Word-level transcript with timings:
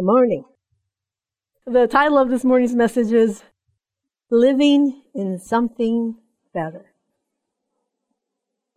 Good 0.00 0.06
morning. 0.06 0.44
The 1.66 1.86
title 1.86 2.16
of 2.16 2.30
this 2.30 2.42
morning's 2.42 2.74
message 2.74 3.12
is 3.12 3.42
Living 4.30 5.02
in 5.14 5.38
Something 5.38 6.16
Better. 6.54 6.94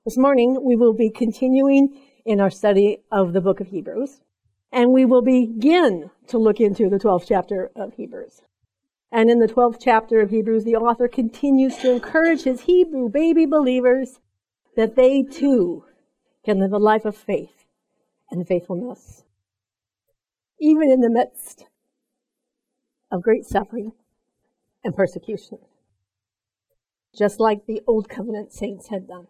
This 0.04 0.17
morning 0.17 0.59
we 0.62 0.75
will 0.75 0.91
be 0.91 1.09
continuing 1.09 1.97
in 2.25 2.41
our 2.41 2.49
study 2.49 3.04
of 3.09 3.31
the 3.31 3.39
book 3.39 3.62
of 3.62 3.67
Hebrews, 3.67 4.20
and 4.73 4.91
we 4.91 5.05
will 5.05 5.21
begin 5.21 6.10
to 6.28 6.38
look 6.38 6.60
into 6.60 6.90
the 6.90 6.99
12th 6.99 7.28
chapter 7.29 7.71
of 7.74 7.94
Hebrews. 7.94 8.42
And 9.10 9.29
in 9.29 9.40
the 9.40 9.47
12th 9.47 9.78
chapter 9.79 10.19
of 10.19 10.29
Hebrews, 10.29 10.65
the 10.65 10.76
author 10.76 11.08
continues 11.08 11.78
to 11.78 11.94
encourage 11.94 12.44
his 12.44 12.63
Hebrew 12.63 13.08
baby 13.08 13.46
believers 13.46 14.19
that 14.76 14.97
they 14.97 15.24
too 15.24 15.85
can 16.44 16.59
live 16.59 16.73
a 16.73 16.80
life 16.80 17.05
of 17.05 17.16
faith 17.16 17.63
and 18.30 18.45
faithfulness 18.45 19.23
even 20.64 20.90
in 20.90 21.02
the 21.02 21.09
midst 21.09 21.66
of 23.12 23.21
great 23.21 23.44
suffering 23.45 23.91
and 24.81 24.95
persecution, 24.95 25.58
just 27.13 27.38
like 27.38 27.66
the 27.66 27.81
Old 27.85 28.08
Covenant 28.08 28.54
saints 28.54 28.88
had 28.88 29.05
done. 29.05 29.27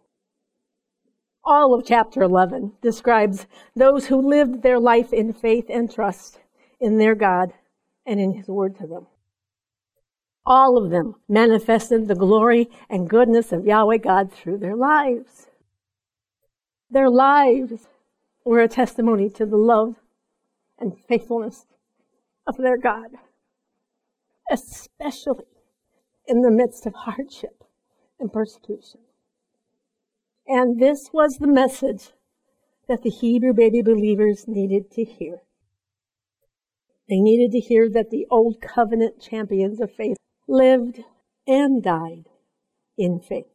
All 1.44 1.74
of 1.74 1.84
chapter 1.84 2.22
11 2.22 2.74
describes 2.80 3.48
those 3.74 4.06
who 4.06 4.28
lived 4.28 4.62
their 4.62 4.78
life 4.78 5.12
in 5.12 5.32
faith 5.32 5.66
and 5.68 5.92
trust 5.92 6.38
in 6.78 6.98
their 6.98 7.16
God 7.16 7.52
and 8.06 8.20
in 8.20 8.34
His 8.34 8.46
Word 8.46 8.78
to 8.78 8.86
them. 8.86 9.08
All 10.46 10.78
of 10.78 10.90
them 10.90 11.16
manifested 11.28 12.06
the 12.06 12.14
glory 12.14 12.70
and 12.88 13.10
goodness 13.10 13.50
of 13.50 13.66
Yahweh 13.66 13.98
God 13.98 14.32
through 14.32 14.58
their 14.58 14.76
lives. 14.76 15.48
Their 16.90 17.10
lives 17.10 17.88
were 18.44 18.60
a 18.60 18.68
testimony 18.68 19.28
to 19.30 19.44
the 19.44 19.56
love 19.56 19.96
and 20.78 20.98
faithfulness 21.08 21.66
of 22.46 22.56
their 22.56 22.78
God, 22.78 23.10
especially 24.50 25.46
in 26.26 26.42
the 26.42 26.50
midst 26.50 26.86
of 26.86 26.94
hardship 26.94 27.64
and 28.18 28.32
persecution. 28.32 29.00
And 30.46 30.80
this 30.80 31.10
was 31.12 31.38
the 31.38 31.46
message 31.46 32.10
that 32.88 33.02
the 33.02 33.10
Hebrew 33.10 33.54
baby 33.54 33.82
believers 33.82 34.46
needed 34.46 34.90
to 34.92 35.04
hear. 35.04 35.40
They 37.08 37.20
needed 37.20 37.52
to 37.52 37.60
hear 37.60 37.88
that 37.90 38.10
the 38.10 38.26
old 38.30 38.60
covenant 38.60 39.20
champions 39.20 39.80
of 39.80 39.92
faith 39.92 40.16
lived 40.46 41.00
and 41.46 41.82
died 41.82 42.24
in 42.96 43.20
faith 43.20 43.46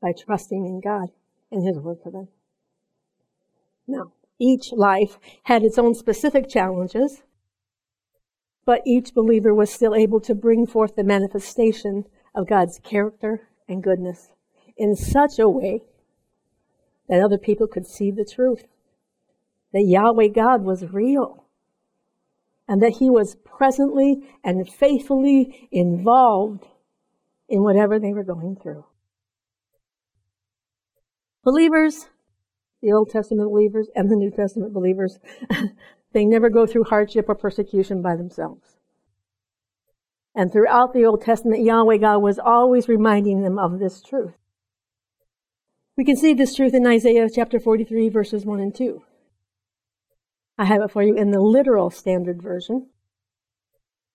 by 0.00 0.12
trusting 0.12 0.64
in 0.64 0.80
God 0.80 1.10
and 1.50 1.66
His 1.66 1.78
word 1.78 1.98
for 2.02 2.10
them. 2.10 2.28
Now, 3.86 4.12
each 4.44 4.72
life 4.72 5.18
had 5.44 5.62
its 5.62 5.78
own 5.78 5.94
specific 5.94 6.48
challenges, 6.48 7.22
but 8.66 8.82
each 8.86 9.14
believer 9.14 9.54
was 9.54 9.72
still 9.72 9.94
able 9.94 10.20
to 10.20 10.34
bring 10.34 10.66
forth 10.66 10.96
the 10.96 11.04
manifestation 11.04 12.04
of 12.34 12.48
God's 12.48 12.78
character 12.78 13.48
and 13.68 13.82
goodness 13.82 14.30
in 14.76 14.96
such 14.96 15.38
a 15.38 15.48
way 15.48 15.82
that 17.08 17.22
other 17.22 17.38
people 17.38 17.66
could 17.66 17.86
see 17.86 18.10
the 18.10 18.24
truth 18.24 18.64
that 19.72 19.82
Yahweh 19.82 20.28
God 20.28 20.62
was 20.62 20.92
real 20.92 21.44
and 22.68 22.82
that 22.82 22.98
He 22.98 23.10
was 23.10 23.36
presently 23.36 24.22
and 24.42 24.68
faithfully 24.68 25.68
involved 25.72 26.66
in 27.48 27.62
whatever 27.62 27.98
they 27.98 28.12
were 28.12 28.24
going 28.24 28.56
through. 28.56 28.84
Believers 31.42 32.06
the 32.84 32.92
Old 32.92 33.10
Testament 33.10 33.50
believers 33.50 33.88
and 33.96 34.10
the 34.10 34.16
New 34.16 34.30
Testament 34.30 34.74
believers, 34.74 35.18
they 36.12 36.26
never 36.26 36.50
go 36.50 36.66
through 36.66 36.84
hardship 36.84 37.28
or 37.28 37.34
persecution 37.34 38.02
by 38.02 38.14
themselves. 38.14 38.76
And 40.34 40.52
throughout 40.52 40.92
the 40.92 41.06
Old 41.06 41.22
Testament, 41.22 41.64
Yahweh 41.64 41.96
God 41.96 42.18
was 42.18 42.38
always 42.38 42.86
reminding 42.86 43.42
them 43.42 43.58
of 43.58 43.78
this 43.78 44.02
truth. 44.02 44.34
We 45.96 46.04
can 46.04 46.16
see 46.16 46.34
this 46.34 46.54
truth 46.54 46.74
in 46.74 46.86
Isaiah 46.86 47.28
chapter 47.34 47.58
43 47.58 48.10
verses 48.10 48.44
1 48.44 48.60
and 48.60 48.74
2. 48.74 49.02
I 50.58 50.66
have 50.66 50.82
it 50.82 50.90
for 50.90 51.02
you 51.02 51.16
in 51.16 51.30
the 51.30 51.40
literal 51.40 51.88
standard 51.88 52.42
version 52.42 52.88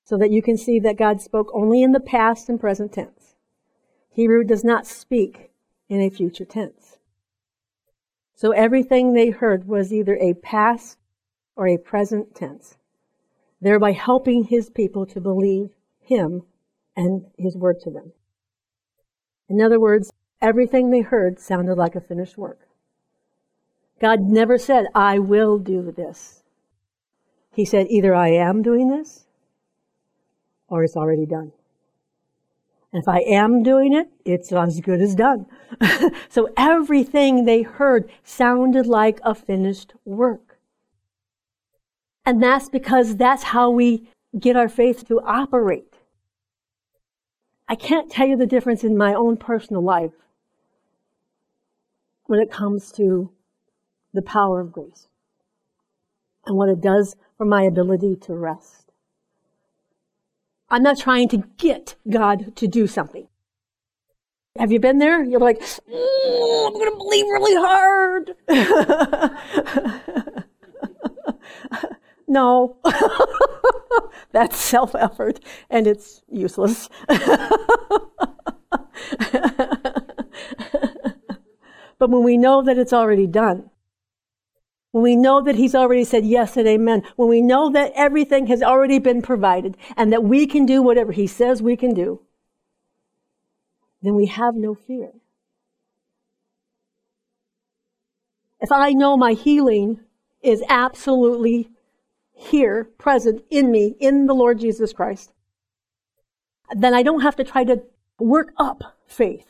so 0.04 0.16
that 0.18 0.32
you 0.32 0.44
can 0.44 0.58
see 0.58 0.80
that 0.80 0.98
God 0.98 1.22
spoke 1.22 1.52
only 1.54 1.82
in 1.82 1.92
the 1.92 2.00
past 2.00 2.50
and 2.50 2.60
present 2.60 2.94
tense. 2.94 3.36
Hebrew 4.12 4.44
does 4.44 4.64
not 4.64 4.86
speak 4.86 5.52
in 5.88 6.02
a 6.02 6.10
future 6.10 6.46
tense. 6.46 6.89
So 8.40 8.52
everything 8.52 9.12
they 9.12 9.32
heard 9.32 9.68
was 9.68 9.92
either 9.92 10.16
a 10.16 10.34
past 10.34 10.98
or 11.58 11.68
a 11.68 11.78
present 11.78 12.34
tense, 12.34 12.78
thereby 13.60 13.92
helping 13.92 14.46
his 14.46 14.70
people 14.70 15.06
to 15.08 15.20
believe 15.20 15.72
him 16.00 16.44
and 16.96 17.26
his 17.38 17.58
word 17.58 17.82
to 17.82 17.92
them. 17.92 18.14
In 19.50 19.60
other 19.60 19.78
words, 19.78 20.14
everything 20.42 20.90
they 20.90 21.02
heard 21.02 21.38
sounded 21.38 21.76
like 21.76 21.98
a 21.98 22.00
finished 22.00 22.38
work. 22.38 22.62
God 24.00 24.22
never 24.22 24.58
said, 24.58 24.86
I 24.96 25.20
will 25.20 25.60
do 25.60 25.92
this. 25.92 26.42
He 27.52 27.66
said, 27.66 27.88
either 27.90 28.16
I 28.16 28.30
am 28.30 28.62
doing 28.62 28.90
this 28.90 29.26
or 30.70 30.86
it's 30.86 30.96
already 30.96 31.26
done. 31.26 31.52
And 32.92 33.02
if 33.02 33.08
I 33.08 33.20
am 33.20 33.62
doing 33.62 33.94
it, 33.94 34.10
it's 34.26 34.52
as 34.52 34.80
good 34.82 35.02
as 35.02 35.16
done. 35.16 35.46
so 36.30 36.50
everything 36.58 37.46
they 37.46 37.62
heard 37.62 38.10
sounded 38.24 38.88
like 38.88 39.20
a 39.24 39.36
finished 39.36 39.94
work. 40.06 40.58
And 42.26 42.42
that's 42.42 42.70
because 42.70 43.16
that's 43.16 43.44
how 43.44 43.70
we 43.70 44.10
get 44.38 44.56
our 44.56 44.70
faith 44.70 45.08
to 45.08 45.22
operate. 45.22 45.96
I 47.68 47.76
can't 47.76 48.12
tell 48.12 48.28
you 48.28 48.36
the 48.36 48.48
difference 48.48 48.84
in 48.84 48.98
my 48.98 49.14
own 49.14 49.38
personal 49.38 49.84
life 49.84 50.14
when 52.26 52.40
it 52.40 52.52
comes 52.52 52.92
to 52.94 53.32
the 54.14 54.22
power 54.24 54.60
of 54.60 54.72
grace 54.72 55.08
and 56.46 56.58
what 56.58 56.70
it 56.70 56.82
does 56.82 57.16
for 57.38 57.46
my 57.46 57.64
ability 57.64 58.16
to 58.16 58.34
rest. 58.34 58.89
I'm 60.72 60.84
not 60.84 61.00
trying 61.00 61.30
to 61.30 61.38
get 61.58 61.96
God 62.10 62.56
to 62.58 62.68
do 62.68 62.86
something. 62.86 63.28
Have 64.58 64.72
you 64.72 64.80
been 64.80 64.98
there? 65.00 65.24
You're 65.24 65.40
like, 65.40 65.60
mm, 65.60 66.68
I'm 66.68 66.74
going 66.74 66.92
to 66.92 66.98
believe 66.98 67.26
really 67.26 67.56
hard. 67.56 68.36
no, 72.28 72.78
that's 74.32 74.58
self 74.58 74.94
effort 74.96 75.40
and 75.70 75.88
it's 75.88 76.22
useless. 76.30 76.90
but 77.08 77.20
when 82.10 82.24
we 82.24 82.38
know 82.38 82.62
that 82.62 82.78
it's 82.78 82.94
already 82.94 83.28
done, 83.28 83.70
when 84.92 85.04
we 85.04 85.16
know 85.16 85.42
that 85.42 85.56
He's 85.56 85.76
already 85.76 86.04
said 86.04 86.26
yes 86.26 86.58
and 86.58 86.68
amen, 86.68 87.04
when 87.16 87.30
we 87.30 87.42
know 87.42 87.70
that 87.72 87.92
everything 87.96 88.48
has 88.48 88.62
already 88.62 89.00
been 89.00 89.22
provided 89.22 89.78
and 89.96 90.12
that 90.12 90.24
we 90.24 90.48
can 90.48 90.66
do 90.66 90.82
whatever 90.82 91.12
He 91.12 91.28
says 91.28 91.62
we 91.62 91.76
can 91.76 91.94
do, 91.94 92.22
then 94.02 94.16
we 94.16 94.28
have 94.28 94.56
no 94.56 94.74
fear. 94.74 95.12
If 98.62 98.72
I 98.72 98.92
know 98.92 99.16
my 99.16 99.34
healing 99.34 100.02
is 100.42 100.64
absolutely 100.68 101.70
here, 102.34 102.86
present 102.98 103.44
in 103.50 103.72
me, 103.72 103.96
in 104.00 104.26
the 104.26 104.34
Lord 104.34 104.60
Jesus 104.60 104.94
Christ, 104.94 105.34
then 106.76 106.94
I 106.94 107.04
don't 107.04 107.22
have 107.22 107.36
to 107.38 107.44
try 107.44 107.64
to 107.66 107.84
work 108.20 108.54
up 108.58 108.98
faith 109.08 109.49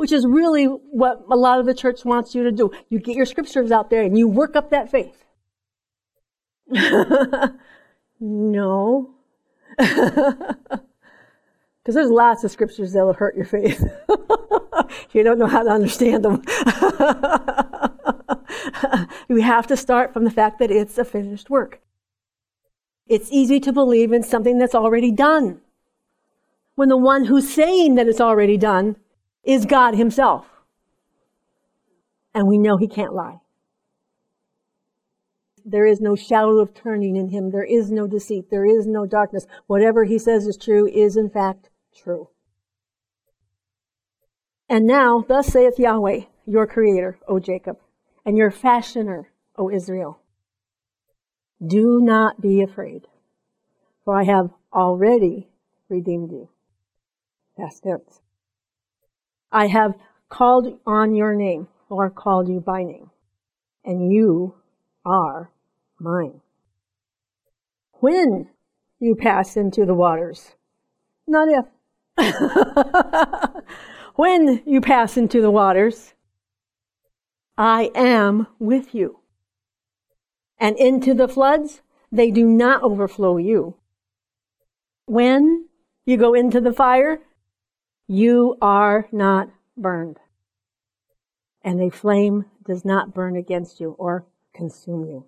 which 0.00 0.12
is 0.12 0.26
really 0.26 0.64
what 0.64 1.22
a 1.30 1.36
lot 1.36 1.60
of 1.60 1.66
the 1.66 1.74
church 1.74 2.06
wants 2.06 2.34
you 2.34 2.42
to 2.42 2.50
do. 2.50 2.70
You 2.88 3.00
get 3.00 3.16
your 3.16 3.26
scriptures 3.26 3.70
out 3.70 3.90
there 3.90 4.00
and 4.00 4.16
you 4.16 4.28
work 4.28 4.56
up 4.56 4.70
that 4.70 4.90
faith. 4.90 5.26
no. 8.18 9.10
Because 11.82 11.94
there's 11.94 12.10
lots 12.10 12.44
of 12.44 12.50
scriptures 12.50 12.92
that'll 12.92 13.14
hurt 13.14 13.34
your 13.34 13.46
faith. 13.46 13.82
you 15.12 15.22
don't 15.22 15.38
know 15.38 15.46
how 15.46 15.62
to 15.62 15.70
understand 15.70 16.26
them. 16.26 16.42
we 19.28 19.40
have 19.40 19.66
to 19.66 19.78
start 19.78 20.12
from 20.12 20.24
the 20.24 20.30
fact 20.30 20.58
that 20.58 20.70
it's 20.70 20.98
a 20.98 21.06
finished 21.06 21.48
work. 21.48 21.80
It's 23.06 23.32
easy 23.32 23.60
to 23.60 23.72
believe 23.72 24.12
in 24.12 24.22
something 24.22 24.58
that's 24.58 24.74
already 24.74 25.10
done. 25.10 25.62
When 26.74 26.90
the 26.90 26.98
one 26.98 27.24
who's 27.24 27.52
saying 27.52 27.94
that 27.94 28.06
it's 28.06 28.20
already 28.20 28.58
done 28.58 28.96
is 29.50 29.66
God 29.66 29.94
Himself. 29.94 30.46
And 32.34 32.46
we 32.46 32.58
know 32.58 32.76
He 32.76 32.86
can't 32.86 33.14
lie. 33.14 33.40
There 35.64 35.86
is 35.86 36.00
no 36.00 36.14
shadow 36.14 36.60
of 36.60 36.72
turning 36.72 37.16
in 37.16 37.28
Him. 37.28 37.50
There 37.50 37.64
is 37.64 37.90
no 37.90 38.06
deceit. 38.06 38.50
There 38.50 38.64
is 38.64 38.86
no 38.86 39.06
darkness. 39.06 39.46
Whatever 39.66 40.04
He 40.04 40.18
says 40.18 40.46
is 40.46 40.56
true 40.56 40.88
is 40.88 41.16
in 41.16 41.28
fact 41.28 41.68
true. 41.94 42.28
And 44.68 44.86
now, 44.86 45.24
thus 45.26 45.48
saith 45.48 45.78
Yahweh, 45.78 46.20
your 46.46 46.66
creator, 46.66 47.18
O 47.26 47.40
Jacob, 47.40 47.78
and 48.24 48.36
your 48.36 48.52
fashioner, 48.52 49.24
O 49.56 49.68
Israel. 49.68 50.20
Do 51.64 51.98
not 52.00 52.40
be 52.40 52.62
afraid, 52.62 53.08
for 54.04 54.18
I 54.18 54.24
have 54.24 54.50
already 54.72 55.48
redeemed 55.88 56.30
you. 56.30 56.48
Past 57.58 57.82
tense. 57.82 58.20
I 59.52 59.66
have 59.66 59.94
called 60.28 60.78
on 60.86 61.14
your 61.14 61.34
name, 61.34 61.68
or 61.88 62.08
called 62.08 62.48
you 62.48 62.60
by 62.60 62.84
name, 62.84 63.10
and 63.84 64.12
you 64.12 64.54
are 65.04 65.50
mine. 65.98 66.40
When 67.94 68.48
you 69.00 69.16
pass 69.16 69.56
into 69.56 69.84
the 69.84 69.94
waters, 69.94 70.54
not 71.26 71.48
if. 71.48 71.66
when 74.14 74.62
you 74.66 74.80
pass 74.80 75.16
into 75.16 75.40
the 75.40 75.50
waters, 75.50 76.14
I 77.56 77.90
am 77.94 78.46
with 78.58 78.94
you. 78.94 79.20
And 80.58 80.76
into 80.78 81.14
the 81.14 81.28
floods, 81.28 81.80
they 82.12 82.30
do 82.30 82.46
not 82.46 82.82
overflow 82.82 83.36
you. 83.36 83.76
When 85.06 85.68
you 86.04 86.16
go 86.16 86.34
into 86.34 86.60
the 86.60 86.72
fire, 86.72 87.20
you 88.10 88.56
are 88.60 89.06
not 89.12 89.48
burned. 89.76 90.18
And 91.62 91.80
a 91.80 91.90
flame 91.90 92.46
does 92.66 92.84
not 92.84 93.14
burn 93.14 93.36
against 93.36 93.78
you 93.78 93.94
or 94.00 94.26
consume 94.52 95.04
you. 95.04 95.26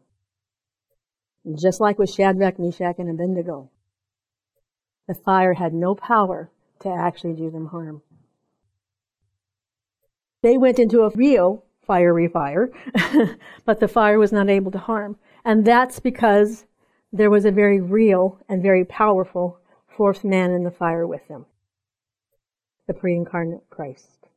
Just 1.54 1.80
like 1.80 1.96
with 1.96 2.12
Shadrach, 2.12 2.58
Meshach, 2.58 2.98
and 2.98 3.08
Abednego, 3.08 3.70
the 5.06 5.14
fire 5.14 5.54
had 5.54 5.72
no 5.72 5.94
power 5.94 6.50
to 6.80 6.88
actually 6.88 7.34
do 7.34 7.52
them 7.52 7.66
harm. 7.66 8.02
They 10.42 10.58
went 10.58 10.80
into 10.80 11.02
a 11.02 11.10
real 11.10 11.64
fiery 11.86 12.26
fire, 12.26 12.72
but 13.64 13.78
the 13.78 13.86
fire 13.86 14.18
was 14.18 14.32
not 14.32 14.50
able 14.50 14.72
to 14.72 14.78
harm. 14.78 15.18
And 15.44 15.64
that's 15.64 16.00
because 16.00 16.66
there 17.12 17.30
was 17.30 17.44
a 17.44 17.52
very 17.52 17.80
real 17.80 18.40
and 18.48 18.60
very 18.60 18.84
powerful 18.84 19.60
fourth 19.86 20.24
man 20.24 20.50
in 20.50 20.64
the 20.64 20.70
fire 20.72 21.06
with 21.06 21.28
them 21.28 21.46
the 22.92 22.98
pre 22.98 23.14
incarnate 23.14 23.64
Christ. 23.70 24.28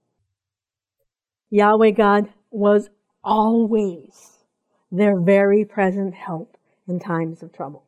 Yahweh 1.49 1.91
God 1.91 2.29
was 2.51 2.89
always 3.23 4.45
their 4.91 5.19
very 5.19 5.65
present 5.65 6.13
help 6.13 6.57
in 6.87 6.99
times 6.99 7.43
of 7.43 7.51
trouble. 7.51 7.83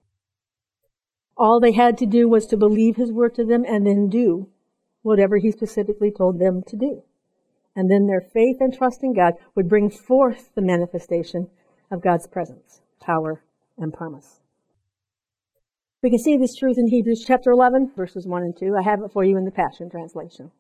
All 1.38 1.60
they 1.60 1.72
had 1.72 1.98
to 2.00 2.06
do 2.06 2.28
was 2.28 2.48
to 2.48 2.58
believe 2.58 2.96
his 2.96 3.12
word 3.12 3.36
to 3.36 3.46
them 3.46 3.64
and 3.66 3.86
then 3.86 4.10
do 4.10 4.50
whatever 5.04 5.38
he 5.38 5.52
specifically 5.52 6.12
told 6.12 6.40
them 6.40 6.64
to 6.68 6.76
do. 6.76 7.04
And 7.76 7.90
then 7.90 8.08
their 8.08 8.22
faith 8.22 8.58
and 8.60 8.74
trust 8.76 9.04
in 9.04 9.14
God 9.14 9.36
would 9.56 9.70
bring 9.70 9.90
forth 9.90 10.50
the 10.56 10.62
manifestation 10.62 11.50
of 11.92 12.02
God's 12.02 12.28
presence, 12.28 12.82
power, 13.00 13.44
and 13.78 13.94
promise. 13.94 14.42
We 16.04 16.12
can 16.12 16.20
see 16.20 16.38
this 16.38 16.56
truth 16.56 16.78
in 16.78 16.90
Hebrews 16.90 17.26
chapter 17.26 17.50
11, 17.50 17.94
verses 17.96 18.28
1 18.28 18.44
and 18.44 18.56
2. 18.56 18.76
I 18.78 18.84
have 18.84 19.02
it 19.02 19.12
for 19.12 19.24
you 19.24 19.36
in 19.36 19.46
the 19.46 19.52
Passion 19.52 19.90
Translation. 19.90 20.52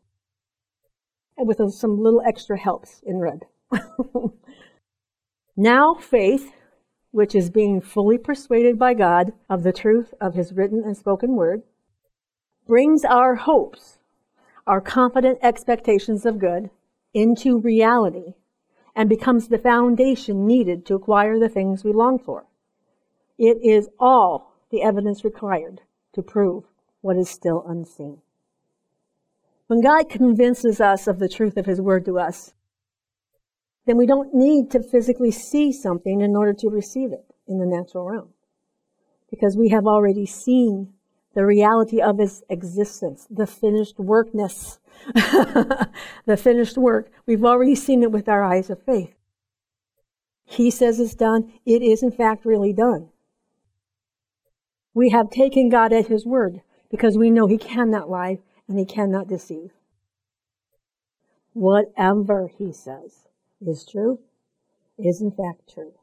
And 1.38 1.48
with 1.48 1.62
some 1.74 2.02
little 2.02 2.24
extra 2.26 2.58
helps 2.58 3.02
in 3.06 3.20
red. 3.20 3.46
now 5.56 5.94
faith, 5.94 6.54
which 7.12 7.36
is 7.36 7.52
being 7.52 7.82
fully 7.82 8.18
persuaded 8.18 8.80
by 8.80 8.96
God 8.96 9.32
of 9.48 9.62
the 9.62 9.72
truth 9.72 10.12
of 10.20 10.34
his 10.34 10.54
written 10.54 10.84
and 10.84 10.98
spoken 10.98 11.36
word, 11.36 11.62
brings 12.66 13.06
our 13.06 13.36
hopes, 13.36 14.00
our 14.66 14.82
confident 14.82 15.38
expectations 15.44 16.26
of 16.26 16.40
good, 16.40 16.72
into 17.14 17.60
reality 17.60 18.34
and 18.96 19.08
becomes 19.08 19.50
the 19.50 19.60
foundation 19.60 20.48
needed 20.48 20.84
to 20.88 20.96
acquire 20.96 21.38
the 21.38 21.48
things 21.48 21.84
we 21.84 21.94
long 21.94 22.18
for. 22.18 22.48
It 23.38 23.60
is 23.62 23.88
all 24.00 24.47
the 24.72 24.82
evidence 24.82 25.24
required 25.24 25.82
to 26.14 26.22
prove 26.22 26.66
what 27.02 27.18
is 27.18 27.30
still 27.30 27.64
unseen. 27.68 28.22
When 29.68 29.82
God 29.82 30.10
convinces 30.10 30.80
us 30.80 31.08
of 31.08 31.20
the 31.20 31.30
truth 31.30 31.58
of 31.58 31.66
His 31.66 31.82
Word 31.82 32.06
to 32.06 32.20
us, 32.20 32.54
then 33.86 33.98
we 33.98 34.06
don't 34.06 34.34
need 34.34 34.72
to 34.72 34.84
physically 34.84 35.32
see 35.32 35.72
something 35.72 36.22
in 36.22 36.36
order 36.36 36.54
to 36.54 36.70
receive 36.70 37.12
it 37.12 37.34
in 37.48 37.60
the 37.60 37.66
natural 37.66 38.06
realm. 38.06 38.30
Because 39.30 39.58
we 39.58 39.70
have 39.70 39.86
already 39.86 40.26
seen 40.26 40.94
the 41.34 41.46
reality 41.46 42.02
of 42.02 42.18
His 42.18 42.44
existence, 42.50 43.28
the 43.30 43.48
finished 43.48 44.00
workness, 44.00 44.80
the 45.14 46.38
finished 46.38 46.78
work. 46.78 47.12
We've 47.26 47.46
already 47.46 47.76
seen 47.76 48.04
it 48.04 48.12
with 48.12 48.28
our 48.28 48.44
eyes 48.44 48.70
of 48.70 48.82
faith. 48.84 49.14
He 50.46 50.72
says 50.72 51.00
it's 51.00 51.14
done. 51.14 51.52
It 51.66 51.82
is 51.82 52.02
in 52.02 52.12
fact 52.12 52.46
really 52.46 52.72
done. 52.72 53.10
We 54.98 55.10
have 55.10 55.30
taken 55.30 55.70
God 55.70 55.94
at 55.94 56.08
His 56.08 56.26
word 56.26 56.62
because 56.90 57.20
we 57.20 57.30
know 57.30 57.46
He 57.46 57.60
cannot 57.60 58.10
lie 58.10 58.40
and 58.68 58.80
He 58.80 58.86
cannot 58.86 59.28
deceive. 59.28 59.70
Whatever 61.54 62.48
He 62.48 62.74
says 62.74 63.28
is 63.62 63.86
true, 63.86 64.18
is 64.98 65.22
in 65.22 65.30
fact 65.30 65.72
true. 65.72 65.94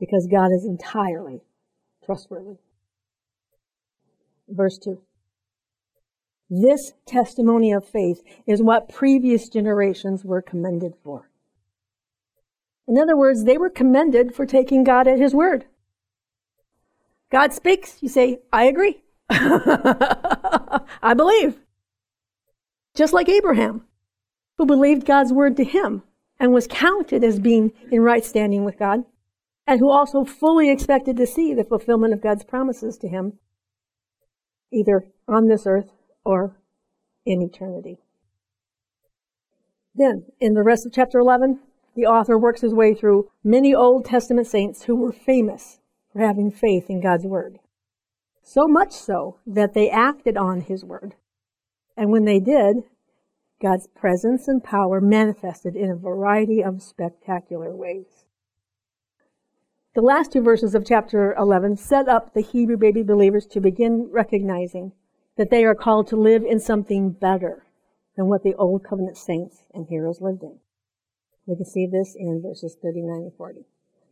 Because 0.00 0.26
God 0.26 0.52
is 0.52 0.64
entirely 0.64 1.42
trustworthy. 2.02 2.56
Verse 4.48 4.78
2. 4.78 5.02
This 6.48 6.94
testimony 7.04 7.74
of 7.74 7.86
faith 7.86 8.22
is 8.46 8.62
what 8.62 8.88
previous 8.88 9.50
generations 9.50 10.24
were 10.24 10.40
commended 10.40 10.94
for. 11.04 11.28
In 12.88 12.96
other 12.96 13.18
words, 13.18 13.44
they 13.44 13.58
were 13.58 13.68
commended 13.68 14.34
for 14.34 14.46
taking 14.46 14.82
God 14.82 15.06
at 15.06 15.18
His 15.18 15.34
word. 15.34 15.66
God 17.30 17.52
speaks, 17.52 17.98
you 18.02 18.08
say, 18.08 18.38
I 18.52 18.64
agree. 18.64 19.02
I 19.30 21.14
believe. 21.16 21.58
Just 22.94 23.12
like 23.12 23.28
Abraham, 23.28 23.82
who 24.58 24.66
believed 24.66 25.04
God's 25.06 25.32
word 25.32 25.56
to 25.56 25.64
him 25.64 26.02
and 26.38 26.52
was 26.52 26.66
counted 26.66 27.24
as 27.24 27.38
being 27.38 27.72
in 27.90 28.00
right 28.02 28.24
standing 28.24 28.64
with 28.64 28.78
God, 28.78 29.04
and 29.66 29.80
who 29.80 29.90
also 29.90 30.24
fully 30.24 30.70
expected 30.70 31.16
to 31.16 31.26
see 31.26 31.52
the 31.52 31.64
fulfillment 31.64 32.12
of 32.12 32.22
God's 32.22 32.44
promises 32.44 32.96
to 32.98 33.08
him, 33.08 33.38
either 34.72 35.06
on 35.26 35.48
this 35.48 35.66
earth 35.66 35.90
or 36.24 36.56
in 37.24 37.42
eternity. 37.42 37.98
Then, 39.94 40.26
in 40.40 40.54
the 40.54 40.62
rest 40.62 40.86
of 40.86 40.92
chapter 40.92 41.18
11, 41.18 41.58
the 41.96 42.06
author 42.06 42.38
works 42.38 42.60
his 42.60 42.74
way 42.74 42.94
through 42.94 43.30
many 43.42 43.74
Old 43.74 44.04
Testament 44.04 44.46
saints 44.46 44.84
who 44.84 44.94
were 44.94 45.12
famous 45.12 45.80
having 46.18 46.50
faith 46.50 46.88
in 46.88 47.00
God's 47.00 47.24
word. 47.24 47.58
So 48.42 48.66
much 48.66 48.92
so 48.92 49.38
that 49.46 49.74
they 49.74 49.90
acted 49.90 50.36
on 50.36 50.60
his 50.62 50.84
word. 50.84 51.14
And 51.96 52.10
when 52.10 52.24
they 52.24 52.38
did, 52.38 52.84
God's 53.60 53.86
presence 53.88 54.48
and 54.48 54.62
power 54.62 55.00
manifested 55.00 55.74
in 55.74 55.90
a 55.90 55.96
variety 55.96 56.62
of 56.62 56.82
spectacular 56.82 57.74
ways. 57.74 58.26
The 59.94 60.02
last 60.02 60.32
two 60.32 60.42
verses 60.42 60.74
of 60.74 60.84
chapter 60.84 61.34
11 61.38 61.78
set 61.78 62.06
up 62.06 62.34
the 62.34 62.42
Hebrew 62.42 62.76
baby 62.76 63.02
believers 63.02 63.46
to 63.46 63.60
begin 63.60 64.10
recognizing 64.12 64.92
that 65.36 65.50
they 65.50 65.64
are 65.64 65.74
called 65.74 66.06
to 66.08 66.16
live 66.16 66.44
in 66.44 66.60
something 66.60 67.12
better 67.12 67.64
than 68.14 68.26
what 68.26 68.42
the 68.42 68.54
old 68.54 68.84
covenant 68.84 69.16
saints 69.16 69.64
and 69.72 69.86
heroes 69.86 70.20
lived 70.20 70.42
in. 70.42 70.58
We 71.46 71.56
can 71.56 71.64
see 71.64 71.86
this 71.86 72.14
in 72.14 72.42
verses 72.42 72.76
39 72.82 73.16
and 73.16 73.34
40. 73.34 73.64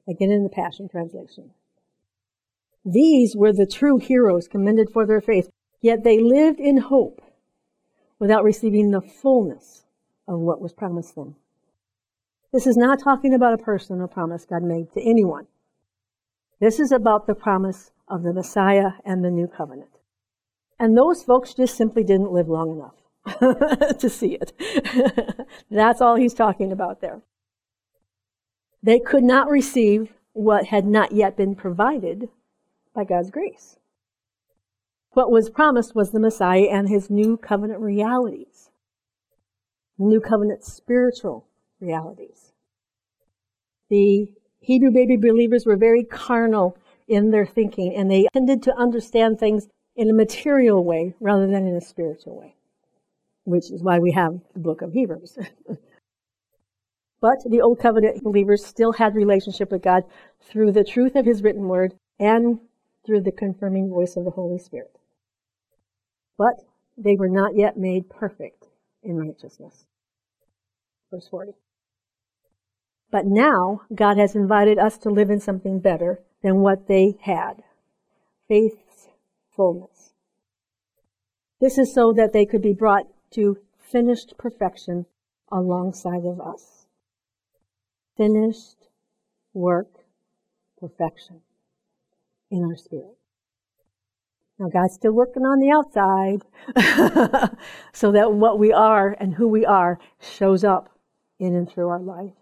Again 0.09 0.31
in 0.31 0.43
the 0.43 0.49
Passion 0.49 0.89
Translation. 0.89 1.51
These 2.85 3.35
were 3.35 3.53
the 3.53 3.67
true 3.67 3.99
heroes 3.99 4.47
commended 4.47 4.91
for 4.91 5.07
their 5.07 5.21
faith, 5.21 5.49
yet 5.81 6.05
they 6.05 6.21
lived 6.21 6.61
in 6.61 6.77
hope 6.77 7.23
without 8.19 8.45
receiving 8.45 8.91
the 8.91 9.01
fullness 9.01 9.85
of 10.29 10.41
what 10.41 10.61
was 10.61 10.73
promised 10.73 11.15
them. 11.15 11.37
This 12.53 12.67
is 12.67 12.77
not 12.77 13.01
talking 13.01 13.35
about 13.35 13.55
a 13.55 13.63
personal 13.63 14.07
promise 14.07 14.45
God 14.45 14.63
made 14.63 14.93
to 14.93 15.03
anyone. 15.03 15.47
This 16.61 16.79
is 16.79 16.93
about 16.93 17.27
the 17.27 17.35
promise 17.35 17.91
of 18.07 18.23
the 18.23 18.33
Messiah 18.33 18.93
and 19.05 19.25
the 19.25 19.31
new 19.31 19.49
covenant. 19.49 19.91
And 20.79 20.97
those 20.97 21.23
folks 21.23 21.55
just 21.55 21.77
simply 21.77 22.05
didn't 22.05 22.33
live 22.33 22.49
long 22.49 22.71
enough 22.71 23.99
to 23.99 24.09
see 24.09 24.39
it. 24.41 24.53
That's 25.71 26.01
all 26.01 26.17
he's 26.17 26.35
talking 26.35 26.71
about 26.71 27.01
there. 27.01 27.23
They 28.83 28.99
could 28.99 29.25
not 29.25 29.49
receive 29.49 30.13
what 30.33 30.67
had 30.67 30.87
not 30.87 31.13
yet 31.13 31.37
been 31.37 31.55
provided 31.55 32.29
by 32.95 33.05
God's 33.05 33.31
grace. 33.31 33.77
What 35.13 35.31
was 35.31 35.51
promised 35.51 35.95
was 35.95 36.11
the 36.11 36.21
Messiah 36.21 36.67
and 36.71 36.89
his 36.89 37.11
new 37.11 37.37
covenant 37.37 37.81
realities, 37.81 38.71
new 39.99 40.21
covenant 40.21 40.65
spiritual 40.65 41.47
realities. 41.81 42.53
The 43.91 44.33
Hebrew 44.61 44.91
baby 44.91 45.17
believers 45.17 45.67
were 45.67 45.77
very 45.77 46.05
carnal 46.05 46.77
in 47.07 47.31
their 47.31 47.47
thinking 47.47 47.95
and 47.95 48.11
they 48.11 48.27
tended 48.33 48.63
to 48.65 48.77
understand 48.77 49.39
things 49.39 49.69
in 49.95 50.11
a 50.11 50.15
material 50.15 50.85
way 50.85 51.15
rather 51.21 51.47
than 51.47 51.67
in 51.67 51.77
a 51.77 51.81
spiritual 51.81 52.39
way, 52.39 52.57
which 53.45 53.71
is 53.71 53.83
why 53.83 53.99
we 53.99 54.13
have 54.13 54.41
the 54.55 54.61
book 54.61 54.83
of 54.83 54.93
Hebrews. 54.93 55.39
But 57.25 57.39
the 57.49 57.63
Old 57.63 57.79
Covenant 57.79 58.23
believers 58.23 58.67
still 58.67 58.93
had 58.93 59.15
relationship 59.15 59.73
with 59.73 59.81
God 59.81 60.03
through 60.43 60.73
the 60.73 60.85
truth 60.85 61.17
of 61.17 61.25
His 61.25 61.43
written 61.43 61.69
word 61.69 61.95
and 62.19 62.59
through 63.05 63.21
the 63.21 63.33
confirming 63.33 63.91
voice 63.91 64.17
of 64.17 64.25
the 64.25 64.31
Holy 64.31 64.59
Spirit. 64.59 64.99
But 66.39 66.65
they 66.97 67.17
were 67.17 67.29
not 67.29 67.57
yet 67.57 67.77
made 67.77 68.09
perfect 68.09 68.67
in 69.03 69.17
righteousness. 69.17 69.85
Verse 71.11 71.29
40. 71.29 71.53
But 73.11 73.27
now 73.27 73.83
God 73.95 74.17
has 74.17 74.35
invited 74.35 74.79
us 74.79 74.99
to 74.99 75.11
live 75.11 75.31
in 75.31 75.41
something 75.41 75.79
better 75.79 76.21
than 76.43 76.61
what 76.61 76.89
they 76.89 77.17
had. 77.23 77.63
Faith's 78.49 79.09
fullness. 79.55 80.13
This 81.61 81.79
is 81.79 81.95
so 81.95 82.13
that 82.13 82.33
they 82.33 82.45
could 82.45 82.63
be 82.63 82.73
brought 82.73 83.07
to 83.33 83.59
finished 83.79 84.35
perfection 84.37 85.07
alongside 85.53 86.25
of 86.25 86.41
us. 86.41 86.87
Finished 88.17 88.89
work, 89.53 89.89
perfection 90.79 91.43
in 92.55 92.65
our 92.65 92.77
spirit. 92.77 93.17
Now 94.59 94.69
God's 94.69 94.95
still 94.95 95.13
working 95.13 95.43
on 95.43 95.59
the 95.59 95.71
outside 95.71 96.43
so 97.93 98.13
that 98.13 98.33
what 98.33 98.59
we 98.59 98.73
are 98.73 99.17
and 99.19 99.35
who 99.35 99.49
we 99.49 99.67
are 99.67 99.99
shows 100.21 100.63
up 100.63 100.91
in 101.39 101.55
and 101.55 101.69
through 101.69 101.89
our 101.89 102.01
life. 102.01 102.33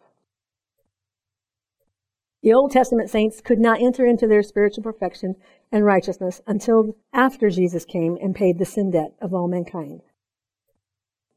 The 2.43 2.53
Old 2.53 2.73
Testament 2.73 3.09
saints 3.09 3.41
could 3.41 3.61
not 3.61 3.81
enter 3.81 4.05
into 4.05 4.27
their 4.27 4.43
spiritual 4.43 4.83
perfection 4.83 5.37
and 5.71 5.85
righteousness 5.85 6.41
until 6.47 6.97
after 7.13 7.49
Jesus 7.49 7.85
came 7.85 8.19
and 8.21 8.35
paid 8.35 8.59
the 8.59 8.65
sin 8.65 8.91
debt 8.91 9.15
of 9.21 9.33
all 9.33 9.49
mankind. 9.49 10.03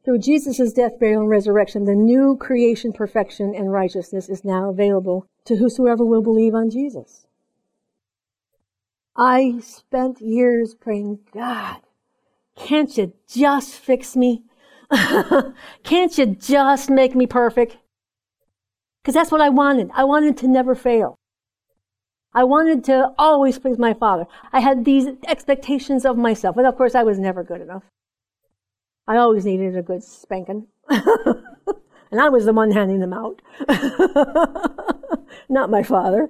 Through 0.03 0.19
Jesus' 0.19 0.73
death, 0.73 0.99
burial, 0.99 1.21
and 1.21 1.29
resurrection, 1.29 1.85
the 1.85 1.95
new 1.95 2.37
creation 2.37 2.91
perfection 2.91 3.55
and 3.55 3.71
righteousness 3.71 4.29
is 4.29 4.43
now 4.43 4.69
available 4.69 5.25
to 5.45 5.55
whosoever 5.55 6.03
will 6.03 6.21
believe 6.21 6.53
on 6.53 6.69
Jesus. 6.69 7.24
I 9.15 9.59
spent 9.61 10.19
years 10.19 10.75
praying, 10.75 11.19
God, 11.33 11.77
can't 12.57 12.95
you 12.97 13.13
just 13.27 13.75
fix 13.75 14.15
me? 14.15 14.43
can't 15.83 16.17
you 16.17 16.25
just 16.25 16.89
make 16.89 17.15
me 17.15 17.25
perfect? 17.25 17.77
Because 19.01 19.13
that's 19.13 19.31
what 19.31 19.41
I 19.41 19.49
wanted. 19.49 19.89
I 19.93 20.03
wanted 20.03 20.37
to 20.37 20.47
never 20.47 20.75
fail. 20.75 21.15
I 22.33 22.43
wanted 22.43 22.83
to 22.85 23.13
always 23.17 23.57
please 23.57 23.77
my 23.77 23.93
father. 23.93 24.25
I 24.51 24.59
had 24.59 24.83
these 24.83 25.07
expectations 25.27 26.05
of 26.05 26.17
myself. 26.17 26.57
And 26.57 26.67
of 26.67 26.75
course, 26.75 26.93
I 26.93 27.03
was 27.03 27.17
never 27.17 27.43
good 27.43 27.61
enough. 27.61 27.83
I 29.07 29.15
always 29.17 29.45
needed 29.45 29.77
a 29.77 29.81
good 29.81 30.03
spanking. 30.03 30.67
and 30.89 32.19
I 32.19 32.27
was 32.27 32.43
the 32.43 32.51
one 32.51 32.71
handing 32.71 32.99
them 32.99 33.13
out. 33.13 33.41
Not 35.49 35.69
my 35.69 35.83
father 35.83 36.27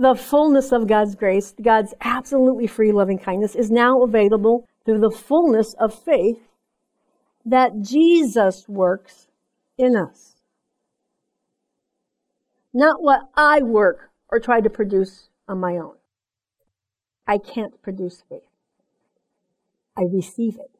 the 0.00 0.14
fullness 0.14 0.72
of 0.72 0.86
God's 0.86 1.14
grace, 1.14 1.54
God's 1.60 1.92
absolutely 2.00 2.66
free 2.66 2.90
loving 2.90 3.18
kindness 3.18 3.54
is 3.54 3.70
now 3.70 4.02
available 4.02 4.66
through 4.84 5.00
the 5.00 5.10
fullness 5.10 5.74
of 5.74 5.94
faith 5.94 6.38
that 7.44 7.82
Jesus 7.82 8.66
works 8.66 9.28
in 9.76 9.94
us. 9.96 10.36
Not 12.72 13.02
what 13.02 13.28
I 13.36 13.60
work 13.62 14.10
or 14.30 14.40
try 14.40 14.62
to 14.62 14.70
produce 14.70 15.28
on 15.46 15.60
my 15.60 15.76
own. 15.76 15.96
I 17.26 17.36
can't 17.36 17.82
produce 17.82 18.22
faith. 18.26 18.40
I 19.98 20.02
receive 20.02 20.56
it. 20.56 20.70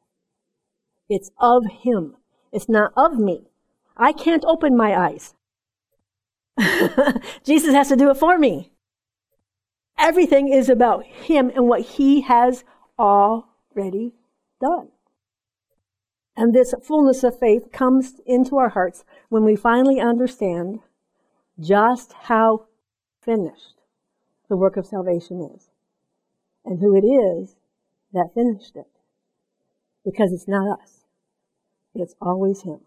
It's 1.09 1.29
of 1.39 1.63
Him. 1.83 2.15
It's 2.51 2.67
not 2.67 2.91
of 2.97 3.19
me. 3.19 3.43
I 3.95 4.13
can't 4.13 4.43
open 4.45 4.75
my 4.75 4.97
eyes. 4.97 5.35
Jesus 7.43 7.75
has 7.75 7.89
to 7.89 7.95
do 7.95 8.09
it 8.09 8.17
for 8.17 8.39
me. 8.39 8.70
Everything 10.01 10.51
is 10.51 10.67
about 10.67 11.05
Him 11.05 11.51
and 11.55 11.67
what 11.67 11.81
He 11.81 12.21
has 12.21 12.63
already 12.97 14.13
done. 14.59 14.87
And 16.35 16.55
this 16.55 16.73
fullness 16.81 17.23
of 17.23 17.37
faith 17.37 17.71
comes 17.71 18.15
into 18.25 18.57
our 18.57 18.69
hearts 18.69 19.05
when 19.29 19.43
we 19.43 19.55
finally 19.55 19.99
understand 19.99 20.79
just 21.59 22.13
how 22.23 22.65
finished 23.21 23.75
the 24.49 24.57
work 24.57 24.75
of 24.75 24.87
salvation 24.87 25.47
is 25.55 25.69
and 26.65 26.79
who 26.79 26.95
it 26.95 27.05
is 27.05 27.55
that 28.11 28.33
finished 28.33 28.75
it. 28.75 28.87
Because 30.03 30.33
it's 30.33 30.47
not 30.47 30.79
us. 30.81 31.05
It's 31.93 32.15
always 32.19 32.63
Him. 32.63 32.79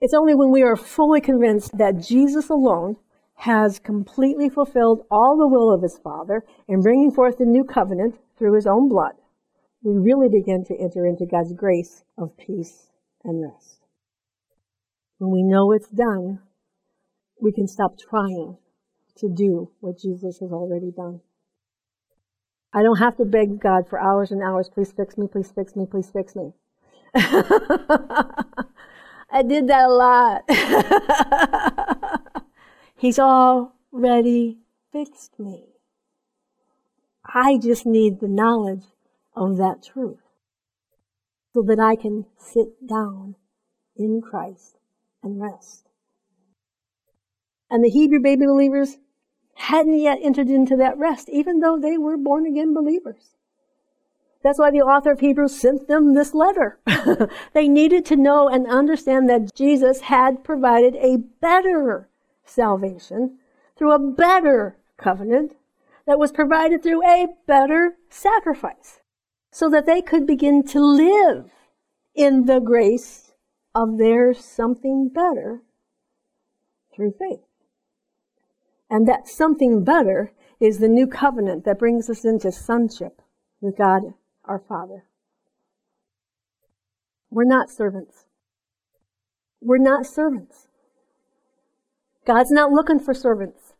It's 0.00 0.14
only 0.14 0.34
when 0.34 0.50
we 0.50 0.62
are 0.62 0.76
fully 0.76 1.20
convinced 1.20 1.76
that 1.76 2.00
Jesus 2.00 2.48
alone 2.48 2.96
has 3.34 3.78
completely 3.78 4.48
fulfilled 4.48 5.04
all 5.10 5.36
the 5.36 5.48
will 5.48 5.72
of 5.72 5.82
his 5.82 5.98
Father 5.98 6.44
in 6.68 6.80
bringing 6.80 7.10
forth 7.10 7.38
the 7.38 7.44
new 7.44 7.64
covenant 7.64 8.18
through 8.38 8.54
his 8.54 8.66
own 8.66 8.88
blood, 8.88 9.14
we 9.82 9.96
really 9.96 10.28
begin 10.28 10.64
to 10.64 10.76
enter 10.76 11.06
into 11.06 11.26
God's 11.26 11.52
grace 11.52 12.04
of 12.16 12.36
peace 12.36 12.86
and 13.24 13.42
rest. 13.42 13.80
When 15.18 15.32
we 15.32 15.42
know 15.42 15.72
it's 15.72 15.88
done, 15.88 16.40
we 17.40 17.52
can 17.52 17.66
stop 17.66 17.98
trying 17.98 18.58
to 19.18 19.28
do 19.28 19.70
what 19.80 19.98
Jesus 19.98 20.38
has 20.38 20.52
already 20.52 20.90
done. 20.90 21.20
I 22.72 22.82
don't 22.82 22.98
have 22.98 23.16
to 23.18 23.24
beg 23.24 23.60
God 23.60 23.88
for 23.88 24.00
hours 24.00 24.30
and 24.30 24.42
hours, 24.42 24.70
please 24.72 24.92
fix 24.92 25.18
me, 25.18 25.26
please 25.30 25.52
fix 25.54 25.76
me, 25.76 25.86
please 25.90 26.10
fix 26.10 26.34
me. 26.34 26.52
I 27.14 28.44
did 29.46 29.68
that 29.68 29.88
a 29.88 29.92
lot. 29.92 30.42
He's 33.02 33.18
already 33.18 34.58
fixed 34.92 35.40
me. 35.40 35.64
I 37.26 37.58
just 37.58 37.84
need 37.84 38.20
the 38.20 38.28
knowledge 38.28 38.84
of 39.34 39.56
that 39.56 39.82
truth 39.82 40.22
so 41.52 41.62
that 41.62 41.80
I 41.80 41.96
can 41.96 42.26
sit 42.38 42.86
down 42.86 43.34
in 43.96 44.22
Christ 44.22 44.78
and 45.20 45.42
rest. 45.42 45.88
And 47.68 47.82
the 47.82 47.90
Hebrew 47.90 48.20
baby 48.20 48.46
believers 48.46 48.98
hadn't 49.54 49.98
yet 49.98 50.20
entered 50.22 50.48
into 50.48 50.76
that 50.76 50.96
rest, 50.96 51.28
even 51.28 51.58
though 51.58 51.80
they 51.80 51.98
were 51.98 52.16
born 52.16 52.46
again 52.46 52.72
believers. 52.72 53.34
That's 54.44 54.60
why 54.60 54.70
the 54.70 54.82
author 54.82 55.10
of 55.10 55.18
Hebrews 55.18 55.60
sent 55.60 55.88
them 55.88 56.14
this 56.14 56.34
letter. 56.34 56.78
they 57.52 57.66
needed 57.66 58.06
to 58.06 58.16
know 58.16 58.48
and 58.48 58.64
understand 58.68 59.28
that 59.28 59.52
Jesus 59.56 60.02
had 60.02 60.44
provided 60.44 60.94
a 60.94 61.16
better 61.16 62.08
salvation 62.44 63.38
through 63.76 63.92
a 63.92 63.98
better 63.98 64.76
covenant 64.96 65.56
that 66.06 66.18
was 66.18 66.32
provided 66.32 66.82
through 66.82 67.04
a 67.06 67.26
better 67.46 67.96
sacrifice 68.08 69.00
so 69.50 69.68
that 69.68 69.86
they 69.86 70.02
could 70.02 70.26
begin 70.26 70.62
to 70.64 70.80
live 70.80 71.50
in 72.14 72.46
the 72.46 72.60
grace 72.60 73.32
of 73.74 73.98
their 73.98 74.34
something 74.34 75.08
better 75.08 75.62
through 76.94 77.12
faith. 77.18 77.40
And 78.90 79.08
that 79.08 79.28
something 79.28 79.84
better 79.84 80.32
is 80.60 80.78
the 80.78 80.88
new 80.88 81.06
covenant 81.06 81.64
that 81.64 81.78
brings 81.78 82.10
us 82.10 82.24
into 82.24 82.52
sonship 82.52 83.22
with 83.60 83.76
God 83.76 84.02
our 84.44 84.58
Father. 84.58 85.04
We're 87.30 87.44
not 87.44 87.70
servants. 87.70 88.26
We're 89.60 89.78
not 89.78 90.04
servants. 90.04 90.68
God's 92.26 92.52
not 92.52 92.70
looking 92.70 93.00
for 93.00 93.14
servants. 93.14 93.74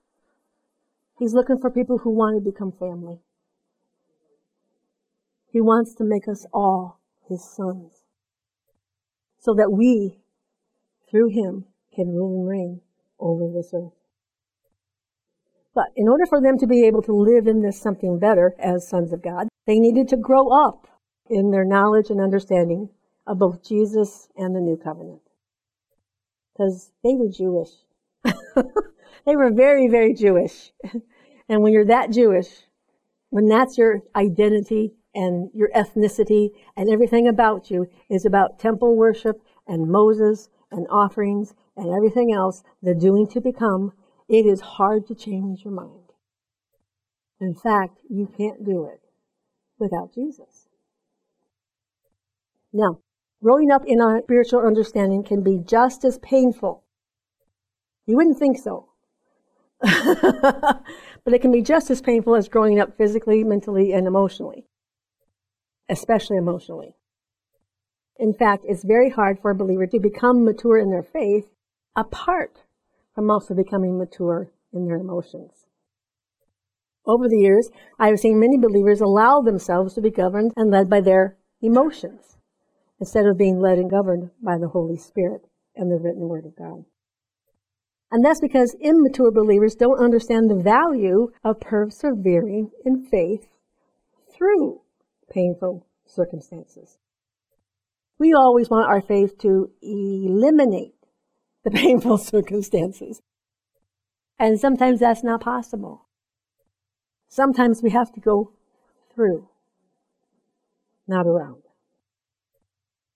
He's 1.19 1.35
looking 1.35 1.59
for 1.59 1.71
people 1.71 1.99
who 1.99 2.11
want 2.11 2.37
to 2.37 2.51
become 2.51 2.73
family. 2.73 3.21
He 5.53 5.61
wants 5.61 5.95
to 5.97 6.05
make 6.05 6.27
us 6.27 6.47
all 6.53 6.99
his 7.29 7.45
sons 7.45 8.03
so 9.39 9.55
that 9.55 9.71
we, 9.71 10.19
through 11.11 11.29
him, 11.29 11.67
can 11.95 12.09
rule 12.09 12.41
and 12.41 12.49
reign 12.49 12.81
over 13.21 13.53
this 13.53 13.73
earth. 13.75 13.93
But 15.75 15.87
in 15.97 16.09
order 16.09 16.27
for 16.27 16.41
them 16.41 16.59
to 16.59 16.67
be 16.67 16.85
able 16.87 17.03
to 17.03 17.13
live 17.13 17.47
in 17.47 17.63
this 17.63 17.81
something 17.81 18.19
better 18.19 18.55
as 18.59 18.89
sons 18.89 19.13
of 19.13 19.23
God, 19.23 19.49
they 19.67 19.79
needed 19.79 20.09
to 20.09 20.17
grow 20.17 20.49
up 20.49 20.87
in 21.31 21.51
their 21.51 21.65
knowledge 21.65 22.11
and 22.11 22.21
understanding 22.21 22.91
of 23.27 23.39
both 23.39 23.67
Jesus 23.67 24.29
and 24.37 24.55
the 24.55 24.61
new 24.61 24.77
covenant. 24.77 25.23
Because 26.53 26.91
they 27.03 27.15
were 27.15 27.29
Jewish. 27.29 27.71
They 28.25 29.37
were 29.37 29.51
very, 29.51 29.89
very 29.89 30.15
Jewish. 30.15 30.73
and 31.49 31.63
when 31.63 31.73
you're 31.73 31.85
that 31.87 32.11
Jewish, 32.11 32.49
when 33.31 33.49
that's 33.49 33.79
your 33.79 34.03
identity 34.15 34.95
and 35.15 35.51
your 35.55 35.71
ethnicity 35.75 36.51
and 36.77 36.91
everything 36.91 37.29
about 37.29 37.71
you 37.71 37.89
is 38.09 38.25
about 38.25 38.59
temple 38.59 38.97
worship 38.97 39.43
and 39.67 39.91
Moses 39.91 40.49
and 40.71 40.87
offerings 40.91 41.55
and 41.77 41.93
everything 41.95 42.33
else, 42.33 42.63
the 42.83 42.95
doing 42.95 43.27
to 43.29 43.41
become, 43.41 43.93
it 44.29 44.47
is 44.47 44.61
hard 44.61 45.07
to 45.07 45.15
change 45.15 45.65
your 45.65 45.75
mind. 45.75 46.13
In 47.41 47.55
fact, 47.55 47.99
you 48.09 48.33
can't 48.37 48.65
do 48.65 48.85
it 48.85 49.01
without 49.79 50.15
Jesus. 50.15 50.69
Now, 52.73 53.01
growing 53.43 53.71
up 53.71 53.83
in 53.87 54.01
our 54.01 54.23
spiritual 54.23 54.61
understanding 54.61 55.25
can 55.25 55.43
be 55.43 55.59
just 55.59 56.05
as 56.05 56.19
painful. 56.19 56.85
You 58.07 58.17
wouldn't 58.17 58.39
think 58.39 58.59
so. 58.59 58.89
but 59.81 60.85
it 61.27 61.41
can 61.41 61.53
be 61.53 61.63
just 61.63 61.91
as 61.91 62.01
painful 62.01 62.37
as 62.37 62.49
growing 62.49 62.79
up 62.79 62.97
physically, 62.97 63.43
mentally, 63.43 63.93
and 63.93 64.07
emotionally. 64.07 64.67
Especially 65.89 66.37
emotionally. 66.37 66.95
In 68.17 68.33
fact, 68.33 68.65
it's 68.67 68.85
very 68.85 69.11
hard 69.11 69.41
for 69.41 69.51
a 69.51 69.55
believer 69.55 69.87
to 69.87 69.99
become 69.99 70.45
mature 70.45 70.79
in 70.79 70.91
their 70.91 71.03
faith 71.03 71.51
apart 71.97 72.63
from 73.15 73.31
also 73.31 73.55
becoming 73.55 73.99
mature 73.99 74.53
in 74.73 74.87
their 74.87 74.97
emotions. 74.97 75.67
Over 77.05 77.29
the 77.29 77.39
years, 77.39 77.69
I 77.99 78.09
have 78.09 78.21
seen 78.21 78.39
many 78.39 78.57
believers 78.57 79.01
allow 79.01 79.41
themselves 79.41 79.95
to 79.95 80.01
be 80.01 80.11
governed 80.11 80.53
and 80.57 80.71
led 80.71 80.89
by 80.89 81.01
their 81.01 81.37
emotions 81.61 82.39
instead 83.01 83.27
of 83.27 83.37
being 83.37 83.59
led 83.59 83.79
and 83.79 83.91
governed 83.91 84.31
by 84.41 84.59
the 84.59 84.69
Holy 84.69 84.97
Spirit 84.97 85.49
and 85.75 85.91
the 85.91 85.99
written 85.99 86.29
Word 86.29 86.47
of 86.47 86.55
God. 86.55 86.85
And 88.13 88.23
that's 88.23 88.41
because 88.41 88.77
immature 88.79 89.31
believers 89.31 89.75
don't 89.75 89.99
understand 89.99 90.51
the 90.51 90.63
value 90.63 91.33
of 91.43 91.61
persevering 91.61 92.71
in 92.85 93.07
faith 93.07 93.49
through 94.31 94.83
painful 95.31 95.87
circumstances. 96.05 96.99
We 98.19 98.35
always 98.35 98.69
want 98.69 98.87
our 98.87 99.01
faith 99.01 99.39
to 99.39 99.71
eliminate 99.81 100.95
the 101.65 101.71
painful 101.75 102.19
circumstances. 102.19 103.23
And 104.39 104.61
sometimes 104.61 105.01
that's 105.01 105.25
not 105.25 105.41
possible. 105.41 106.07
Sometimes 107.29 107.83
we 107.83 107.91
have 107.93 108.13
to 108.13 108.21
go 108.21 108.53
through, 109.15 109.49
not 111.09 111.27
around. 111.27 111.63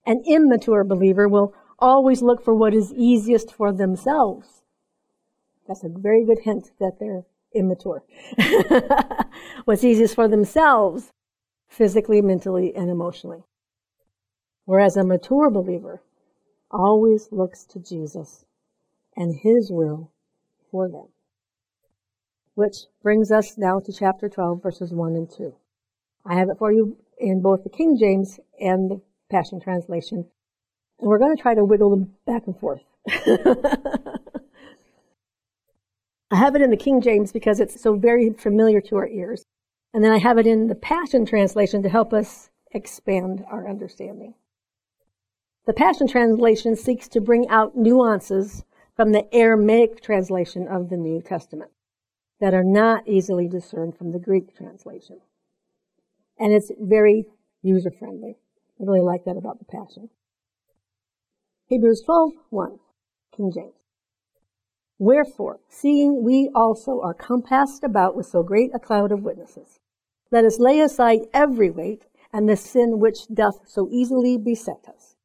An 0.06 0.22
immature 0.26 0.84
believer 0.84 1.28
will 1.28 1.52
always 1.78 2.22
look 2.22 2.42
for 2.42 2.54
what 2.54 2.72
is 2.72 2.94
easiest 2.94 3.52
for 3.52 3.74
themselves. 3.74 4.62
That's 5.66 5.84
a 5.84 5.88
very 5.88 6.24
good 6.24 6.40
hint 6.40 6.70
that 6.80 6.98
they're 6.98 7.24
immature. 7.54 8.04
What's 9.64 9.84
easiest 9.84 10.14
for 10.14 10.28
themselves, 10.28 11.10
physically, 11.68 12.20
mentally, 12.20 12.74
and 12.74 12.90
emotionally. 12.90 13.44
Whereas 14.64 14.96
a 14.96 15.04
mature 15.04 15.50
believer 15.50 16.02
always 16.70 17.28
looks 17.30 17.64
to 17.66 17.78
Jesus 17.78 18.44
and 19.16 19.34
His 19.34 19.70
will 19.70 20.12
for 20.70 20.88
them 20.88 21.08
which 22.56 22.86
brings 23.02 23.30
us 23.30 23.56
now 23.58 23.78
to 23.78 23.92
chapter 23.92 24.28
12, 24.28 24.62
verses 24.62 24.90
1 24.90 25.14
and 25.14 25.30
2. 25.30 25.54
I 26.24 26.36
have 26.36 26.48
it 26.48 26.58
for 26.58 26.72
you 26.72 26.96
in 27.18 27.42
both 27.42 27.62
the 27.62 27.70
King 27.70 27.96
James 28.00 28.40
and 28.58 28.90
the 28.90 29.00
Passion 29.30 29.60
Translation. 29.60 30.26
And 30.98 31.08
we're 31.08 31.18
going 31.18 31.36
to 31.36 31.40
try 31.40 31.54
to 31.54 31.64
wiggle 31.64 31.90
them 31.90 32.14
back 32.26 32.46
and 32.46 32.58
forth. 32.58 32.80
I 36.30 36.36
have 36.36 36.56
it 36.56 36.62
in 36.62 36.70
the 36.70 36.76
King 36.76 37.00
James 37.00 37.32
because 37.32 37.60
it's 37.60 37.80
so 37.80 37.96
very 37.96 38.30
familiar 38.30 38.80
to 38.82 38.96
our 38.96 39.08
ears. 39.08 39.44
And 39.94 40.04
then 40.04 40.12
I 40.12 40.18
have 40.18 40.38
it 40.38 40.46
in 40.46 40.66
the 40.66 40.74
Passion 40.74 41.24
Translation 41.24 41.82
to 41.82 41.88
help 41.88 42.12
us 42.12 42.50
expand 42.72 43.44
our 43.50 43.68
understanding. 43.68 44.34
The 45.66 45.72
Passion 45.72 46.08
Translation 46.08 46.76
seeks 46.76 47.08
to 47.08 47.20
bring 47.20 47.48
out 47.48 47.76
nuances 47.76 48.64
from 48.96 49.12
the 49.12 49.32
Aramaic 49.34 50.02
translation 50.02 50.66
of 50.66 50.90
the 50.90 50.96
New 50.96 51.22
Testament 51.22 51.70
that 52.40 52.54
are 52.54 52.64
not 52.64 53.06
easily 53.08 53.48
discerned 53.48 53.96
from 53.96 54.12
the 54.12 54.18
Greek 54.18 54.56
translation. 54.56 55.20
And 56.38 56.52
it's 56.52 56.70
very 56.78 57.26
user 57.62 57.90
friendly. 57.90 58.36
I 58.80 58.84
really 58.84 59.00
like 59.00 59.24
that 59.24 59.36
about 59.36 59.58
the 59.58 59.64
Passion. 59.64 60.10
Hebrews 61.68 62.02
12, 62.04 62.32
1, 62.50 62.78
King 63.36 63.52
James. 63.54 63.85
Wherefore, 64.98 65.60
seeing 65.68 66.22
we 66.22 66.50
also 66.54 67.00
are 67.00 67.14
compassed 67.14 67.84
about 67.84 68.16
with 68.16 68.26
so 68.26 68.42
great 68.42 68.74
a 68.74 68.78
cloud 68.78 69.12
of 69.12 69.22
witnesses, 69.22 69.78
let 70.30 70.44
us 70.44 70.58
lay 70.58 70.80
aside 70.80 71.20
every 71.34 71.70
weight 71.70 72.06
and 72.32 72.48
the 72.48 72.56
sin 72.56 72.98
which 72.98 73.28
doth 73.28 73.68
so 73.68 73.88
easily 73.90 74.38
beset 74.38 74.86
us, 74.88 75.16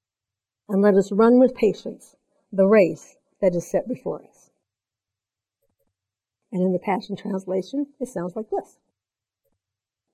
and 0.67 0.81
let 0.81 0.95
us 0.95 1.11
run 1.11 1.39
with 1.39 1.55
patience 1.55 2.15
the 2.51 2.67
race 2.67 3.15
that 3.39 3.55
is 3.55 3.69
set 3.69 3.87
before 3.87 4.23
us. 4.23 4.51
And 6.51 6.61
in 6.61 6.73
the 6.73 6.79
Passion 6.79 7.15
Translation, 7.15 7.87
it 7.99 8.09
sounds 8.09 8.35
like 8.35 8.49
this. 8.49 8.77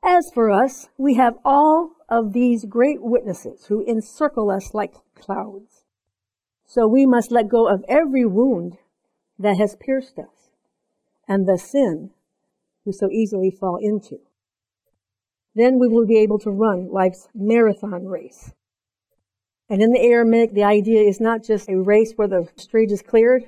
As 0.03 0.29
for 0.31 0.51
us, 0.51 0.87
we 0.97 1.15
have 1.15 1.37
all 1.43 1.95
of 2.07 2.33
these 2.33 2.63
great 2.65 3.01
witnesses 3.01 3.65
who 3.65 3.83
encircle 3.85 4.51
us 4.51 4.73
like 4.73 4.93
clouds. 5.15 5.83
So 6.65 6.87
we 6.87 7.05
must 7.05 7.31
let 7.31 7.49
go 7.49 7.67
of 7.67 7.83
every 7.87 8.25
wound 8.25 8.77
that 9.39 9.57
has 9.57 9.75
pierced 9.75 10.17
us 10.19 10.49
and 11.27 11.47
the 11.47 11.57
sin 11.57 12.11
we 12.85 12.91
so 12.91 13.09
easily 13.11 13.51
fall 13.51 13.77
into. 13.77 14.19
Then 15.55 15.79
we 15.79 15.87
will 15.87 16.05
be 16.05 16.17
able 16.19 16.39
to 16.39 16.51
run 16.51 16.91
life's 16.91 17.27
marathon 17.33 18.05
race. 18.05 18.51
And 19.69 19.81
in 19.81 19.91
the 19.91 19.99
Aramaic, 19.99 20.53
the 20.53 20.63
idea 20.63 21.01
is 21.01 21.19
not 21.19 21.43
just 21.43 21.67
a 21.69 21.77
race 21.77 22.13
where 22.15 22.27
the 22.27 22.47
street 22.55 22.91
is 22.91 23.01
cleared. 23.01 23.45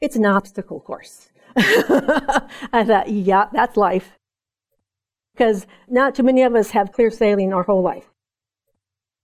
It's 0.00 0.16
an 0.16 0.26
obstacle 0.26 0.80
course. 0.80 1.30
I 1.56 2.84
thought, 2.84 3.08
uh, 3.08 3.10
yeah, 3.10 3.46
that's 3.52 3.76
life. 3.76 4.12
Because 5.32 5.66
not 5.88 6.14
too 6.14 6.22
many 6.22 6.42
of 6.42 6.54
us 6.54 6.70
have 6.70 6.92
clear 6.92 7.10
sailing 7.10 7.52
our 7.54 7.62
whole 7.62 7.82
life. 7.82 8.10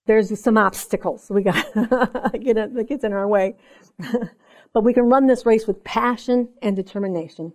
There's 0.07 0.40
some 0.40 0.57
obstacles 0.57 1.27
we 1.29 1.42
got 1.42 1.66
get 2.40 2.57
it, 2.57 2.88
gets 2.88 3.05
in 3.05 3.12
our 3.12 3.29
way. 3.29 3.57
but 4.79 4.85
we 4.85 4.95
can 4.95 5.11
run 5.11 5.27
this 5.27 5.45
race 5.45 5.67
with 5.67 5.83
passion 5.83 6.51
and 6.62 6.77
determination, 6.77 7.53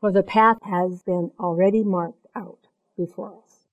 for 0.00 0.12
the 0.12 0.22
path 0.22 0.58
has 0.64 1.02
been 1.02 1.30
already 1.40 1.82
marked 1.82 2.26
out 2.36 2.66
before 2.94 3.34
us. 3.42 3.64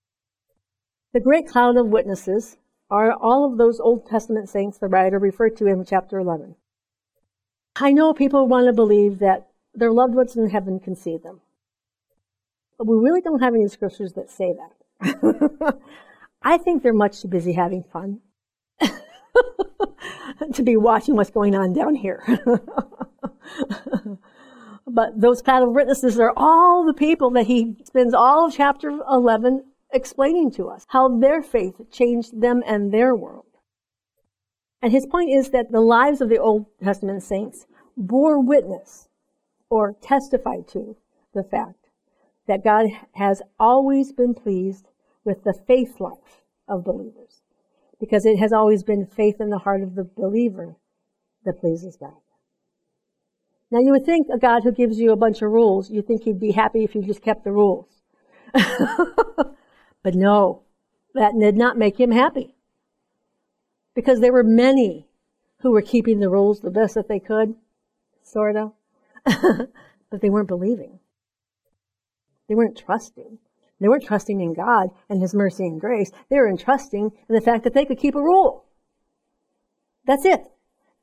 The 1.12 1.20
great 1.20 1.46
cloud 1.46 1.76
of 1.76 1.88
witnesses 1.88 2.56
are 2.89 3.12
all 3.12 3.44
of 3.44 3.58
those 3.58 3.82
Old 3.82 4.08
Testament 4.08 4.48
saints 4.48 4.78
the 4.78 4.88
writer 4.88 5.20
referred 5.20 5.58
to 5.58 5.68
in 5.68 5.84
chapter 5.84 6.20
11. 6.20 6.56
I 7.76 7.92
know 7.92 8.13
people 8.13 8.48
want 8.48 8.68
to 8.68 8.72
believe 8.72 9.20
that 9.20 9.50
their 9.74 9.92
loved 9.92 10.15
ones 10.15 10.38
in 10.38 10.50
heaven 10.50 10.80
can 10.80 10.96
see 10.96 11.18
them. 11.18 11.42
But 12.78 12.88
we 12.88 12.96
really 12.96 13.20
don't 13.20 13.42
have 13.42 13.56
any 13.56 13.68
scriptures 13.68 14.13
that 14.13 14.30
say 14.30 14.54
that. 14.54 15.78
I 16.42 16.58
think 16.58 16.82
they're 16.82 16.94
much 16.94 17.22
too 17.22 17.28
busy 17.28 17.52
having 17.52 17.84
fun 17.84 18.22
to 20.54 20.63
be 20.63 20.78
watching 20.78 21.15
what's 21.15 21.30
going 21.30 21.56
on 21.56 21.73
down 21.73 21.95
here. 21.95 22.23
but 24.88 25.19
those 25.19 25.41
of 25.63 25.71
witnesses 25.71 26.19
are 26.19 26.34
all 26.36 26.86
the 26.86 26.93
people 26.93 27.30
that 27.32 27.47
he 27.47 27.75
spends 27.84 28.13
all 28.13 28.45
of 28.47 28.54
chapter 28.54 28.89
11 28.89 29.65
explaining 29.91 30.52
to 30.52 30.67
us 30.67 30.86
how 30.89 31.19
their 31.19 31.41
faith 31.41 31.82
changed 31.91 32.39
them 32.41 32.63
and 32.65 32.93
their 32.93 33.15
world. 33.15 33.45
And 34.82 34.91
his 34.91 35.06
point 35.06 35.30
is 35.30 35.49
that 35.49 35.71
the 35.71 35.82
lives 35.82 36.21
of 36.21 36.30
the 36.30 36.38
Old 36.38 36.65
Testament 36.82 37.23
saints 37.23 37.65
bore 37.97 38.39
witness 38.39 39.10
or 39.69 39.95
testified 40.02 40.67
to 40.69 40.95
the 41.34 41.43
fact 41.43 41.89
that 42.47 42.63
God 42.63 42.88
has 43.13 43.41
always 43.60 44.12
been 44.13 44.34
pleased 44.34 44.88
with 45.23 45.43
the 45.43 45.54
faith 45.54 45.99
life 45.99 46.43
of 46.67 46.84
believers 46.84 47.38
because 47.99 48.25
it 48.25 48.39
has 48.39 48.53
always 48.53 48.83
been 48.83 49.05
faith 49.05 49.39
in 49.39 49.49
the 49.49 49.59
heart 49.59 49.81
of 49.81 49.95
the 49.95 50.03
believer 50.03 50.75
that 51.45 51.59
pleases 51.59 51.97
God. 51.97 52.13
Now 53.71 53.79
you 53.79 53.91
would 53.91 54.05
think 54.05 54.27
a 54.33 54.38
God 54.38 54.63
who 54.63 54.71
gives 54.71 54.99
you 54.99 55.12
a 55.12 55.17
bunch 55.17 55.41
of 55.41 55.51
rules, 55.51 55.91
you 55.91 56.01
think 56.01 56.23
he'd 56.23 56.39
be 56.39 56.51
happy 56.51 56.83
if 56.83 56.95
you 56.95 57.03
just 57.03 57.21
kept 57.21 57.43
the 57.43 57.51
rules. 57.51 58.01
but 58.53 60.15
no, 60.15 60.63
that 61.13 61.33
did 61.39 61.55
not 61.55 61.77
make 61.77 61.99
him 61.99 62.12
happy. 62.12 62.55
Because 63.93 64.21
there 64.21 64.33
were 64.33 64.43
many 64.43 65.07
who 65.62 65.71
were 65.71 65.81
keeping 65.81 66.19
the 66.19 66.29
rules 66.29 66.62
the 66.62 66.71
best 66.71 66.95
that 66.95 67.07
they 67.07 67.19
could, 67.19 67.55
sort 68.23 68.55
of. 68.55 68.73
but 69.25 70.21
they 70.21 70.29
weren't 70.29 70.47
believing. 70.47 70.99
They 72.47 72.55
weren't 72.55 72.77
trusting. 72.77 73.38
They 73.80 73.88
weren't 73.88 74.06
trusting 74.06 74.42
in 74.42 74.54
God 74.54 74.89
and 75.10 75.22
His 75.22 75.34
mercy 75.34 75.65
and 75.65 75.80
grace. 75.80 76.12
They 76.30 76.38
were 76.38 76.56
trusting 76.58 77.12
in 77.28 77.36
the 77.36 77.42
fact 77.42 77.63
that 77.63 77.74
they 77.74 77.86
could 77.86 78.00
keep 78.00 78.15
a 78.15 78.22
rule. 78.22 78.65
That's 80.06 80.26
it. 80.26 80.44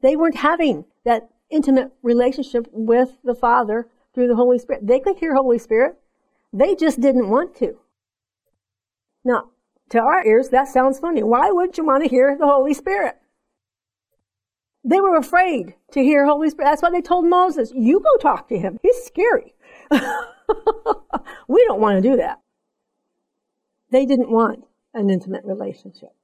They 0.03 0.17
weren't 0.17 0.37
having 0.37 0.85
that 1.05 1.31
intimate 1.51 1.93
relationship 2.03 2.67
with 2.73 3.19
the 3.25 3.35
Father 3.35 3.89
through 4.15 4.29
the 4.29 4.37
Holy 4.37 4.59
Spirit. 4.59 4.87
They 4.87 5.01
could 5.01 5.19
hear 5.19 5.35
Holy 5.35 5.59
Spirit. 5.59 5.97
They 6.53 6.75
just 6.75 7.01
didn't 7.01 7.31
want 7.31 7.55
to. 7.57 7.79
Now, 9.25 9.51
to 9.91 10.01
our 10.01 10.27
ears, 10.27 10.49
that 10.51 10.69
sounds 10.69 10.99
funny. 10.99 11.23
Why 11.23 11.51
wouldn't 11.51 11.79
you 11.79 11.85
want 11.85 12.03
to 12.05 12.11
hear 12.11 12.37
the 12.39 12.47
Holy 12.47 12.75
Spirit? 12.75 13.17
They 14.85 15.01
were 15.01 15.17
afraid 15.17 15.75
to 15.93 16.03
hear 16.03 16.27
Holy 16.27 16.49
Spirit. 16.51 16.71
That's 16.71 16.83
why 16.83 16.91
they 16.91 17.01
told 17.01 17.27
Moses, 17.27 17.73
you 17.75 18.01
go 18.01 18.17
talk 18.19 18.49
to 18.49 18.59
him. 18.59 18.79
He's 18.83 19.03
scary. 19.05 19.55
we 21.49 21.65
don't 21.67 21.81
want 21.81 22.03
to 22.03 22.09
do 22.09 22.17
that. 22.17 22.41
They 23.91 24.07
didn't 24.07 24.31
want 24.31 24.65
an 24.95 25.11
intimate 25.11 25.45
relationship. 25.45 26.15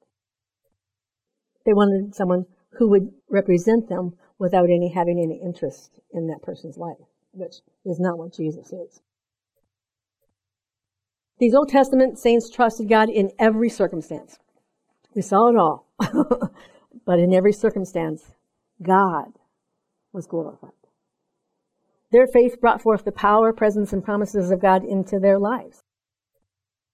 They 1.65 1.73
wanted 1.73 2.15
someone 2.15 2.45
who 2.71 2.89
would 2.89 3.11
represent 3.29 3.87
them 3.87 4.13
without 4.39 4.69
any 4.69 4.89
having 4.89 5.19
any 5.19 5.39
interest 5.41 5.99
in 6.11 6.27
that 6.27 6.41
person's 6.41 6.77
life, 6.77 6.97
which 7.31 7.55
is 7.85 7.99
not 7.99 8.17
what 8.17 8.33
Jesus 8.33 8.73
is. 8.73 9.01
These 11.39 11.55
Old 11.55 11.69
Testament 11.69 12.19
saints 12.19 12.49
trusted 12.49 12.89
God 12.89 13.09
in 13.09 13.31
every 13.39 13.69
circumstance. 13.69 14.37
We 15.15 15.21
saw 15.21 15.49
it 15.49 15.55
all. 15.55 15.87
but 17.05 17.19
in 17.19 17.33
every 17.33 17.53
circumstance, 17.53 18.35
God 18.81 19.33
was 20.11 20.27
glorified. 20.27 20.71
Their 22.11 22.27
faith 22.27 22.61
brought 22.61 22.81
forth 22.81 23.05
the 23.05 23.11
power, 23.11 23.51
presence, 23.51 23.91
and 23.91 24.03
promises 24.03 24.51
of 24.51 24.61
God 24.61 24.83
into 24.83 25.19
their 25.19 25.39
lives. 25.39 25.82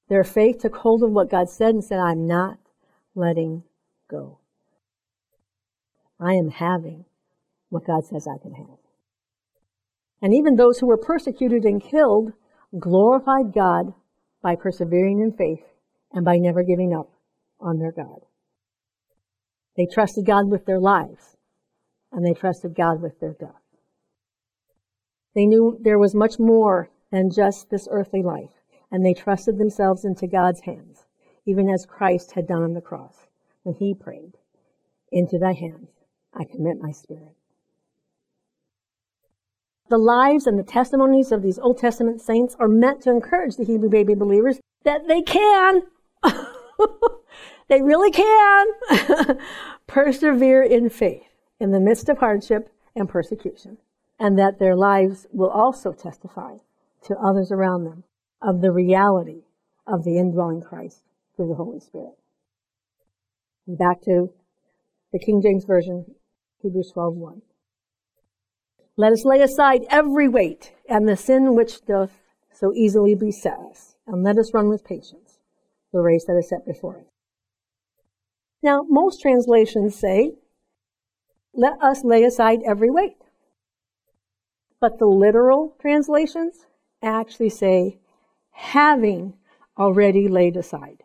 Their 0.10 0.24
faith 0.24 0.58
took 0.60 0.76
hold 0.76 1.04
of 1.04 1.12
what 1.12 1.30
God 1.30 1.50
said 1.50 1.70
and 1.70 1.84
said, 1.84 2.00
I'm 2.00 2.28
not 2.28 2.58
letting 3.16 3.64
go. 4.10 4.40
I 6.20 6.34
am 6.34 6.50
having 6.50 7.06
what 7.70 7.86
God 7.86 8.04
says 8.06 8.28
I 8.28 8.42
can 8.42 8.54
have. 8.54 8.78
And 10.22 10.34
even 10.34 10.56
those 10.56 10.80
who 10.80 10.88
were 10.88 10.98
persecuted 10.98 11.64
and 11.64 11.82
killed 11.82 12.34
glorified 12.78 13.54
God 13.54 13.94
by 14.42 14.56
persevering 14.56 15.20
in 15.20 15.32
faith 15.32 15.64
and 16.12 16.26
by 16.26 16.38
never 16.38 16.64
giving 16.64 16.94
up 16.94 17.12
on 17.60 17.78
their 17.78 17.92
God. 17.92 18.26
They 19.78 19.86
trusted 19.86 20.26
God 20.26 20.50
with 20.50 20.66
their 20.66 20.80
lives 20.80 21.38
and 22.12 22.26
they 22.26 22.34
trusted 22.34 22.76
God 22.76 23.02
with 23.02 23.20
their 23.20 23.36
death. 23.40 23.62
They 25.36 25.46
knew 25.46 25.78
there 25.80 26.00
was 26.00 26.16
much 26.16 26.40
more 26.40 26.90
than 27.12 27.30
just 27.34 27.70
this 27.70 27.88
earthly 27.92 28.24
life 28.24 28.59
and 28.92 29.06
they 29.06 29.14
trusted 29.14 29.58
themselves 29.58 30.04
into 30.04 30.28
God's 30.28 30.62
hands, 30.62 31.06
even 31.46 31.70
as 31.70 31.86
Christ 31.86 32.34
had 32.34 32.48
done 32.48 32.64
on 32.64 32.74
the 32.74 32.82
cross 32.82 33.28
when 33.64 33.76
he 33.76 33.94
prayed, 33.94 34.34
Into 35.12 35.38
thy 35.38 35.54
hands 35.54 35.90
I 36.34 36.44
commit 36.44 36.82
my 36.82 36.92
spirit. 36.92 37.36
The 39.90 39.98
lives 39.98 40.46
and 40.46 40.58
the 40.60 40.64
testimonies 40.64 41.32
of 41.32 41.42
these 41.42 41.58
Old 41.58 41.80
Testament 41.80 42.22
saints 42.22 42.56
are 42.60 42.68
meant 42.68 43.02
to 43.02 43.10
encourage 43.10 43.56
the 43.56 43.66
Hebrew 43.66 43.90
baby 43.90 44.14
believers 44.14 44.60
that 44.84 45.08
they 45.08 45.22
can, 45.22 45.82
they 47.68 47.82
really 47.82 48.12
can, 48.12 48.68
persevere 49.88 50.62
in 50.62 50.90
faith 50.90 51.24
in 51.60 51.72
the 51.72 51.80
midst 51.80 52.08
of 52.08 52.20
hardship 52.20 52.72
and 52.96 53.10
persecution, 53.10 53.78
and 54.20 54.38
that 54.38 54.60
their 54.60 54.76
lives 54.76 55.26
will 55.32 55.50
also 55.50 55.92
testify 55.92 56.58
to 57.04 57.18
others 57.18 57.52
around 57.52 57.86
them 57.86 58.04
of 58.42 58.62
the 58.62 58.72
reality 58.72 59.44
of 59.86 60.04
the 60.04 60.18
indwelling 60.18 60.62
Christ 60.62 61.04
through 61.36 61.50
the 61.50 61.56
Holy 61.56 61.80
Spirit. 61.80 62.18
And 63.68 63.78
back 63.78 64.02
to 64.04 64.32
the 65.12 65.20
King 65.20 65.42
James 65.42 65.66
Version, 65.66 66.16
Hebrews 66.62 66.92
12:1. 66.94 67.42
Let 68.98 69.14
us 69.14 69.26
lay 69.26 69.42
aside 69.42 69.86
every 69.90 70.28
weight 70.28 70.74
and 70.88 71.08
the 71.08 71.16
sin 71.16 71.56
which 71.56 71.86
doth 71.86 72.22
so 72.52 72.74
easily 72.74 73.16
beset 73.16 73.60
us, 73.60 73.96
and 74.06 74.24
let 74.24 74.38
us 74.38 74.54
run 74.54 74.68
with 74.68 74.84
patience 74.84 75.40
the 75.94 76.02
race 76.02 76.26
that 76.26 76.38
is 76.38 76.50
set 76.50 76.66
before 76.66 76.98
us. 76.98 77.06
Now, 78.62 78.86
most 78.90 79.22
translations 79.22 79.96
say, 79.96 80.34
let 81.54 81.82
us 81.82 82.04
lay 82.04 82.24
aside 82.24 82.60
every 82.66 82.90
weight. 82.90 83.18
But 84.82 85.00
the 85.00 85.08
literal 85.08 85.76
translations 85.80 86.66
actually 87.02 87.50
say, 87.50 88.00
having 88.60 89.34
already 89.78 90.28
laid 90.28 90.58
aside. 90.58 91.04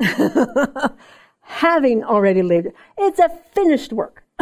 having 1.42 2.02
already 2.02 2.42
laid. 2.42 2.72
It's 2.98 3.20
a 3.20 3.28
finished 3.54 3.92
work. 3.92 4.24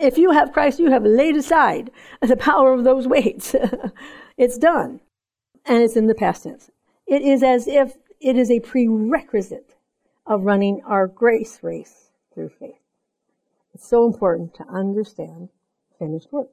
if 0.00 0.18
you 0.18 0.32
have 0.32 0.52
Christ, 0.52 0.80
you 0.80 0.90
have 0.90 1.04
laid 1.04 1.36
aside 1.36 1.92
the 2.20 2.36
power 2.36 2.72
of 2.72 2.82
those 2.82 3.06
weights. 3.06 3.54
it's 4.36 4.58
done. 4.58 5.00
And 5.64 5.82
it's 5.82 5.96
in 5.96 6.08
the 6.08 6.14
past 6.14 6.42
tense. 6.42 6.70
It 7.06 7.22
is 7.22 7.44
as 7.44 7.68
if 7.68 7.96
it 8.20 8.36
is 8.36 8.50
a 8.50 8.60
prerequisite 8.60 9.76
of 10.26 10.44
running 10.44 10.80
our 10.84 11.06
grace 11.06 11.60
race 11.62 12.10
through 12.34 12.48
faith. 12.48 12.82
It's 13.74 13.88
so 13.88 14.06
important 14.06 14.54
to 14.54 14.66
understand 14.68 15.50
finished 15.98 16.32
work. 16.32 16.50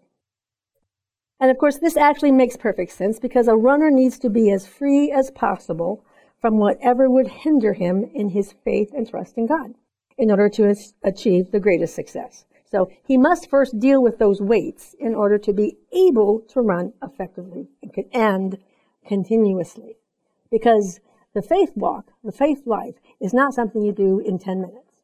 And 1.39 1.51
of 1.51 1.57
course, 1.57 1.77
this 1.77 1.97
actually 1.97 2.31
makes 2.31 2.55
perfect 2.55 2.91
sense 2.91 3.19
because 3.19 3.47
a 3.47 3.55
runner 3.55 3.91
needs 3.91 4.17
to 4.19 4.29
be 4.29 4.51
as 4.51 4.67
free 4.67 5.11
as 5.11 5.31
possible 5.31 6.05
from 6.39 6.57
whatever 6.57 7.09
would 7.09 7.27
hinder 7.27 7.73
him 7.73 8.09
in 8.13 8.29
his 8.29 8.53
faith 8.63 8.91
and 8.93 9.09
trust 9.09 9.37
in 9.37 9.45
God 9.45 9.75
in 10.17 10.29
order 10.29 10.49
to 10.49 10.75
achieve 11.03 11.51
the 11.51 11.59
greatest 11.59 11.95
success. 11.95 12.45
So 12.65 12.89
he 13.05 13.17
must 13.17 13.49
first 13.49 13.79
deal 13.79 14.01
with 14.01 14.17
those 14.17 14.41
weights 14.41 14.95
in 14.99 15.13
order 15.13 15.37
to 15.37 15.53
be 15.53 15.77
able 15.91 16.41
to 16.49 16.61
run 16.61 16.93
effectively 17.03 17.67
and 18.11 18.57
continuously. 19.05 19.97
Because 20.49 20.99
the 21.33 21.41
faith 21.41 21.71
walk, 21.75 22.11
the 22.23 22.31
faith 22.31 22.63
life, 22.65 22.95
is 23.19 23.33
not 23.33 23.53
something 23.53 23.83
you 23.83 23.91
do 23.91 24.19
in 24.19 24.39
10 24.39 24.61
minutes. 24.61 24.99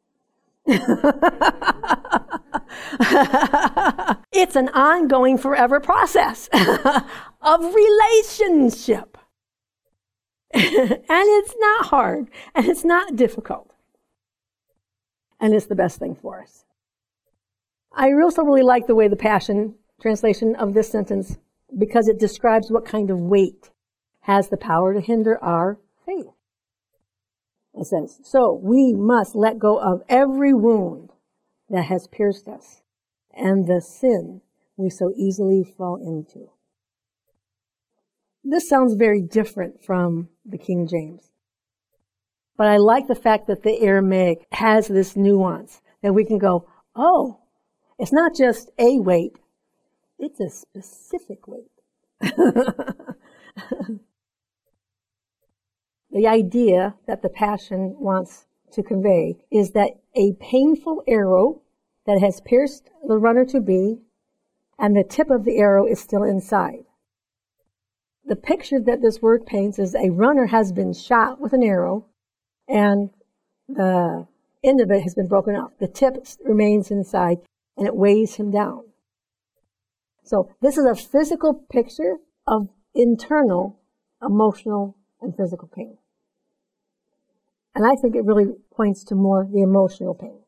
it's 4.32 4.56
an 4.56 4.70
ongoing 4.70 5.38
forever 5.38 5.80
process 5.80 6.50
of 7.42 7.76
relationship. 7.76 9.18
and 10.54 11.04
it's 11.08 11.56
not 11.60 11.86
hard 11.88 12.28
and 12.56 12.66
it's 12.66 12.84
not 12.84 13.16
difficult. 13.16 13.76
And 15.40 15.54
it's 15.54 15.68
the 15.68 15.76
best 15.76 16.00
thing 16.00 16.16
for 16.16 16.42
us. 16.42 16.66
I 17.94 18.12
also 18.14 18.44
really 18.44 18.64
like 18.64 18.88
the 18.88 18.96
way 18.96 19.08
the 19.08 19.16
Passion 19.16 19.76
translation 20.02 20.56
of 20.56 20.74
this 20.74 20.90
sentence 20.90 21.38
because 21.78 22.08
it 22.08 22.20
describes 22.20 22.72
what 22.72 22.86
kind 22.86 23.10
of 23.10 23.20
weight 23.20 23.70
has 24.22 24.50
the 24.50 24.58
power 24.58 24.94
to 24.94 25.02
hinder 25.02 25.42
our 25.44 25.80
faith. 26.06 26.28
It 27.74 27.86
says, 27.86 28.20
so 28.24 28.60
we 28.62 28.94
must 28.94 29.36
let 29.36 29.60
go 29.60 29.80
of 29.80 30.02
every 30.10 30.54
wound 30.54 31.12
that 31.70 31.86
has 31.86 32.08
pierced 32.08 32.48
us 32.48 32.82
and 33.34 33.68
the 33.68 33.82
sin 33.82 34.42
we 34.78 34.90
so 34.90 35.14
easily 35.16 35.64
fall 35.64 35.96
into. 35.96 36.50
This 38.44 38.68
sounds 38.68 38.96
very 38.96 39.22
different 39.22 39.84
from 39.84 40.30
the 40.46 40.58
King 40.58 40.88
James. 40.88 41.32
But 42.58 42.68
I 42.68 42.78
like 42.78 43.08
the 43.08 43.16
fact 43.16 43.48
that 43.48 43.64
the 43.64 43.80
Aramaic 43.82 44.46
has 44.52 44.88
this 44.88 45.16
nuance 45.16 45.82
that 46.02 46.14
we 46.14 46.26
can 46.26 46.38
go, 46.38 46.68
oh, 46.96 47.40
it's 47.98 48.14
not 48.14 48.36
just 48.36 48.70
a 48.78 49.00
weight, 49.00 49.38
it's 50.18 50.40
a 50.40 50.50
specific 50.50 51.48
weight. 51.48 51.72
the 56.12 56.28
idea 56.28 56.96
that 57.08 57.22
the 57.22 57.30
Passion 57.30 57.96
wants 58.00 58.46
to 58.72 58.84
convey 58.84 59.38
is 59.52 59.72
that 59.72 59.92
a 60.16 60.34
painful 60.40 61.04
arrow 61.08 61.62
that 62.06 62.20
has 62.20 62.42
pierced 62.42 62.90
the 63.08 63.18
runner 63.18 63.46
to 63.46 63.62
be, 63.62 64.00
and 64.78 64.96
the 64.96 65.04
tip 65.04 65.30
of 65.30 65.46
the 65.46 65.58
arrow 65.58 65.86
is 65.86 66.00
still 66.00 66.24
inside. 66.24 66.86
The 68.26 68.36
picture 68.36 68.80
that 68.80 69.02
this 69.02 69.22
word 69.22 69.46
paints 69.46 69.80
is 69.80 69.96
a 69.96 70.10
runner 70.10 70.48
has 70.48 70.72
been 70.72 70.94
shot 70.94 71.40
with 71.40 71.54
an 71.54 71.64
arrow, 71.64 72.06
and 72.68 73.12
the 73.68 74.28
end 74.64 74.82
of 74.82 74.90
it 74.92 75.04
has 75.04 75.14
been 75.14 75.28
broken 75.28 75.56
off. 75.56 75.72
The 75.80 75.88
tip 75.88 76.26
remains 76.44 76.92
inside, 76.92 77.38
and 77.78 77.88
it 77.88 77.96
weighs 77.96 78.36
him 78.36 78.52
down. 78.52 78.86
So 80.24 80.50
this 80.62 80.78
is 80.78 80.86
a 80.86 80.96
physical 80.96 81.54
picture 81.72 82.18
of 82.48 82.70
internal, 82.96 83.80
emotional, 84.22 84.98
and 85.22 85.36
physical 85.36 85.68
pain. 85.68 85.99
And 87.76 87.86
I 87.86 87.96
think 87.96 88.16
it 88.16 88.26
really 88.26 88.48
points 88.76 89.04
to 89.06 89.16
more 89.16 89.48
the 89.52 89.62
emotional 89.62 90.14
pain. 90.14 90.40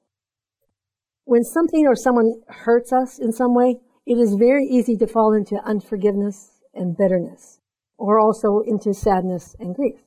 When 1.25 1.43
something 1.43 1.85
or 1.87 1.95
someone 1.95 2.41
hurts 2.47 2.91
us 2.91 3.19
in 3.19 3.31
some 3.31 3.53
way, 3.53 3.77
it 4.05 4.17
is 4.17 4.33
very 4.35 4.65
easy 4.65 4.97
to 4.97 5.07
fall 5.07 5.33
into 5.33 5.63
unforgiveness 5.63 6.61
and 6.73 6.97
bitterness, 6.97 7.59
or 7.97 8.19
also 8.19 8.61
into 8.65 8.93
sadness 8.93 9.55
and 9.59 9.75
grief. 9.75 9.99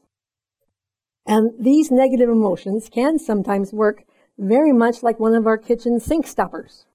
And 1.26 1.52
these 1.58 1.90
negative 1.90 2.28
emotions 2.28 2.90
can 2.92 3.18
sometimes 3.18 3.72
work 3.72 4.04
very 4.36 4.72
much 4.72 5.02
like 5.02 5.20
one 5.20 5.34
of 5.34 5.46
our 5.46 5.56
kitchen 5.56 6.00
sink 6.00 6.26
stoppers. 6.26 6.86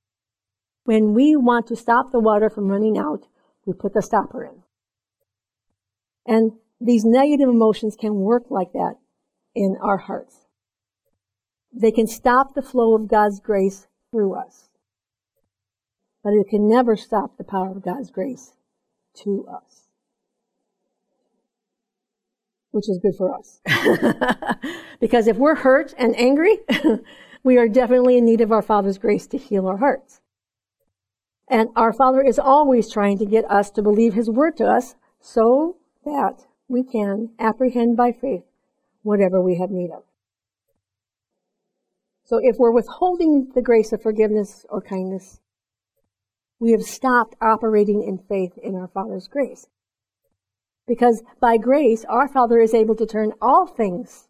When 0.83 1.13
we 1.13 1.35
want 1.35 1.67
to 1.67 1.75
stop 1.75 2.11
the 2.11 2.19
water 2.19 2.49
from 2.49 2.67
running 2.67 2.97
out, 2.97 3.27
we 3.65 3.73
put 3.73 3.93
the 3.93 4.01
stopper 4.01 4.43
in. 4.43 4.63
And 6.25 6.53
these 6.79 7.05
negative 7.05 7.49
emotions 7.49 7.95
can 7.95 8.15
work 8.15 8.43
like 8.49 8.73
that 8.73 8.95
in 9.59 9.75
our 9.81 9.97
hearts. 9.97 10.45
They 11.73 11.91
can 11.91 12.07
stop 12.07 12.55
the 12.55 12.61
flow 12.61 12.95
of 12.95 13.09
God's 13.09 13.41
grace 13.41 13.87
through 14.09 14.33
us. 14.33 14.69
But 16.23 16.31
it 16.31 16.47
can 16.49 16.69
never 16.69 16.95
stop 16.95 17.37
the 17.37 17.43
power 17.43 17.69
of 17.69 17.83
God's 17.83 18.09
grace 18.09 18.53
to 19.23 19.45
us. 19.47 19.85
which 22.71 22.87
is 22.87 22.99
good 22.99 23.15
for 23.17 23.35
us. 23.35 23.61
because 24.99 25.25
if 25.25 25.35
we're 25.37 25.55
hurt 25.55 25.91
and 25.97 26.15
angry, 26.15 26.59
we 27.43 27.57
are 27.57 27.67
definitely 27.67 28.15
in 28.15 28.23
need 28.23 28.41
of 28.41 28.51
our 28.51 28.61
Father's 28.61 28.99
grace 28.99 29.25
to 29.25 29.39
heal 29.39 29.67
our 29.67 29.77
hearts. 29.77 30.21
And 31.47 31.69
our 31.75 31.91
Father 31.91 32.21
is 32.21 32.37
always 32.37 32.93
trying 32.93 33.17
to 33.17 33.25
get 33.25 33.43
us 33.49 33.71
to 33.71 33.81
believe 33.81 34.13
His 34.13 34.29
word 34.29 34.55
to 34.57 34.65
us 34.65 34.93
so 35.19 35.77
that 36.05 36.45
we 36.67 36.83
can 36.83 37.31
apprehend 37.39 37.97
by 37.97 38.11
faith 38.11 38.43
whatever 39.09 39.41
we 39.41 39.57
have 39.57 39.71
need 39.71 39.89
of. 39.89 40.03
So 42.23 42.39
if 42.41 42.57
we're 42.59 42.71
withholding 42.71 43.51
the 43.55 43.61
grace 43.63 43.91
of 43.91 44.03
forgiveness 44.03 44.67
or 44.69 44.81
kindness, 44.81 45.41
we 46.59 46.71
have 46.73 46.83
stopped 46.83 47.35
operating 47.41 48.03
in 48.03 48.19
faith 48.19 48.55
in 48.61 48.75
our 48.75 48.87
Father's 48.87 49.27
grace. 49.27 49.65
Because 50.87 51.23
by 51.41 51.57
grace, 51.57 52.05
our 52.07 52.27
Father 52.27 52.59
is 52.59 52.75
able 52.75 52.95
to 52.97 53.07
turn 53.07 53.33
all 53.41 53.65
things 53.65 54.27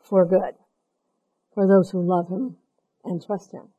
for 0.00 0.24
good 0.24 0.54
for 1.52 1.66
those 1.66 1.90
who 1.90 2.00
love 2.00 2.28
Him 2.28 2.56
and 3.04 3.24
trust 3.24 3.50
Him. 3.50 3.70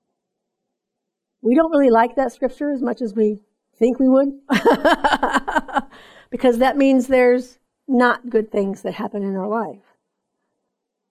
We 1.41 1.55
don't 1.55 1.71
really 1.71 1.89
like 1.89 2.17
that 2.17 2.33
scripture 2.33 2.71
as 2.71 2.81
much 2.81 3.01
as 3.01 3.15
we 3.15 3.39
think 3.79 3.99
we 3.99 4.09
would. 4.09 4.33
because 6.29 6.57
that 6.57 6.75
means 6.75 7.07
there's 7.07 7.57
not 7.87 8.29
good 8.29 8.51
things 8.51 8.81
that 8.81 8.95
happen 8.95 9.23
in 9.23 9.37
our 9.37 9.47
life. 9.47 9.90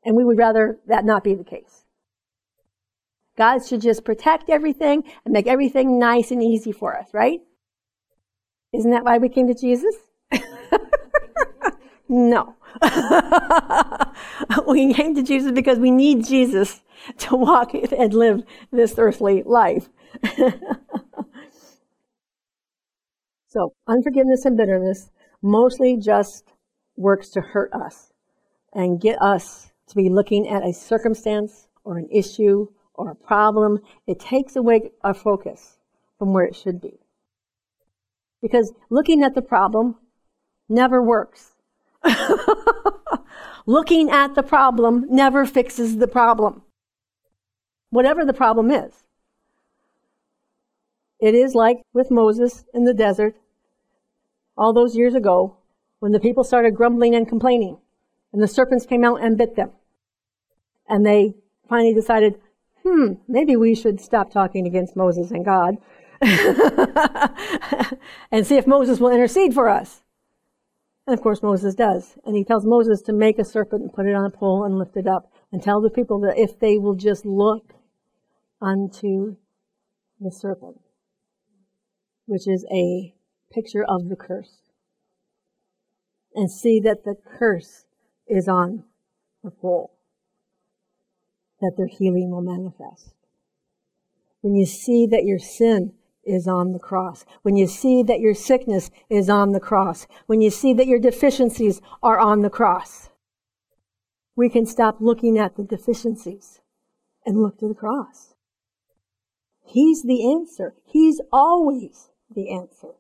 And 0.04 0.16
we 0.16 0.24
would 0.24 0.38
rather 0.38 0.78
that 0.86 1.04
not 1.04 1.24
be 1.24 1.34
the 1.34 1.44
case. 1.44 1.84
God 3.36 3.66
should 3.66 3.80
just 3.80 4.04
protect 4.04 4.50
everything 4.50 5.04
and 5.24 5.32
make 5.32 5.46
everything 5.46 5.98
nice 5.98 6.30
and 6.30 6.42
easy 6.42 6.72
for 6.72 6.96
us, 6.96 7.08
right? 7.12 7.40
Isn't 8.72 8.90
that 8.90 9.04
why 9.04 9.18
we 9.18 9.28
came 9.28 9.46
to 9.48 9.54
Jesus? 9.54 9.94
no. 12.08 12.54
we 14.66 14.92
came 14.94 15.14
to 15.14 15.22
Jesus 15.22 15.52
because 15.52 15.78
we 15.78 15.90
need 15.90 16.24
Jesus 16.24 16.82
to 17.18 17.36
walk 17.36 17.74
and 17.74 18.14
live 18.14 18.42
this 18.70 18.94
earthly 18.98 19.42
life. 19.44 19.88
so, 23.48 23.72
unforgiveness 23.88 24.44
and 24.44 24.56
bitterness 24.56 25.10
mostly 25.42 25.96
just 25.96 26.52
works 26.96 27.30
to 27.30 27.40
hurt 27.40 27.72
us 27.72 28.12
and 28.72 29.00
get 29.00 29.20
us 29.20 29.69
to 29.90 29.96
be 29.96 30.08
looking 30.08 30.48
at 30.48 30.64
a 30.64 30.72
circumstance 30.72 31.68
or 31.84 31.98
an 31.98 32.08
issue 32.10 32.68
or 32.94 33.10
a 33.10 33.14
problem. 33.14 33.80
It 34.06 34.20
takes 34.20 34.56
away 34.56 34.92
our 35.02 35.14
focus 35.14 35.78
from 36.18 36.32
where 36.32 36.44
it 36.44 36.56
should 36.56 36.80
be. 36.80 36.98
Because 38.40 38.72
looking 38.88 39.22
at 39.22 39.34
the 39.34 39.42
problem 39.42 39.96
never 40.68 41.02
works. 41.02 41.52
looking 43.66 44.10
at 44.10 44.34
the 44.34 44.42
problem 44.42 45.06
never 45.10 45.44
fixes 45.44 45.98
the 45.98 46.08
problem. 46.08 46.62
Whatever 47.90 48.24
the 48.24 48.32
problem 48.32 48.70
is. 48.70 49.02
It 51.18 51.34
is 51.34 51.54
like 51.54 51.82
with 51.92 52.10
Moses 52.10 52.64
in 52.72 52.84
the 52.84 52.94
desert 52.94 53.36
all 54.56 54.72
those 54.72 54.96
years 54.96 55.14
ago 55.14 55.56
when 55.98 56.12
the 56.12 56.20
people 56.20 56.44
started 56.44 56.76
grumbling 56.76 57.14
and 57.14 57.28
complaining 57.28 57.76
and 58.32 58.42
the 58.42 58.48
serpents 58.48 58.86
came 58.86 59.04
out 59.04 59.22
and 59.22 59.36
bit 59.36 59.56
them. 59.56 59.70
And 60.90 61.06
they 61.06 61.34
finally 61.68 61.94
decided, 61.94 62.34
hmm, 62.84 63.14
maybe 63.26 63.56
we 63.56 63.74
should 63.74 64.00
stop 64.00 64.30
talking 64.30 64.66
against 64.66 64.96
Moses 64.96 65.30
and 65.30 65.44
God 65.44 65.78
and 68.30 68.46
see 68.46 68.56
if 68.56 68.66
Moses 68.66 69.00
will 69.00 69.10
intercede 69.10 69.54
for 69.54 69.70
us. 69.70 70.02
And 71.06 71.16
of 71.18 71.22
course, 71.22 71.42
Moses 71.42 71.74
does. 71.74 72.18
And 72.26 72.36
he 72.36 72.44
tells 72.44 72.66
Moses 72.66 73.00
to 73.02 73.12
make 73.12 73.38
a 73.38 73.44
serpent 73.44 73.82
and 73.82 73.92
put 73.92 74.06
it 74.06 74.14
on 74.14 74.26
a 74.26 74.30
pole 74.30 74.64
and 74.64 74.78
lift 74.78 74.96
it 74.96 75.06
up 75.06 75.32
and 75.50 75.62
tell 75.62 75.80
the 75.80 75.90
people 75.90 76.20
that 76.20 76.36
if 76.36 76.58
they 76.58 76.76
will 76.76 76.94
just 76.94 77.24
look 77.24 77.72
unto 78.60 79.36
the 80.20 80.30
serpent, 80.30 80.80
which 82.26 82.46
is 82.46 82.66
a 82.70 83.14
picture 83.52 83.84
of 83.84 84.08
the 84.08 84.16
curse. 84.16 84.58
And 86.34 86.50
see 86.50 86.78
that 86.80 87.04
the 87.04 87.16
curse 87.38 87.86
is 88.28 88.46
on 88.46 88.84
the 89.42 89.50
pole, 89.50 89.92
that 91.60 91.74
their 91.76 91.86
healing 91.86 92.30
will 92.30 92.42
manifest. 92.42 93.14
When 94.40 94.54
you 94.54 94.66
see 94.66 95.06
that 95.06 95.24
your 95.24 95.38
sin 95.38 95.92
is 96.24 96.46
on 96.46 96.72
the 96.72 96.78
cross, 96.78 97.24
when 97.42 97.56
you 97.56 97.66
see 97.66 98.02
that 98.02 98.20
your 98.20 98.34
sickness 98.34 98.90
is 99.08 99.28
on 99.28 99.52
the 99.52 99.60
cross, 99.60 100.06
when 100.26 100.40
you 100.40 100.50
see 100.50 100.72
that 100.74 100.86
your 100.86 100.98
deficiencies 100.98 101.80
are 102.02 102.18
on 102.18 102.42
the 102.42 102.50
cross, 102.50 103.10
we 104.36 104.48
can 104.48 104.64
stop 104.64 104.96
looking 105.00 105.38
at 105.38 105.56
the 105.56 105.64
deficiencies 105.64 106.60
and 107.26 107.42
look 107.42 107.58
to 107.58 107.68
the 107.68 107.74
cross. 107.74 108.34
He's 109.64 110.02
the 110.02 110.32
answer. 110.32 110.74
He's 110.84 111.20
always 111.32 112.10
the 112.34 112.50
answer. 112.50 112.94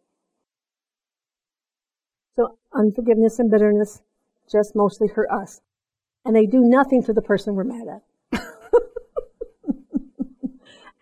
So 2.36 2.58
unforgiveness 2.72 3.38
and 3.38 3.50
bitterness 3.50 4.02
just 4.50 4.76
mostly 4.76 5.08
hurt 5.08 5.30
us. 5.30 5.60
And 6.24 6.36
they 6.36 6.46
do 6.46 6.60
nothing 6.60 7.02
to 7.04 7.12
the 7.12 7.22
person 7.22 7.54
we're 7.54 7.64
mad 7.64 7.88
at. 7.88 8.02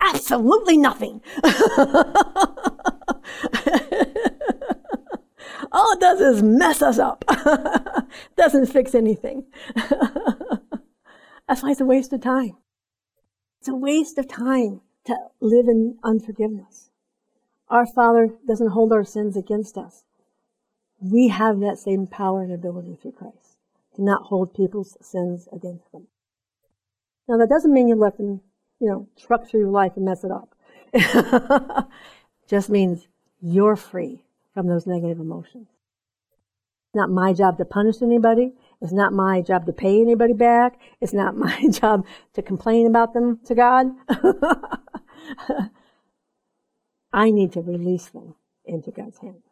Absolutely 0.00 0.76
nothing. 0.76 1.20
All 5.70 5.92
it 5.92 6.00
does 6.00 6.20
is 6.20 6.42
mess 6.42 6.82
us 6.82 6.98
up. 6.98 7.24
Doesn't 8.36 8.66
fix 8.66 8.94
anything. 8.94 9.44
That's 11.48 11.62
why 11.62 11.70
it's 11.70 11.80
a 11.80 11.86
waste 11.86 12.12
of 12.12 12.20
time. 12.20 12.56
It's 13.60 13.68
a 13.68 13.74
waste 13.74 14.18
of 14.18 14.28
time 14.28 14.80
to 15.06 15.16
live 15.40 15.66
in 15.68 15.98
unforgiveness. 16.04 16.90
Our 17.68 17.86
Father 17.86 18.30
doesn't 18.46 18.70
hold 18.70 18.92
our 18.92 19.04
sins 19.04 19.36
against 19.36 19.76
us. 19.76 20.04
We 21.00 21.28
have 21.28 21.60
that 21.60 21.78
same 21.78 22.06
power 22.06 22.42
and 22.42 22.52
ability 22.52 22.98
through 23.00 23.12
Christ 23.12 23.56
to 23.96 24.02
not 24.02 24.24
hold 24.24 24.54
people's 24.54 24.96
sins 25.00 25.48
against 25.52 25.90
them. 25.92 26.06
Now 27.28 27.36
that 27.36 27.48
doesn't 27.48 27.72
mean 27.72 27.88
you 27.88 27.94
let 27.94 28.16
them, 28.16 28.40
you 28.80 28.88
know, 28.88 29.08
truck 29.18 29.48
through 29.48 29.70
life 29.70 29.92
and 29.96 30.04
mess 30.04 30.24
it 30.24 30.30
up. 30.30 30.54
Just 32.48 32.70
means 32.70 33.06
you're 33.40 33.76
free 33.76 34.24
from 34.54 34.66
those 34.66 34.86
negative 34.86 35.20
emotions. 35.20 35.68
It's 36.88 36.96
not 36.96 37.10
my 37.10 37.32
job 37.32 37.58
to 37.58 37.64
punish 37.64 38.00
anybody. 38.02 38.54
It's 38.80 38.92
not 38.92 39.12
my 39.12 39.42
job 39.42 39.66
to 39.66 39.72
pay 39.72 40.00
anybody 40.00 40.32
back. 40.32 40.78
It's 41.00 41.12
not 41.12 41.36
my 41.46 41.66
job 41.70 42.06
to 42.34 42.42
complain 42.42 42.86
about 42.86 43.12
them 43.14 43.40
to 43.46 43.54
God. 43.54 43.86
I 47.12 47.30
need 47.30 47.52
to 47.52 47.60
release 47.60 48.06
them 48.06 48.34
into 48.64 48.90
God's 48.90 49.18
hands. 49.18 49.44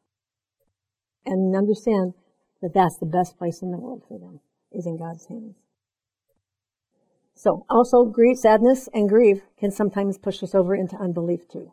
And 1.25 1.57
understand 1.57 2.15
that 2.63 2.73
that's 2.73 2.99
the 2.99 3.07
best 3.07 3.37
place 3.37 3.63
in 3.63 3.73
the 3.73 3.79
world 3.79 4.05
for 4.07 4.19
them, 4.19 4.41
is 4.71 4.87
in 4.87 4.97
God's 4.97 5.27
hands. 5.27 5.57
So, 7.39 7.67
also 7.69 8.07
grief, 8.07 8.39
sadness, 8.39 8.89
and 8.95 9.11
grief 9.11 9.43
can 9.59 9.71
sometimes 9.71 10.17
push 10.17 10.43
us 10.43 10.55
over 10.55 10.75
into 10.75 10.97
unbelief 10.97 11.47
too. 11.47 11.73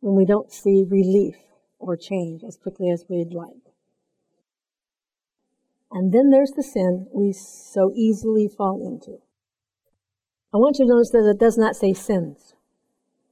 When 0.00 0.16
we 0.16 0.24
don't 0.24 0.52
see 0.52 0.84
relief 0.86 1.36
or 1.78 1.96
change 1.96 2.42
as 2.42 2.56
quickly 2.56 2.90
as 2.90 3.04
we'd 3.08 3.32
like. 3.32 3.72
And 5.92 6.12
then 6.12 6.30
there's 6.30 6.50
the 6.50 6.64
sin 6.64 7.06
we 7.14 7.32
so 7.32 7.92
easily 7.94 8.48
fall 8.48 8.84
into. 8.84 9.20
I 10.52 10.56
want 10.56 10.78
you 10.80 10.84
to 10.84 10.90
notice 10.92 11.10
that 11.10 11.30
it 11.30 11.38
does 11.38 11.56
not 11.56 11.76
say 11.76 11.92
sins. 11.92 12.54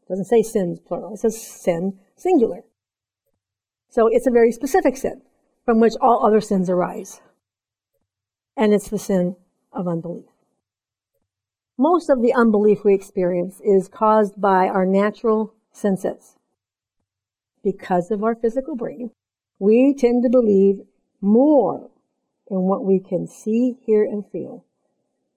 It 0.03 0.09
doesn't 0.09 0.27
say 0.27 0.41
sins 0.41 0.79
plural. 0.79 1.15
It 1.15 1.19
says 1.19 1.45
sin 1.45 1.99
singular. 2.15 2.63
So 3.89 4.09
it's 4.09 4.29
a 4.29 4.31
very 4.31 4.53
specific 4.53 4.97
sin 4.97 5.23
from 5.65 5.81
which 5.81 5.95
all 6.01 6.25
other 6.25 6.41
sins 6.41 6.71
arise. 6.71 7.21
And 8.57 8.73
it's 8.73 8.89
the 8.89 8.99
sin 8.99 9.35
of 9.73 9.89
unbelief. 9.89 10.34
Most 11.77 12.09
of 12.09 12.23
the 12.23 12.33
unbelief 12.33 12.85
we 12.85 12.95
experience 12.95 13.61
is 13.61 13.89
caused 13.89 14.41
by 14.41 14.69
our 14.69 14.87
natural 14.87 15.55
senses. 15.73 16.37
Because 17.65 18.11
of 18.11 18.23
our 18.23 18.37
physical 18.37 18.77
brain, 18.77 19.11
we 19.59 19.95
tend 19.95 20.23
to 20.23 20.29
believe 20.29 20.81
more 21.21 21.91
in 22.49 22.59
what 22.63 22.85
we 22.85 23.01
can 23.01 23.27
see, 23.27 23.77
hear, 23.85 24.05
and 24.05 24.25
feel 24.31 24.65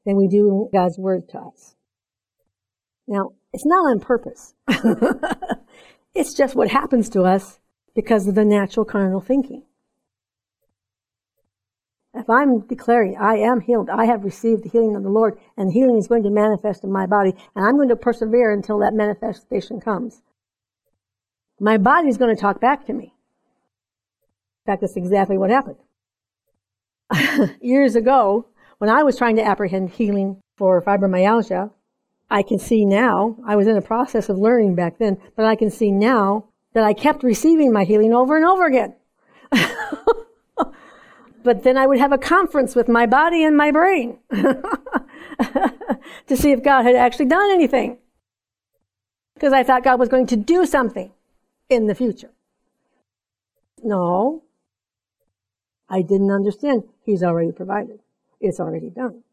than 0.05 0.15
we 0.15 0.27
do 0.27 0.49
in 0.49 0.69
God's 0.71 0.97
word 0.97 1.27
to 1.29 1.39
us. 1.39 1.75
Now, 3.07 3.31
it's 3.51 3.65
not 3.65 3.89
on 3.89 3.99
purpose. 3.99 4.53
it's 6.13 6.33
just 6.33 6.55
what 6.55 6.69
happens 6.69 7.09
to 7.09 7.23
us 7.23 7.59
because 7.95 8.27
of 8.27 8.35
the 8.35 8.45
natural 8.45 8.85
carnal 8.85 9.21
thinking. 9.21 9.63
If 12.17 12.29
I'm 12.29 12.61
declaring 12.61 13.15
I 13.15 13.37
am 13.37 13.61
healed, 13.61 13.89
I 13.89 14.05
have 14.05 14.23
received 14.23 14.63
the 14.63 14.69
healing 14.69 14.95
of 14.95 15.03
the 15.03 15.09
Lord, 15.09 15.37
and 15.55 15.71
healing 15.71 15.97
is 15.97 16.07
going 16.07 16.23
to 16.23 16.31
manifest 16.31 16.83
in 16.83 16.91
my 16.91 17.05
body, 17.05 17.33
and 17.55 17.63
I'm 17.65 17.75
going 17.75 17.89
to 17.89 17.95
persevere 17.95 18.51
until 18.51 18.79
that 18.79 18.93
manifestation 18.93 19.79
comes. 19.79 20.23
My 21.59 21.77
body 21.77 22.07
is 22.07 22.17
going 22.17 22.35
to 22.35 22.41
talk 22.41 22.59
back 22.59 22.85
to 22.87 22.93
me. 22.93 23.13
In 24.65 24.71
fact, 24.71 24.81
that's 24.81 24.97
exactly 24.97 25.37
what 25.37 25.51
happened. 25.51 25.77
years 27.61 27.95
ago, 27.95 28.47
when 28.79 28.89
I 28.89 29.03
was 29.03 29.17
trying 29.17 29.35
to 29.35 29.45
apprehend 29.45 29.91
healing 29.91 30.41
for 30.57 30.81
fibromyalgia, 30.81 31.71
I 32.29 32.41
can 32.41 32.59
see 32.59 32.83
now, 32.83 33.37
I 33.45 33.55
was 33.55 33.67
in 33.67 33.77
a 33.77 33.81
process 33.81 34.27
of 34.27 34.37
learning 34.37 34.75
back 34.75 34.97
then, 34.97 35.17
but 35.35 35.45
I 35.45 35.55
can 35.55 35.69
see 35.69 35.91
now 35.91 36.49
that 36.73 36.83
I 36.83 36.93
kept 36.93 37.23
receiving 37.23 37.71
my 37.71 37.83
healing 37.83 38.13
over 38.13 38.35
and 38.35 38.45
over 38.45 38.65
again. 38.65 38.95
but 41.43 41.63
then 41.63 41.77
I 41.77 41.87
would 41.87 41.99
have 41.99 42.11
a 42.11 42.17
conference 42.17 42.75
with 42.75 42.87
my 42.87 43.05
body 43.05 43.43
and 43.43 43.55
my 43.55 43.71
brain 43.71 44.17
to 44.31 46.35
see 46.35 46.51
if 46.51 46.63
God 46.63 46.83
had 46.83 46.95
actually 46.95 47.27
done 47.27 47.51
anything. 47.51 47.97
Because 49.33 49.53
I 49.53 49.63
thought 49.63 49.83
God 49.83 49.99
was 49.99 50.09
going 50.09 50.27
to 50.27 50.35
do 50.35 50.65
something 50.65 51.11
in 51.69 51.87
the 51.87 51.95
future. 51.95 52.31
No. 53.83 54.43
I 55.89 56.01
didn't 56.01 56.31
understand. 56.31 56.83
He's 57.03 57.23
already 57.23 57.51
provided. 57.51 57.99
It's 58.41 58.59
already 58.59 58.89
done. 58.89 59.23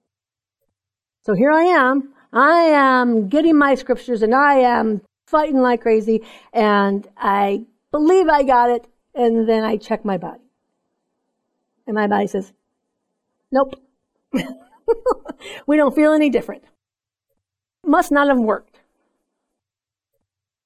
So 1.23 1.35
here 1.35 1.51
I 1.51 1.63
am. 1.63 2.13
I 2.33 2.61
am 2.61 3.29
getting 3.29 3.57
my 3.57 3.75
scriptures 3.75 4.23
and 4.23 4.35
I 4.35 4.57
am 4.57 5.03
fighting 5.27 5.61
like 5.61 5.81
crazy 5.81 6.23
and 6.53 7.07
I 7.17 7.65
believe 7.91 8.29
I 8.29 8.43
got 8.43 8.71
it 8.71 8.87
and 9.15 9.49
then 9.49 9.65
I 9.65 9.77
check 9.77 10.05
my 10.05 10.19
body. 10.19 10.44
And 11.87 11.95
my 11.95 12.07
body 12.07 12.27
says, 12.27 12.53
nope. 13.51 13.75
we 15.67 15.77
don't 15.77 15.95
feel 15.95 16.13
any 16.13 16.31
different. 16.31 16.65
Must 17.85 18.11
not 18.11 18.29
have 18.29 18.39
worked. 18.39 18.81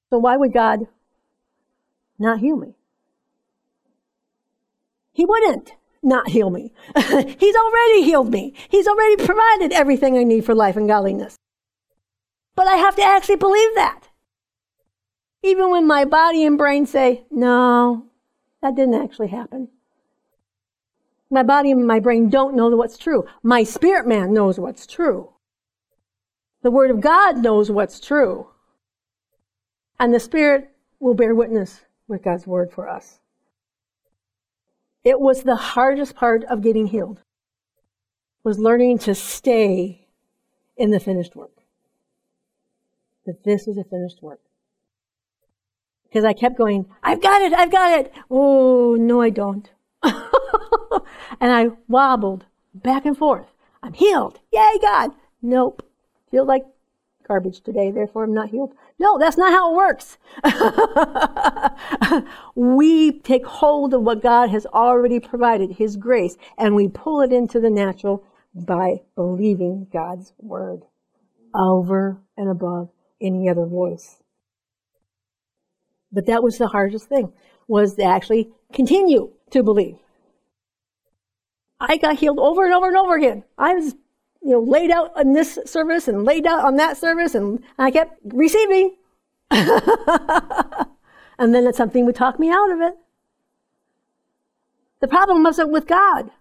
So 0.09 0.17
why 0.17 0.37
would 0.37 0.53
God 0.53 0.87
not 2.17 2.39
heal 2.39 2.55
me? 2.55 2.75
He 5.11 5.25
wouldn't 5.25 5.73
not 6.01 6.29
heal 6.29 6.49
me. 6.49 6.71
He's 6.95 7.55
already 7.55 8.03
healed 8.03 8.31
me. 8.31 8.53
He's 8.69 8.87
already 8.87 9.17
provided 9.17 9.73
everything 9.73 10.17
I 10.17 10.23
need 10.23 10.45
for 10.45 10.55
life 10.55 10.77
and 10.77 10.87
godliness. 10.87 11.35
But 12.55 12.67
I 12.67 12.77
have 12.77 12.95
to 12.95 13.03
actually 13.03 13.35
believe 13.35 13.75
that. 13.75 14.07
Even 15.43 15.69
when 15.69 15.87
my 15.87 16.05
body 16.05 16.45
and 16.45 16.57
brain 16.57 16.85
say, 16.85 17.23
no, 17.31 18.05
that 18.61 18.75
didn't 18.75 19.01
actually 19.01 19.29
happen. 19.29 19.69
My 21.31 21.43
body 21.43 21.71
and 21.71 21.85
my 21.85 21.99
brain 21.99 22.29
don't 22.29 22.55
know 22.55 22.69
what's 22.69 22.97
true. 22.97 23.25
My 23.43 23.63
spirit 23.63 24.07
man 24.07 24.33
knows 24.33 24.59
what's 24.59 24.87
true. 24.87 25.29
The 26.61 26.71
Word 26.71 26.91
of 26.91 27.01
God 27.01 27.37
knows 27.37 27.71
what's 27.71 27.99
true. 27.99 28.47
And 29.99 30.13
the 30.13 30.19
Spirit 30.19 30.71
will 30.99 31.13
bear 31.13 31.35
witness 31.35 31.81
with 32.07 32.23
God's 32.23 32.47
Word 32.47 32.71
for 32.71 32.89
us. 32.89 33.19
It 35.03 35.19
was 35.19 35.43
the 35.43 35.55
hardest 35.55 36.15
part 36.15 36.43
of 36.45 36.61
getting 36.61 36.87
healed, 36.87 37.21
was 38.43 38.59
learning 38.59 38.97
to 38.99 39.15
stay 39.15 40.07
in 40.75 40.91
the 40.91 40.99
finished 40.99 41.35
work. 41.35 41.51
That 43.25 43.43
this 43.43 43.67
is 43.67 43.77
a 43.77 43.83
finished 43.83 44.21
work. 44.21 44.41
Because 46.03 46.25
I 46.25 46.33
kept 46.33 46.57
going, 46.57 46.87
I've 47.03 47.21
got 47.21 47.41
it, 47.41 47.53
I've 47.53 47.71
got 47.71 47.99
it. 47.99 48.11
Oh, 48.29 48.95
no, 48.95 49.21
I 49.21 49.29
don't. 49.29 49.69
and 51.39 51.51
I 51.51 51.69
wobbled 51.87 52.45
back 52.73 53.05
and 53.05 53.17
forth. 53.17 53.47
I'm 53.81 53.93
healed. 53.93 54.39
Yay, 54.51 54.77
God. 54.81 55.11
Nope. 55.41 55.83
Feel 56.29 56.45
like 56.45 56.65
garbage 57.27 57.61
today, 57.61 57.91
therefore 57.91 58.23
I'm 58.23 58.33
not 58.33 58.49
healed. 58.49 58.73
No, 58.97 59.17
that's 59.17 59.37
not 59.37 59.51
how 59.51 59.71
it 59.71 59.77
works. 59.77 60.17
we 62.55 63.19
take 63.19 63.45
hold 63.45 63.93
of 63.93 64.01
what 64.01 64.21
God 64.21 64.49
has 64.49 64.65
already 64.65 65.19
provided, 65.19 65.73
His 65.73 65.95
grace, 65.95 66.35
and 66.57 66.75
we 66.75 66.87
pull 66.87 67.21
it 67.21 67.31
into 67.31 67.59
the 67.59 67.69
natural 67.69 68.23
by 68.53 69.01
believing 69.15 69.87
God's 69.93 70.33
word 70.39 70.81
over 71.55 72.19
and 72.35 72.49
above 72.49 72.89
any 73.21 73.47
other 73.47 73.65
voice. 73.65 74.17
But 76.11 76.25
that 76.25 76.43
was 76.43 76.57
the 76.57 76.67
hardest 76.67 77.07
thing, 77.07 77.31
was 77.67 77.95
to 77.95 78.03
actually 78.03 78.49
continue 78.73 79.31
to 79.51 79.63
believe. 79.63 79.99
I 81.79 81.97
got 81.97 82.19
healed 82.19 82.39
over 82.39 82.65
and 82.65 82.73
over 82.73 82.87
and 82.87 82.97
over 82.97 83.15
again. 83.15 83.43
I 83.57 83.73
was 83.73 83.95
you 84.41 84.51
know, 84.51 84.61
laid 84.61 84.91
out 84.91 85.11
on 85.17 85.33
this 85.33 85.59
service 85.65 86.07
and 86.07 86.23
laid 86.25 86.45
out 86.45 86.63
on 86.63 86.75
that 86.77 86.97
service, 86.97 87.35
and 87.35 87.61
I 87.77 87.91
kept 87.91 88.19
receiving. 88.23 88.95
and 89.51 90.87
then 91.37 91.71
something 91.73 92.05
would 92.05 92.15
talk 92.15 92.39
me 92.39 92.49
out 92.49 92.71
of 92.71 92.81
it. 92.81 92.95
The 95.01 95.07
problem 95.07 95.43
wasn't 95.43 95.71
with 95.71 95.87
God. 95.87 96.31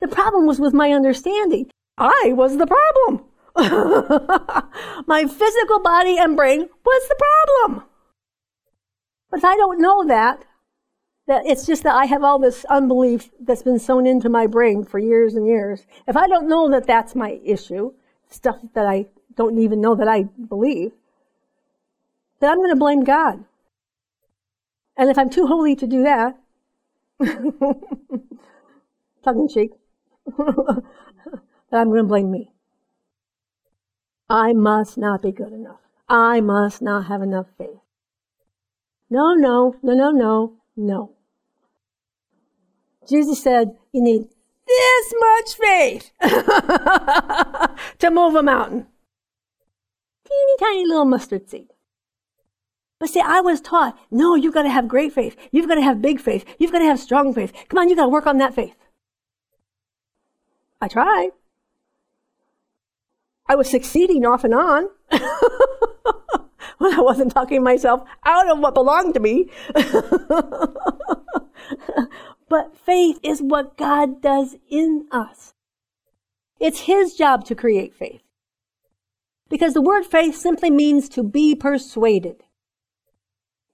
The 0.00 0.08
problem 0.08 0.46
was 0.46 0.60
with 0.60 0.72
my 0.72 0.92
understanding. 0.92 1.70
I 1.96 2.32
was 2.34 2.56
the 2.56 2.66
problem. 2.66 3.24
my 5.06 5.26
physical 5.26 5.80
body 5.80 6.16
and 6.16 6.36
brain 6.36 6.68
was 6.84 7.08
the 7.08 7.16
problem. 7.66 7.84
But 9.30 9.44
I 9.44 9.56
don't 9.56 9.80
know 9.80 10.06
that, 10.06 10.44
that 11.28 11.46
it's 11.46 11.66
just 11.66 11.82
that 11.82 11.94
I 11.94 12.06
have 12.06 12.24
all 12.24 12.38
this 12.38 12.64
unbelief 12.70 13.30
that's 13.38 13.62
been 13.62 13.78
sown 13.78 14.06
into 14.06 14.30
my 14.30 14.46
brain 14.46 14.82
for 14.82 14.98
years 14.98 15.34
and 15.34 15.46
years. 15.46 15.86
If 16.06 16.16
I 16.16 16.26
don't 16.26 16.48
know 16.48 16.70
that 16.70 16.86
that's 16.86 17.14
my 17.14 17.38
issue, 17.44 17.92
stuff 18.30 18.56
that 18.72 18.86
I 18.86 19.06
don't 19.36 19.58
even 19.58 19.82
know 19.82 19.94
that 19.94 20.08
I 20.08 20.22
believe, 20.22 20.92
then 22.40 22.50
I'm 22.50 22.56
going 22.56 22.70
to 22.70 22.76
blame 22.76 23.04
God. 23.04 23.44
And 24.96 25.10
if 25.10 25.18
I'm 25.18 25.28
too 25.28 25.46
holy 25.46 25.76
to 25.76 25.86
do 25.86 26.02
that, 26.02 26.38
tongue 29.22 29.40
in 29.40 29.48
cheek, 29.48 29.72
then 30.38 30.82
I'm 31.70 31.88
going 31.88 31.98
to 31.98 32.04
blame 32.04 32.30
me. 32.30 32.52
I 34.30 34.54
must 34.54 34.96
not 34.96 35.20
be 35.22 35.32
good 35.32 35.52
enough. 35.52 35.80
I 36.08 36.40
must 36.40 36.80
not 36.80 37.06
have 37.06 37.20
enough 37.20 37.48
faith. 37.58 37.80
No, 39.10 39.34
no, 39.34 39.76
no, 39.82 39.94
no, 39.94 40.10
no, 40.10 40.54
no. 40.74 41.17
Jesus 43.08 43.42
said, 43.42 43.76
you 43.92 44.02
need 44.02 44.28
this 44.66 45.14
much 45.18 45.54
faith 45.54 46.12
to 47.98 48.10
move 48.10 48.34
a 48.34 48.42
mountain. 48.42 48.86
Teeny 50.26 50.56
tiny 50.60 50.86
little 50.86 51.06
mustard 51.06 51.48
seed. 51.48 51.68
But 52.98 53.08
see, 53.08 53.20
I 53.20 53.40
was 53.40 53.60
taught, 53.60 53.96
no, 54.10 54.34
you've 54.34 54.54
got 54.54 54.64
to 54.64 54.70
have 54.70 54.88
great 54.88 55.12
faith. 55.12 55.36
You've 55.52 55.68
got 55.68 55.76
to 55.76 55.82
have 55.82 56.02
big 56.02 56.20
faith. 56.20 56.44
You've 56.58 56.72
got 56.72 56.80
to 56.80 56.84
have 56.84 56.98
strong 56.98 57.32
faith. 57.32 57.52
Come 57.68 57.78
on, 57.78 57.88
you've 57.88 57.96
got 57.96 58.04
to 58.04 58.10
work 58.10 58.26
on 58.26 58.38
that 58.38 58.54
faith. 58.54 58.74
I 60.80 60.88
tried. 60.88 61.30
I 63.46 63.54
was 63.54 63.70
succeeding 63.70 64.26
off 64.26 64.44
and 64.44 64.54
on. 64.54 64.88
when 66.78 66.94
I 66.94 67.00
wasn't 67.00 67.32
talking 67.32 67.62
myself 67.62 68.02
out 68.24 68.50
of 68.50 68.58
what 68.58 68.74
belonged 68.74 69.14
to 69.14 69.20
me. 69.20 69.50
But 72.48 72.76
faith 72.76 73.18
is 73.22 73.42
what 73.42 73.76
God 73.76 74.22
does 74.22 74.56
in 74.70 75.06
us. 75.10 75.54
It's 76.58 76.80
His 76.80 77.14
job 77.14 77.44
to 77.46 77.54
create 77.54 77.94
faith. 77.94 78.22
Because 79.48 79.74
the 79.74 79.82
word 79.82 80.04
faith 80.04 80.36
simply 80.36 80.70
means 80.70 81.08
to 81.10 81.22
be 81.22 81.54
persuaded. 81.54 82.42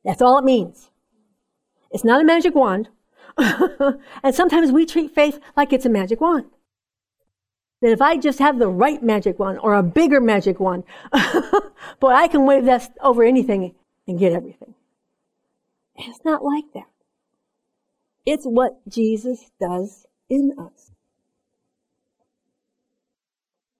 That's 0.04 0.22
all 0.22 0.38
it 0.38 0.44
means. 0.44 0.90
It's 1.90 2.04
not 2.04 2.20
a 2.20 2.24
magic 2.24 2.54
wand. 2.54 2.88
and 3.38 4.34
sometimes 4.34 4.70
we 4.70 4.86
treat 4.86 5.14
faith 5.14 5.40
like 5.56 5.72
it's 5.72 5.86
a 5.86 5.90
magic 5.90 6.20
wand. 6.20 6.46
That 7.80 7.92
if 7.92 8.00
I 8.00 8.16
just 8.16 8.38
have 8.38 8.58
the 8.58 8.68
right 8.68 9.02
magic 9.02 9.38
wand 9.38 9.58
or 9.60 9.74
a 9.74 9.82
bigger 9.82 10.20
magic 10.20 10.60
wand, 10.60 10.84
boy, 12.00 12.10
I 12.10 12.28
can 12.28 12.46
wave 12.46 12.64
that 12.66 12.96
over 13.00 13.24
anything 13.24 13.74
and 14.06 14.18
get 14.18 14.32
everything. 14.32 14.74
It's 15.96 16.24
not 16.24 16.44
like 16.44 16.64
that. 16.74 16.86
It's 18.26 18.44
what 18.44 18.72
Jesus 18.88 19.50
does 19.60 20.06
in 20.30 20.52
us. 20.58 20.90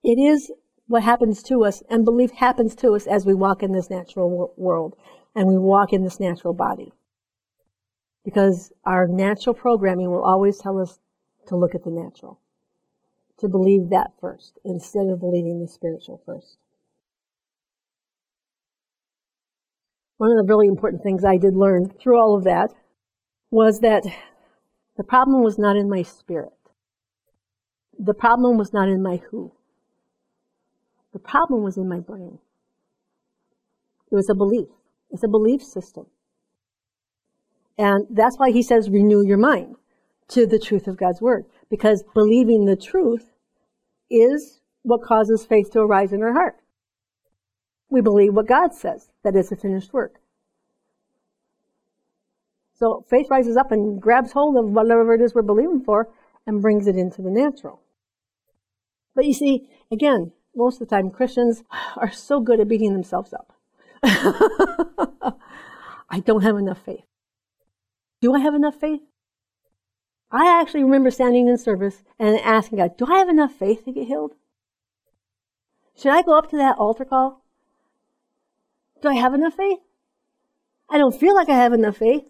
It 0.03 0.19
is 0.19 0.53
what 0.87 1.03
happens 1.03 1.43
to 1.45 1.65
us, 1.65 1.83
and 1.89 2.05
belief 2.05 2.31
happens 2.33 2.75
to 2.77 2.95
us 2.95 3.07
as 3.07 3.25
we 3.25 3.35
walk 3.35 3.63
in 3.63 3.73
this 3.73 3.88
natural 3.88 4.53
world 4.57 4.97
and 5.35 5.49
we 5.49 5.57
walk 5.57 5.92
in 5.92 6.05
this 6.05 6.21
natural 6.21 6.53
body. 6.53 6.92
Because 8.23 8.71
our 8.85 9.07
natural 9.09 9.55
programming 9.55 10.11
will 10.11 10.23
always 10.23 10.59
tell 10.59 10.79
us 10.79 10.99
to 11.49 11.57
look 11.57 11.75
at 11.75 11.85
the 11.85 11.90
natural, 11.90 12.38
to 13.38 13.49
believe 13.49 13.90
that 13.90 14.13
first 14.21 14.59
instead 14.65 15.07
of 15.07 15.21
believing 15.21 15.61
the 15.61 15.69
spiritual 15.69 16.23
first. 16.25 16.59
One 20.19 20.31
of 20.31 20.37
the 20.37 20.51
really 20.51 20.69
important 20.69 21.03
things 21.03 21.25
I 21.25 21.38
did 21.38 21.57
learn 21.57 21.88
through 21.88 22.21
all 22.21 22.37
of 22.37 22.45
that 22.45 22.73
was 23.51 23.81
that 23.81 24.05
the 24.97 25.05
problem 25.05 25.42
was 25.42 25.59
not 25.59 25.77
in 25.77 25.88
my 25.88 26.03
spirit. 26.03 26.53
The 27.99 28.15
problem 28.15 28.59
was 28.59 28.73
not 28.73 28.88
in 28.88 29.03
my 29.03 29.17
who. 29.31 29.53
The 31.13 31.19
problem 31.19 31.63
was 31.63 31.77
in 31.77 31.88
my 31.88 32.01
brain. 32.01 32.38
It 34.11 34.15
was 34.15 34.29
a 34.29 34.35
belief. 34.35 34.69
It's 35.11 35.23
a 35.23 35.29
belief 35.29 35.63
system. 35.63 36.07
And 37.79 38.07
that's 38.11 38.38
why 38.38 38.51
he 38.51 38.63
says 38.63 38.90
renew 38.90 39.25
your 39.25 39.38
mind 39.38 39.77
to 40.29 40.47
the 40.47 40.59
truth 40.59 40.87
of 40.87 40.97
God's 40.97 41.21
word. 41.21 41.47
because 41.71 42.05
believing 42.15 42.67
the 42.67 42.77
truth 42.77 43.33
is 44.09 44.61
what 44.83 45.03
causes 45.03 45.45
faith 45.45 45.73
to 45.73 45.81
arise 45.81 46.13
in 46.13 46.23
our 46.23 46.33
heart. 46.33 46.57
We 47.90 48.01
believe 48.01 48.35
what 48.35 48.47
God 48.47 48.75
says, 48.75 49.11
that 49.25 49.35
it's 49.35 49.51
a 49.51 49.57
finished 49.57 49.92
work. 49.92 50.21
So 52.85 53.03
faith 53.09 53.29
rises 53.31 53.57
up 53.57 53.73
and 53.73 53.99
grabs 53.99 54.33
hold 54.33 54.59
of 54.59 54.67
whatever 54.67 55.15
it 55.15 55.23
is 55.23 55.35
we're 55.35 55.41
believing 55.41 55.81
for 55.81 56.11
and 56.47 56.61
brings 56.61 56.87
it 56.87 56.97
into 56.97 57.23
the 57.23 57.31
natural. 57.31 57.81
But 59.15 59.25
you 59.25 59.33
see, 59.33 59.71
again, 59.91 60.33
most 60.55 60.83
of 60.83 60.87
the 60.87 60.95
time 60.95 61.11
Christians 61.11 61.65
are 61.97 62.13
so 62.13 62.41
good 62.41 62.61
at 62.61 62.69
beating 62.69 62.93
themselves 62.93 63.33
up. 63.33 63.55
I 66.11 66.21
don't 66.27 66.43
have 66.43 66.59
enough 66.59 66.85
faith. 66.85 67.07
Do 68.21 68.35
I 68.35 68.41
have 68.41 68.53
enough 68.53 68.79
faith? 68.79 69.01
I 70.31 70.61
actually 70.61 70.85
remember 70.85 71.11
standing 71.11 71.49
in 71.49 71.57
service 71.57 72.03
and 72.19 72.39
asking 72.41 72.77
God, 72.77 72.99
Do 72.99 73.07
I 73.07 73.17
have 73.17 73.31
enough 73.31 73.55
faith 73.55 73.87
to 73.87 73.93
get 73.93 74.09
healed? 74.09 74.35
Should 75.97 76.13
I 76.13 76.21
go 76.21 76.37
up 76.37 76.51
to 76.51 76.59
that 76.59 76.77
altar 76.77 77.07
call? 77.07 77.43
Do 79.01 79.09
I 79.09 79.15
have 79.15 79.33
enough 79.33 79.55
faith? 79.55 79.79
I 80.91 80.99
don't 80.99 81.19
feel 81.19 81.35
like 81.35 81.49
I 81.49 81.57
have 81.57 81.73
enough 81.73 81.97
faith. 81.97 82.25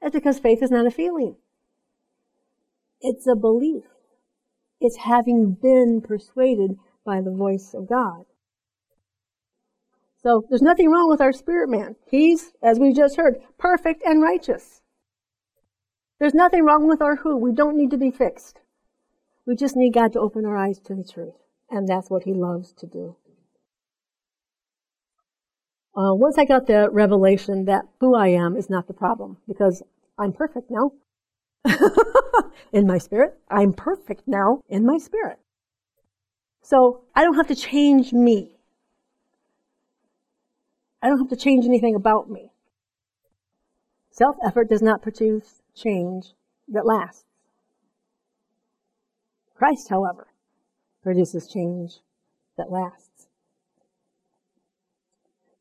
That's 0.00 0.14
because 0.14 0.38
faith 0.38 0.62
is 0.62 0.70
not 0.70 0.86
a 0.86 0.90
feeling. 0.90 1.36
It's 3.00 3.26
a 3.26 3.34
belief. 3.34 3.84
It's 4.80 4.96
having 4.96 5.56
been 5.60 6.02
persuaded 6.02 6.78
by 7.04 7.20
the 7.20 7.30
voice 7.30 7.74
of 7.74 7.88
God. 7.88 8.24
So 10.22 10.44
there's 10.48 10.62
nothing 10.62 10.90
wrong 10.90 11.08
with 11.08 11.20
our 11.20 11.32
spirit 11.32 11.68
man. 11.68 11.96
He's, 12.10 12.52
as 12.62 12.78
we 12.78 12.92
just 12.92 13.16
heard, 13.16 13.36
perfect 13.58 14.02
and 14.04 14.22
righteous. 14.22 14.82
There's 16.18 16.34
nothing 16.34 16.64
wrong 16.64 16.88
with 16.88 17.00
our 17.00 17.16
who. 17.16 17.36
We 17.36 17.52
don't 17.52 17.76
need 17.76 17.90
to 17.90 17.98
be 17.98 18.10
fixed. 18.10 18.58
We 19.46 19.54
just 19.54 19.76
need 19.76 19.94
God 19.94 20.12
to 20.14 20.20
open 20.20 20.44
our 20.44 20.56
eyes 20.56 20.80
to 20.80 20.94
the 20.94 21.04
truth. 21.04 21.34
And 21.70 21.86
that's 21.86 22.10
what 22.10 22.24
he 22.24 22.32
loves 22.32 22.72
to 22.74 22.86
do. 22.86 23.16
Uh, 25.96 26.12
once 26.12 26.36
I 26.36 26.44
got 26.44 26.66
the 26.66 26.90
revelation 26.90 27.64
that 27.64 27.86
who 28.00 28.14
I 28.14 28.28
am 28.28 28.54
is 28.54 28.68
not 28.68 28.86
the 28.86 28.92
problem, 28.92 29.38
because 29.48 29.82
I'm 30.18 30.32
perfect 30.32 30.70
now 30.70 30.92
in 32.72 32.86
my 32.86 32.98
spirit. 32.98 33.38
I'm 33.50 33.72
perfect 33.72 34.22
now 34.26 34.60
in 34.68 34.84
my 34.84 34.98
spirit. 34.98 35.38
So 36.60 37.04
I 37.14 37.22
don't 37.22 37.36
have 37.36 37.46
to 37.48 37.54
change 37.54 38.12
me. 38.12 38.58
I 41.00 41.08
don't 41.08 41.18
have 41.18 41.30
to 41.30 41.36
change 41.36 41.64
anything 41.64 41.94
about 41.94 42.28
me. 42.28 42.50
Self 44.10 44.36
effort 44.44 44.68
does 44.68 44.82
not 44.82 45.02
produce 45.02 45.62
change 45.74 46.32
that 46.68 46.84
lasts. 46.84 47.24
Christ, 49.54 49.88
however, 49.88 50.26
produces 51.02 51.48
change 51.48 52.00
that 52.58 52.70
lasts. 52.70 53.25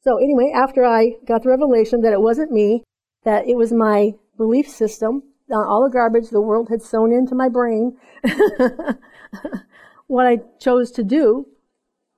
So 0.05 0.17
anyway, 0.17 0.51
after 0.53 0.85
I 0.85 1.13
got 1.25 1.41
the 1.41 1.49
revelation 1.49 2.01
that 2.01 2.13
it 2.13 2.21
wasn't 2.21 2.51
me, 2.51 2.83
that 3.23 3.47
it 3.47 3.57
was 3.57 3.73
my 3.73 4.13
belief 4.37 4.69
system, 4.69 5.23
all 5.51 5.83
the 5.83 5.91
garbage 5.91 6.29
the 6.29 6.41
world 6.41 6.69
had 6.69 6.83
sown 6.83 7.11
into 7.11 7.33
my 7.33 7.49
brain, 7.49 7.97
what 10.07 10.27
I 10.27 10.37
chose 10.59 10.91
to 10.91 11.03
do 11.03 11.47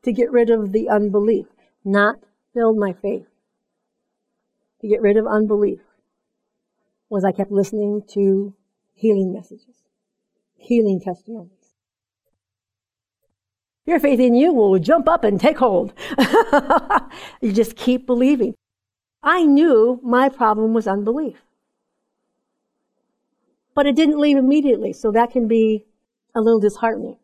to 0.03 0.11
get 0.11 0.31
rid 0.31 0.49
of 0.49 0.73
the 0.73 0.89
unbelief, 0.89 1.45
not 1.85 2.17
build 2.53 2.77
my 2.77 2.91
faith. 2.91 3.27
To 4.81 4.87
get 4.87 5.01
rid 5.01 5.15
of 5.15 5.25
unbelief 5.25 5.79
was 7.09 7.23
I 7.23 7.31
kept 7.31 7.51
listening 7.51 8.03
to 8.09 8.53
healing 8.93 9.31
messages, 9.31 9.83
healing 10.57 10.99
testimonies. 10.99 11.56
Your 13.87 14.01
faith 14.01 14.19
in 14.19 14.35
you 14.35 14.53
will 14.53 14.77
jump 14.79 15.07
up 15.07 15.23
and 15.23 15.39
take 15.39 15.59
hold. 15.59 15.93
you 17.41 17.53
just 17.53 17.77
keep 17.77 18.05
believing. 18.05 18.53
I 19.23 19.45
knew 19.45 20.01
my 20.03 20.27
problem 20.27 20.73
was 20.73 20.87
unbelief. 20.87 21.37
But 23.73 23.87
it 23.87 23.95
didn't 23.95 24.19
leave 24.19 24.35
immediately, 24.35 24.91
so 24.91 25.09
that 25.11 25.31
can 25.31 25.47
be 25.47 25.85
a 26.35 26.41
little 26.41 26.59
disheartening. 26.59 27.17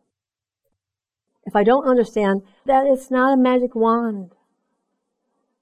If 1.44 1.54
I 1.54 1.64
don't 1.64 1.86
understand 1.86 2.42
that 2.64 2.86
it's 2.86 3.10
not 3.10 3.34
a 3.34 3.36
magic 3.36 3.74
wand. 3.74 4.32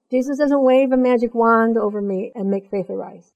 Jesus 0.09 0.37
doesn't 0.37 0.63
wave 0.63 0.93
a 0.93 0.97
magic 0.97 1.35
wand 1.35 1.77
over 1.77 2.01
me 2.01 2.31
and 2.33 2.49
make 2.49 2.69
faith 2.69 2.89
arise. 2.89 3.33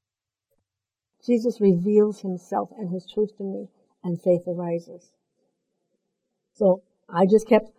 Jesus 1.26 1.60
reveals 1.60 2.22
himself 2.22 2.70
and 2.78 2.92
his 2.92 3.06
truth 3.06 3.36
to 3.38 3.44
me, 3.44 3.68
and 4.06 4.22
faith 4.22 4.44
arises. 4.48 5.12
So 6.54 6.84
I 7.10 7.26
just 7.26 7.48
kept 7.48 7.72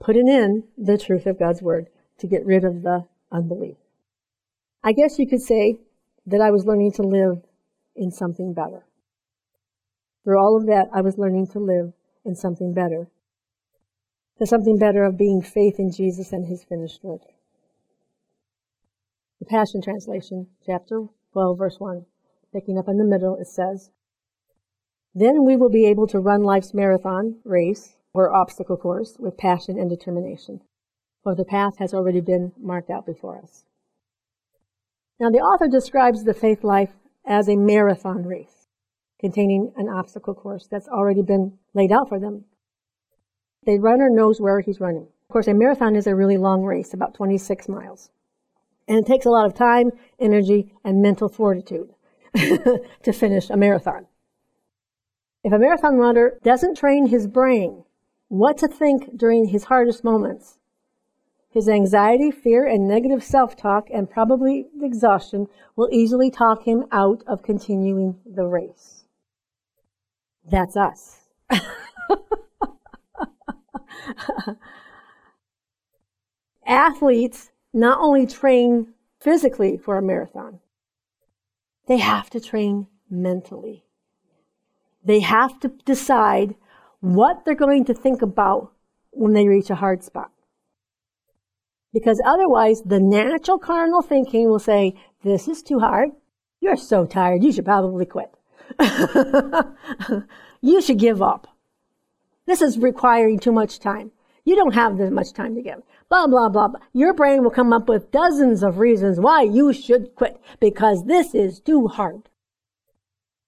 putting 0.00 0.28
in 0.28 0.64
the 0.76 0.98
truth 0.98 1.26
of 1.26 1.38
God's 1.38 1.62
word 1.62 1.88
to 2.18 2.26
get 2.26 2.46
rid 2.46 2.64
of 2.64 2.82
the 2.82 3.06
unbelief. 3.32 3.76
I 4.82 4.92
guess 4.92 5.18
you 5.18 5.26
could 5.26 5.42
say 5.42 5.80
that 6.26 6.40
I 6.40 6.50
was 6.50 6.66
learning 6.66 6.92
to 6.92 7.02
live 7.02 7.42
in 7.96 8.10
something 8.10 8.52
better. 8.54 8.84
Through 10.24 10.38
all 10.38 10.56
of 10.56 10.66
that, 10.66 10.88
I 10.92 11.00
was 11.00 11.18
learning 11.18 11.48
to 11.48 11.58
live 11.58 11.92
in 12.24 12.34
something 12.34 12.72
better. 12.72 13.08
The 14.38 14.46
something 14.46 14.78
better 14.78 15.04
of 15.04 15.18
being 15.18 15.42
faith 15.42 15.76
in 15.78 15.90
Jesus 15.90 16.32
and 16.32 16.46
his 16.46 16.62
finished 16.64 17.02
work. 17.02 17.22
The 19.40 19.46
Passion 19.46 19.82
Translation, 19.82 20.48
chapter 20.64 21.06
12, 21.32 21.58
verse 21.58 21.76
1 21.78 22.06
picking 22.52 22.78
up 22.78 22.88
in 22.88 22.96
the 22.96 23.04
middle, 23.04 23.36
it 23.36 23.46
says, 23.46 23.90
Then 25.14 25.44
we 25.44 25.54
will 25.54 25.68
be 25.68 25.86
able 25.86 26.06
to 26.08 26.18
run 26.18 26.42
life's 26.42 26.72
marathon 26.72 27.40
race 27.44 27.97
or 28.18 28.34
obstacle 28.34 28.76
course 28.76 29.16
with 29.18 29.36
passion 29.36 29.78
and 29.78 29.88
determination, 29.88 30.60
for 31.22 31.34
the 31.34 31.44
path 31.44 31.78
has 31.78 31.94
already 31.94 32.20
been 32.20 32.52
marked 32.58 32.90
out 32.90 33.06
before 33.06 33.38
us. 33.38 33.64
Now, 35.20 35.30
the 35.30 35.38
author 35.38 35.68
describes 35.68 36.24
the 36.24 36.34
faith 36.34 36.62
life 36.62 36.92
as 37.26 37.48
a 37.48 37.56
marathon 37.56 38.24
race 38.24 38.68
containing 39.20 39.72
an 39.76 39.88
obstacle 39.88 40.34
course 40.34 40.68
that's 40.70 40.88
already 40.88 41.22
been 41.22 41.58
laid 41.74 41.90
out 41.90 42.08
for 42.08 42.20
them. 42.20 42.44
The 43.64 43.78
runner 43.78 44.08
knows 44.08 44.40
where 44.40 44.60
he's 44.60 44.80
running. 44.80 45.08
Of 45.28 45.32
course, 45.32 45.48
a 45.48 45.54
marathon 45.54 45.96
is 45.96 46.06
a 46.06 46.14
really 46.14 46.36
long 46.36 46.62
race, 46.62 46.94
about 46.94 47.14
26 47.14 47.68
miles. 47.68 48.10
And 48.86 48.96
it 48.98 49.06
takes 49.06 49.26
a 49.26 49.30
lot 49.30 49.46
of 49.46 49.54
time, 49.54 49.90
energy, 50.20 50.72
and 50.84 51.02
mental 51.02 51.28
fortitude. 51.28 51.90
to 53.02 53.12
finish 53.12 53.50
a 53.50 53.56
marathon. 53.56 54.06
If 55.44 55.52
a 55.52 55.58
marathon 55.58 55.96
runner 55.96 56.38
doesn't 56.42 56.76
train 56.76 57.06
his 57.06 57.26
brain 57.26 57.84
what 58.28 58.58
to 58.58 58.68
think 58.68 59.16
during 59.16 59.46
his 59.46 59.64
hardest 59.64 60.04
moments, 60.04 60.58
his 61.50 61.68
anxiety, 61.68 62.30
fear, 62.30 62.66
and 62.66 62.86
negative 62.86 63.24
self-talk 63.24 63.88
and 63.92 64.08
probably 64.10 64.68
exhaustion 64.80 65.48
will 65.76 65.88
easily 65.90 66.30
talk 66.30 66.64
him 66.64 66.84
out 66.92 67.24
of 67.26 67.42
continuing 67.42 68.20
the 68.26 68.44
race. 68.44 69.04
That's 70.50 70.76
us. 70.76 71.20
Athletes 76.66 77.50
not 77.72 77.98
only 78.00 78.26
train 78.26 78.92
physically 79.20 79.78
for 79.78 79.96
a 79.96 80.02
marathon, 80.02 80.60
they 81.86 81.96
have 81.96 82.28
to 82.30 82.40
train 82.40 82.86
mentally. 83.10 83.84
They 85.02 85.20
have 85.20 85.58
to 85.60 85.68
decide 85.86 86.54
what 87.00 87.44
they're 87.44 87.54
going 87.54 87.84
to 87.86 87.94
think 87.94 88.22
about 88.22 88.72
when 89.10 89.32
they 89.32 89.46
reach 89.46 89.70
a 89.70 89.76
hard 89.76 90.02
spot. 90.02 90.30
Because 91.92 92.20
otherwise, 92.24 92.82
the 92.82 93.00
natural 93.00 93.58
carnal 93.58 94.02
thinking 94.02 94.48
will 94.48 94.58
say, 94.58 94.94
This 95.24 95.48
is 95.48 95.62
too 95.62 95.78
hard. 95.78 96.10
You're 96.60 96.76
so 96.76 97.06
tired. 97.06 97.42
You 97.42 97.52
should 97.52 97.64
probably 97.64 98.04
quit. 98.04 98.30
you 100.60 100.82
should 100.82 100.98
give 100.98 101.22
up. 101.22 101.46
This 102.46 102.60
is 102.60 102.78
requiring 102.78 103.38
too 103.38 103.52
much 103.52 103.78
time. 103.78 104.12
You 104.44 104.56
don't 104.56 104.74
have 104.74 104.98
that 104.98 105.12
much 105.12 105.32
time 105.32 105.54
to 105.54 105.62
give 105.62 105.82
blah, 106.08 106.26
blah, 106.26 106.48
blah, 106.48 106.68
blah. 106.68 106.80
Your 106.92 107.14
brain 107.14 107.42
will 107.42 107.50
come 107.50 107.72
up 107.72 107.88
with 107.88 108.10
dozens 108.10 108.62
of 108.62 108.78
reasons 108.78 109.20
why 109.20 109.42
you 109.42 109.72
should 109.72 110.14
quit 110.14 110.40
because 110.60 111.04
this 111.04 111.34
is 111.34 111.60
too 111.60 111.88
hard 111.88 112.28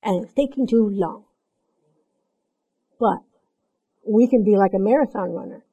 and 0.02 0.24
it's 0.24 0.34
taking 0.34 0.66
too 0.66 0.88
long. 0.88 1.24
But 2.98 3.20
we 4.10 4.26
can 4.26 4.42
be 4.42 4.56
like 4.56 4.74
a 4.74 4.78
marathon 4.78 5.30
runner. 5.30 5.64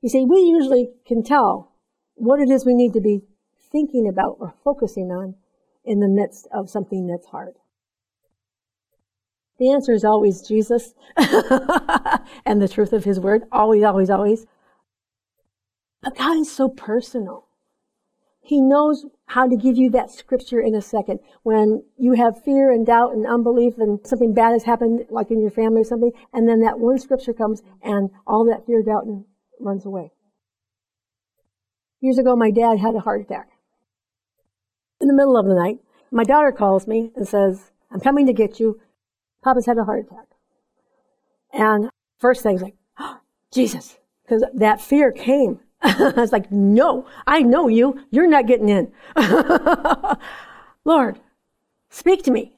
You 0.00 0.08
see, 0.08 0.24
we 0.24 0.40
usually 0.40 0.90
can 1.06 1.22
tell 1.22 1.72
what 2.14 2.40
it 2.40 2.50
is 2.50 2.64
we 2.64 2.74
need 2.74 2.94
to 2.94 3.00
be 3.00 3.22
thinking 3.70 4.08
about 4.08 4.36
or 4.40 4.54
focusing 4.64 5.10
on 5.12 5.34
in 5.84 6.00
the 6.00 6.08
midst 6.08 6.48
of 6.52 6.70
something 6.70 7.06
that's 7.06 7.26
hard. 7.26 7.54
The 9.58 9.70
answer 9.70 9.92
is 9.92 10.04
always 10.04 10.42
Jesus 10.42 10.94
and 11.16 12.60
the 12.60 12.68
truth 12.72 12.92
of 12.92 13.04
his 13.04 13.20
word. 13.20 13.42
Always, 13.52 13.84
always, 13.84 14.10
always. 14.10 14.46
But 16.02 16.16
God 16.16 16.38
is 16.38 16.50
so 16.50 16.68
personal. 16.68 17.46
He 18.44 18.60
knows 18.60 19.06
how 19.26 19.46
to 19.46 19.56
give 19.56 19.76
you 19.76 19.88
that 19.90 20.10
scripture 20.10 20.60
in 20.60 20.74
a 20.74 20.82
second. 20.82 21.20
When 21.44 21.84
you 21.96 22.14
have 22.14 22.42
fear 22.42 22.72
and 22.72 22.84
doubt 22.84 23.12
and 23.12 23.24
unbelief 23.24 23.78
and 23.78 24.04
something 24.04 24.34
bad 24.34 24.50
has 24.50 24.64
happened, 24.64 25.06
like 25.10 25.30
in 25.30 25.40
your 25.40 25.50
family 25.50 25.82
or 25.82 25.84
something, 25.84 26.10
and 26.32 26.48
then 26.48 26.60
that 26.60 26.80
one 26.80 26.98
scripture 26.98 27.32
comes 27.32 27.62
and 27.82 28.10
all 28.26 28.44
that 28.46 28.66
fear, 28.66 28.82
doubt, 28.82 29.04
and 29.04 29.24
runs 29.60 29.86
away. 29.86 30.10
Years 32.00 32.18
ago, 32.18 32.34
my 32.34 32.50
dad 32.50 32.80
had 32.80 32.96
a 32.96 33.00
heart 33.00 33.20
attack. 33.20 33.48
In 35.00 35.06
the 35.06 35.14
middle 35.14 35.36
of 35.36 35.46
the 35.46 35.54
night, 35.54 35.78
my 36.10 36.24
daughter 36.24 36.50
calls 36.50 36.88
me 36.88 37.12
and 37.14 37.26
says, 37.26 37.70
I'm 37.92 38.00
coming 38.00 38.26
to 38.26 38.32
get 38.32 38.58
you. 38.58 38.80
Papa's 39.44 39.66
had 39.66 39.78
a 39.78 39.84
heart 39.84 40.06
attack. 40.06 40.26
And 41.52 41.90
first 42.18 42.42
thing's 42.42 42.62
like, 42.62 42.74
oh, 42.98 43.20
Jesus, 43.52 43.98
because 44.24 44.44
that 44.52 44.80
fear 44.80 45.12
came. 45.12 45.60
I 45.84 46.12
was 46.16 46.32
like, 46.32 46.52
no, 46.52 47.06
I 47.26 47.42
know 47.42 47.66
you. 47.66 48.04
You're 48.10 48.28
not 48.28 48.46
getting 48.46 48.68
in. 48.68 48.92
Lord, 50.84 51.18
speak 51.90 52.22
to 52.24 52.30
me. 52.30 52.52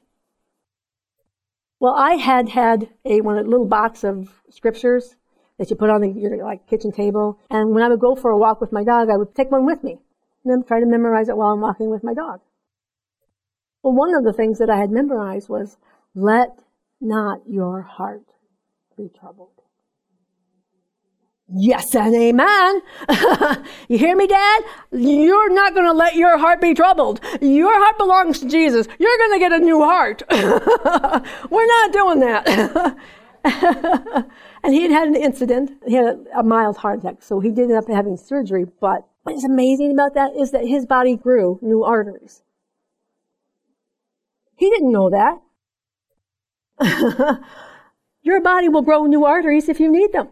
Well, 1.79 1.95
I 1.95 2.15
had 2.15 2.49
had 2.49 2.89
a 3.03 3.21
one 3.21 3.37
a 3.37 3.41
little 3.41 3.65
box 3.65 4.03
of 4.03 4.41
scriptures 4.49 5.15
that 5.57 5.69
you 5.69 5.75
put 5.75 5.89
on 5.89 6.01
the, 6.01 6.09
your 6.09 6.37
like 6.43 6.67
kitchen 6.67 6.91
table, 6.91 7.39
and 7.49 7.71
when 7.71 7.83
I 7.83 7.89
would 7.89 7.99
go 7.99 8.15
for 8.15 8.29
a 8.29 8.37
walk 8.37 8.61
with 8.61 8.71
my 8.71 8.83
dog, 8.83 9.09
I 9.09 9.17
would 9.17 9.33
take 9.33 9.51
one 9.51 9.65
with 9.65 9.83
me 9.83 9.99
and 10.43 10.53
then 10.53 10.63
try 10.63 10.79
to 10.79 10.85
memorize 10.85 11.27
it 11.27 11.37
while 11.37 11.53
I'm 11.53 11.61
walking 11.61 11.89
with 11.89 12.03
my 12.03 12.13
dog. 12.13 12.41
Well, 13.81 13.93
one 13.93 14.13
of 14.15 14.23
the 14.23 14.33
things 14.33 14.59
that 14.59 14.69
I 14.69 14.77
had 14.77 14.91
memorized 14.91 15.49
was, 15.49 15.77
"Let 16.13 16.59
not 17.01 17.47
your 17.47 17.81
heart 17.81 18.25
be 18.95 19.09
troubled." 19.09 19.54
Yes 21.47 21.93
and 21.93 22.15
amen. 22.15 22.81
you 23.87 23.99
hear 23.99 24.15
me, 24.15 24.25
Dad? 24.25 24.63
You're 24.91 25.53
not 25.53 25.75
going 25.75 25.85
to 25.85 25.93
let 25.93 26.15
your 26.15 26.39
heart 26.39 26.59
be 26.59 26.73
troubled. 26.73 27.21
Your 27.39 27.71
heart 27.71 27.97
belongs 27.99 28.39
to 28.39 28.49
Jesus. 28.49 28.87
You're 28.97 29.17
going 29.17 29.33
to 29.33 29.39
get 29.39 29.51
a 29.51 29.59
new 29.59 29.79
heart. 29.79 30.23
We're 30.31 31.67
not 31.67 31.93
doing 31.93 32.19
that. 32.21 32.97
and 34.63 34.73
he 34.73 34.81
had 34.81 34.91
had 34.91 35.07
an 35.07 35.15
incident. 35.15 35.71
He 35.85 35.93
had 35.93 36.05
a, 36.05 36.39
a 36.39 36.43
mild 36.43 36.77
heart 36.77 36.99
attack, 36.99 37.21
so 37.21 37.39
he 37.39 37.51
did 37.51 37.69
end 37.69 37.73
up 37.73 37.87
having 37.87 38.17
surgery. 38.17 38.65
But 38.81 39.07
what's 39.21 39.43
amazing 39.43 39.91
about 39.91 40.15
that 40.15 40.35
is 40.35 40.49
that 40.49 40.65
his 40.65 40.87
body 40.87 41.15
grew 41.15 41.59
new 41.61 41.83
arteries. 41.83 42.41
He 44.55 44.67
didn't 44.71 44.91
know 44.91 45.11
that. 45.11 45.41
Your 48.23 48.41
body 48.41 48.67
will 48.67 48.81
grow 48.81 49.05
new 49.05 49.23
arteries 49.25 49.69
if 49.69 49.79
you 49.79 49.91
need 49.91 50.11
them. 50.11 50.29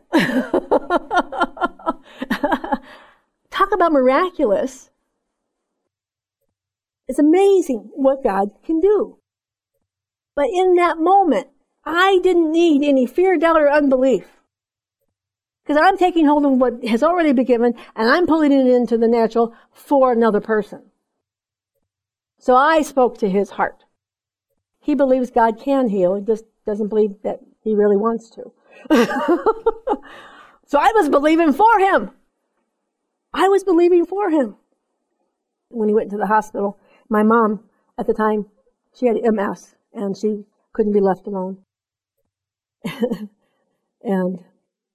Talk 3.51 3.71
about 3.71 3.91
miraculous. 3.91 4.89
It's 7.07 7.19
amazing 7.19 7.91
what 7.93 8.23
God 8.23 8.49
can 8.65 8.79
do. 8.79 9.17
But 10.35 10.49
in 10.49 10.75
that 10.75 10.97
moment, 10.97 11.47
I 11.85 12.19
didn't 12.23 12.51
need 12.51 12.83
any 12.83 13.05
fear, 13.05 13.37
doubt, 13.37 13.61
or 13.61 13.69
unbelief. 13.69 14.25
Because 15.63 15.81
I'm 15.81 15.97
taking 15.97 16.25
hold 16.25 16.45
of 16.45 16.53
what 16.53 16.83
has 16.85 17.03
already 17.03 17.31
been 17.31 17.45
given 17.45 17.73
and 17.95 18.09
I'm 18.09 18.27
pulling 18.27 18.51
it 18.51 18.67
into 18.67 18.97
the 18.97 19.07
natural 19.07 19.53
for 19.71 20.11
another 20.11 20.41
person. 20.41 20.81
So 22.37 22.55
I 22.55 22.81
spoke 22.81 23.17
to 23.19 23.29
his 23.29 23.51
heart. 23.51 23.85
He 24.81 24.95
believes 24.95 25.31
God 25.31 25.59
can 25.59 25.87
heal. 25.87 26.15
He 26.15 26.21
just 26.21 26.43
doesn't 26.65 26.89
believe 26.89 27.15
that 27.23 27.39
he 27.61 27.73
really 27.73 27.95
wants 27.95 28.29
to. 28.31 28.51
so 30.65 30.79
I 30.79 30.91
was 30.95 31.09
believing 31.09 31.53
for 31.53 31.79
him. 31.79 32.11
I 33.33 33.47
was 33.47 33.63
believing 33.63 34.05
for 34.05 34.29
him. 34.29 34.55
When 35.69 35.89
he 35.89 35.95
went 35.95 36.11
to 36.11 36.17
the 36.17 36.27
hospital, 36.27 36.77
my 37.09 37.23
mom 37.23 37.61
at 37.97 38.07
the 38.07 38.13
time, 38.13 38.45
she 38.93 39.07
had 39.07 39.17
MS 39.23 39.75
and 39.93 40.15
she 40.15 40.45
couldn't 40.71 40.93
be 40.93 41.01
left 41.01 41.25
alone. 41.25 41.57
and 44.03 44.39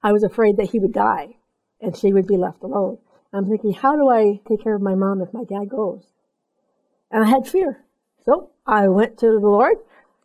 I 0.02 0.12
was 0.12 0.22
afraid 0.22 0.56
that 0.56 0.70
he 0.70 0.78
would 0.78 0.92
die 0.92 1.36
and 1.80 1.96
she 1.96 2.12
would 2.12 2.26
be 2.26 2.36
left 2.36 2.62
alone. 2.62 2.98
I'm 3.32 3.48
thinking, 3.48 3.72
how 3.72 3.96
do 3.96 4.08
I 4.08 4.40
take 4.48 4.62
care 4.62 4.74
of 4.74 4.82
my 4.82 4.94
mom 4.94 5.20
if 5.20 5.32
my 5.34 5.44
dad 5.44 5.68
goes? 5.68 6.04
And 7.10 7.24
I 7.24 7.28
had 7.28 7.46
fear. 7.46 7.84
So 8.24 8.50
I 8.66 8.88
went 8.88 9.18
to 9.18 9.26
the 9.26 9.38
Lord 9.38 9.78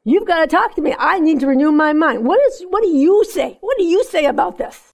You've 0.05 0.27
got 0.27 0.41
to 0.41 0.47
talk 0.47 0.75
to 0.75 0.81
me. 0.81 0.93
I 0.97 1.19
need 1.19 1.39
to 1.39 1.47
renew 1.47 1.71
my 1.71 1.93
mind. 1.93 2.25
What 2.25 2.39
is, 2.47 2.63
what 2.69 2.83
do 2.83 2.89
you 2.89 3.23
say? 3.23 3.57
What 3.61 3.77
do 3.77 3.85
you 3.85 4.03
say 4.03 4.25
about 4.25 4.57
this? 4.57 4.92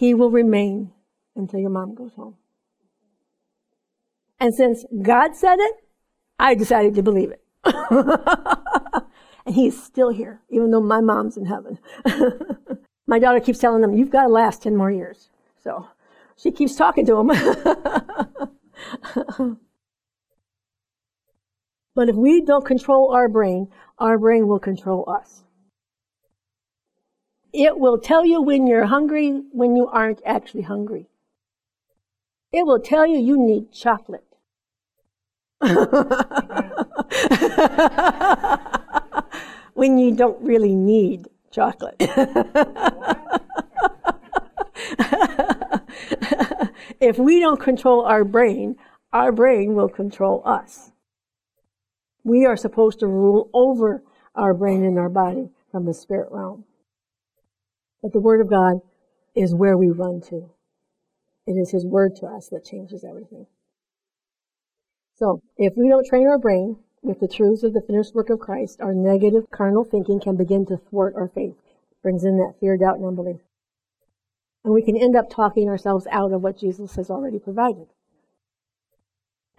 He 0.00 0.14
will 0.14 0.30
remain 0.30 0.92
until 1.36 1.60
your 1.60 1.68
mom 1.68 1.94
goes 1.94 2.14
home. 2.14 2.36
And 4.38 4.54
since 4.54 4.86
God 5.02 5.36
said 5.36 5.58
it, 5.58 5.74
I 6.38 6.54
decided 6.54 6.94
to 6.94 7.02
believe 7.02 7.30
it. 7.30 7.42
and 9.44 9.54
he's 9.54 9.82
still 9.82 10.08
here, 10.08 10.40
even 10.48 10.70
though 10.70 10.80
my 10.80 11.02
mom's 11.02 11.36
in 11.36 11.44
heaven. 11.44 11.78
my 13.06 13.18
daughter 13.18 13.40
keeps 13.40 13.58
telling 13.58 13.84
him, 13.84 13.92
you've 13.92 14.10
got 14.10 14.22
to 14.22 14.28
last 14.28 14.62
10 14.62 14.74
more 14.74 14.90
years. 14.90 15.28
So 15.62 15.86
she 16.34 16.50
keeps 16.50 16.76
talking 16.76 17.04
to 17.04 17.18
him. 17.18 17.30
But 21.94 22.08
if 22.08 22.16
we 22.16 22.40
don't 22.40 22.64
control 22.64 23.12
our 23.12 23.28
brain, 23.28 23.68
our 23.98 24.16
brain 24.16 24.48
will 24.48 24.60
control 24.60 25.04
us. 25.06 25.44
It 27.52 27.78
will 27.78 27.98
tell 27.98 28.24
you 28.24 28.40
when 28.40 28.66
you're 28.66 28.86
hungry 28.86 29.42
when 29.52 29.76
you 29.76 29.88
aren't 29.88 30.22
actually 30.24 30.62
hungry. 30.62 31.08
It 32.52 32.64
will 32.66 32.80
tell 32.80 33.06
you 33.06 33.18
you 33.18 33.36
need 33.38 33.72
chocolate. 33.72 34.24
when 39.74 39.98
you 39.98 40.14
don't 40.14 40.40
really 40.42 40.74
need 40.74 41.28
chocolate. 41.50 41.96
if 47.00 47.18
we 47.18 47.40
don't 47.40 47.60
control 47.60 48.04
our 48.04 48.24
brain, 48.24 48.76
our 49.12 49.32
brain 49.32 49.74
will 49.74 49.88
control 49.88 50.42
us. 50.44 50.92
We 52.24 52.46
are 52.46 52.56
supposed 52.56 53.00
to 53.00 53.06
rule 53.06 53.50
over 53.52 54.02
our 54.34 54.54
brain 54.54 54.84
and 54.84 54.98
our 54.98 55.08
body 55.08 55.50
from 55.70 55.84
the 55.84 55.94
spirit 55.94 56.28
realm. 56.30 56.64
But 58.02 58.12
the 58.12 58.20
Word 58.20 58.40
of 58.40 58.50
God 58.50 58.80
is 59.34 59.54
where 59.54 59.76
we 59.76 59.90
run 59.90 60.20
to. 60.28 60.50
It 61.46 61.52
is 61.52 61.70
His 61.70 61.84
Word 61.84 62.16
to 62.16 62.26
us 62.26 62.48
that 62.48 62.64
changes 62.64 63.04
everything. 63.04 63.46
So, 65.14 65.42
if 65.56 65.74
we 65.76 65.88
don't 65.88 66.06
train 66.06 66.26
our 66.26 66.38
brain 66.38 66.78
with 67.02 67.20
the 67.20 67.28
truths 67.28 67.62
of 67.62 67.74
the 67.74 67.82
finished 67.82 68.14
work 68.14 68.30
of 68.30 68.40
Christ, 68.40 68.80
our 68.80 68.94
negative 68.94 69.50
carnal 69.50 69.84
thinking 69.84 70.20
can 70.20 70.36
begin 70.36 70.64
to 70.66 70.76
thwart 70.76 71.14
our 71.14 71.28
faith. 71.28 71.56
It 71.90 72.02
brings 72.02 72.24
in 72.24 72.38
that 72.38 72.54
fear, 72.58 72.76
doubt, 72.76 72.96
and 72.96 73.06
unbelief. 73.06 73.40
And 74.64 74.74
we 74.74 74.82
can 74.82 74.96
end 74.96 75.16
up 75.16 75.30
talking 75.30 75.68
ourselves 75.68 76.06
out 76.10 76.32
of 76.32 76.42
what 76.42 76.58
Jesus 76.58 76.96
has 76.96 77.10
already 77.10 77.38
provided. 77.38 77.88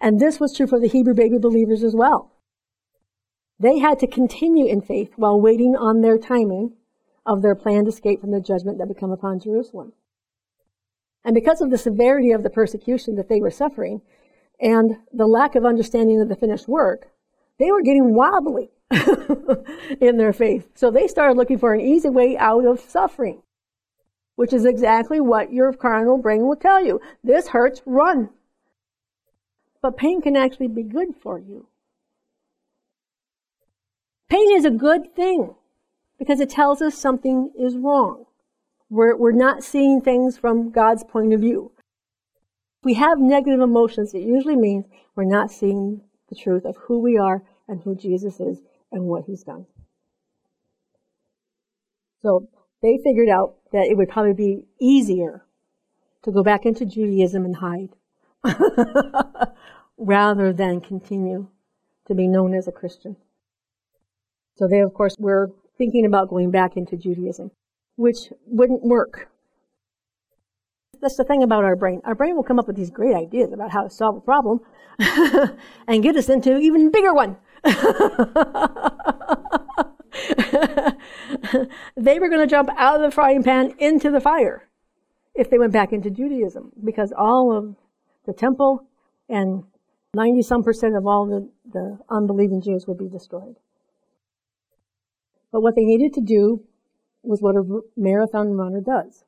And 0.00 0.18
this 0.18 0.40
was 0.40 0.56
true 0.56 0.66
for 0.66 0.80
the 0.80 0.88
Hebrew 0.88 1.14
baby 1.14 1.38
believers 1.38 1.84
as 1.84 1.94
well. 1.94 2.32
They 3.58 3.78
had 3.78 4.00
to 4.00 4.08
continue 4.08 4.66
in 4.66 4.80
faith 4.80 5.12
while 5.14 5.40
waiting 5.40 5.76
on 5.76 6.00
their 6.00 6.18
timing 6.18 6.72
of 7.24 7.42
their 7.42 7.54
planned 7.54 7.88
escape 7.88 8.20
from 8.20 8.30
the 8.30 8.40
judgment 8.40 8.78
that 8.78 8.88
would 8.88 8.98
come 8.98 9.12
upon 9.12 9.40
Jerusalem. 9.40 9.92
And 11.24 11.34
because 11.34 11.60
of 11.60 11.70
the 11.70 11.78
severity 11.78 12.32
of 12.32 12.42
the 12.42 12.50
persecution 12.50 13.14
that 13.16 13.28
they 13.28 13.40
were 13.40 13.50
suffering 13.50 14.02
and 14.60 14.96
the 15.12 15.26
lack 15.26 15.54
of 15.54 15.64
understanding 15.64 16.20
of 16.20 16.28
the 16.28 16.36
finished 16.36 16.68
work, 16.68 17.08
they 17.58 17.70
were 17.70 17.82
getting 17.82 18.14
wobbly 18.14 18.70
in 20.00 20.16
their 20.16 20.32
faith. 20.32 20.68
So 20.74 20.90
they 20.90 21.06
started 21.06 21.36
looking 21.36 21.58
for 21.58 21.74
an 21.74 21.80
easy 21.80 22.08
way 22.08 22.36
out 22.36 22.66
of 22.66 22.80
suffering, 22.80 23.42
which 24.34 24.52
is 24.52 24.64
exactly 24.64 25.20
what 25.20 25.52
your 25.52 25.72
carnal 25.72 26.18
brain 26.18 26.46
will 26.46 26.56
tell 26.56 26.84
you. 26.84 27.00
This 27.22 27.48
hurts, 27.48 27.82
run. 27.86 28.30
But 29.80 29.96
pain 29.96 30.22
can 30.22 30.36
actually 30.36 30.68
be 30.68 30.82
good 30.82 31.14
for 31.20 31.38
you. 31.38 31.66
Pain 34.28 34.56
is 34.56 34.64
a 34.64 34.70
good 34.70 35.14
thing 35.14 35.54
because 36.22 36.38
it 36.38 36.50
tells 36.50 36.80
us 36.80 36.96
something 36.96 37.50
is 37.58 37.76
wrong. 37.76 38.26
We're, 38.88 39.16
we're 39.16 39.32
not 39.32 39.64
seeing 39.64 40.00
things 40.00 40.38
from 40.38 40.70
God's 40.70 41.02
point 41.02 41.32
of 41.32 41.40
view. 41.40 41.72
If 42.78 42.84
we 42.84 42.94
have 42.94 43.18
negative 43.18 43.58
emotions, 43.58 44.14
it 44.14 44.20
usually 44.20 44.54
means 44.54 44.84
we're 45.16 45.24
not 45.24 45.50
seeing 45.50 46.00
the 46.28 46.36
truth 46.36 46.64
of 46.64 46.76
who 46.76 47.00
we 47.00 47.18
are 47.18 47.42
and 47.66 47.82
who 47.82 47.96
Jesus 47.96 48.38
is 48.38 48.60
and 48.92 49.02
what 49.06 49.24
he's 49.24 49.42
done. 49.42 49.66
So 52.20 52.48
they 52.82 53.00
figured 53.02 53.28
out 53.28 53.56
that 53.72 53.88
it 53.88 53.96
would 53.96 54.08
probably 54.08 54.32
be 54.32 54.64
easier 54.80 55.44
to 56.22 56.30
go 56.30 56.44
back 56.44 56.64
into 56.64 56.86
Judaism 56.86 57.44
and 57.44 57.56
hide 57.56 57.96
rather 59.98 60.52
than 60.52 60.80
continue 60.82 61.48
to 62.06 62.14
be 62.14 62.28
known 62.28 62.54
as 62.54 62.68
a 62.68 62.72
Christian. 62.72 63.16
So 64.54 64.68
they, 64.68 64.78
of 64.78 64.94
course, 64.94 65.16
were 65.18 65.50
thinking 65.82 66.06
about 66.06 66.28
going 66.28 66.52
back 66.52 66.76
into 66.76 66.96
Judaism, 66.96 67.50
which 67.96 68.32
wouldn't 68.46 68.84
work. 68.84 69.28
that's 71.00 71.16
the 71.16 71.24
thing 71.24 71.42
about 71.42 71.64
our 71.64 71.74
brain. 71.74 72.00
Our 72.04 72.14
brain 72.14 72.36
will 72.36 72.44
come 72.44 72.60
up 72.60 72.68
with 72.68 72.76
these 72.76 72.90
great 72.90 73.16
ideas 73.16 73.52
about 73.52 73.72
how 73.72 73.82
to 73.82 73.90
solve 73.90 74.16
a 74.16 74.20
problem 74.20 74.60
and 75.88 76.04
get 76.04 76.14
us 76.14 76.28
into 76.28 76.56
even 76.58 76.92
bigger 76.92 77.12
one. 77.12 77.36
they 81.96 82.20
were 82.20 82.28
going 82.28 82.42
to 82.42 82.46
jump 82.46 82.68
out 82.76 83.00
of 83.00 83.02
the 83.02 83.10
frying 83.10 83.42
pan 83.42 83.74
into 83.78 84.08
the 84.08 84.20
fire 84.20 84.68
if 85.34 85.50
they 85.50 85.58
went 85.58 85.72
back 85.72 85.92
into 85.92 86.10
Judaism 86.10 86.70
because 86.84 87.12
all 87.18 87.52
of 87.52 87.74
the 88.24 88.32
temple 88.32 88.86
and 89.28 89.64
90 90.14 90.42
some 90.42 90.62
percent 90.62 90.94
of 90.94 91.08
all 91.08 91.26
the, 91.26 91.48
the 91.72 91.98
unbelieving 92.08 92.62
Jews 92.62 92.86
would 92.86 92.98
be 92.98 93.08
destroyed. 93.08 93.56
But 95.52 95.60
what 95.60 95.76
they 95.76 95.84
needed 95.84 96.14
to 96.14 96.20
do 96.20 96.64
was 97.22 97.40
what 97.40 97.54
a 97.54 97.82
marathon 97.96 98.54
runner 98.54 98.80
does. 98.80 99.24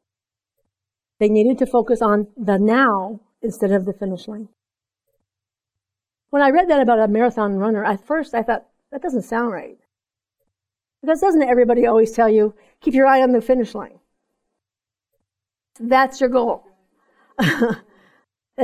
They 1.20 1.28
needed 1.28 1.58
to 1.58 1.66
focus 1.66 2.02
on 2.02 2.28
the 2.36 2.58
now 2.58 3.20
instead 3.42 3.70
of 3.70 3.84
the 3.84 3.92
finish 3.92 4.26
line. 4.26 4.48
When 6.30 6.42
I 6.42 6.50
read 6.50 6.68
that 6.68 6.80
about 6.80 6.98
a 6.98 7.06
marathon 7.06 7.56
runner, 7.56 7.84
at 7.84 8.04
first 8.04 8.34
I 8.34 8.42
thought, 8.42 8.66
that 8.90 9.02
doesn't 9.02 9.22
sound 9.22 9.52
right. 9.52 9.78
Because 11.00 11.20
doesn't 11.20 11.42
everybody 11.42 11.86
always 11.86 12.12
tell 12.12 12.28
you, 12.28 12.54
keep 12.80 12.94
your 12.94 13.06
eye 13.06 13.22
on 13.22 13.32
the 13.32 13.40
finish 13.40 13.74
line? 13.74 14.00
That's 15.78 16.20
your 16.20 16.30
goal. 16.30 16.64
that 17.38 17.82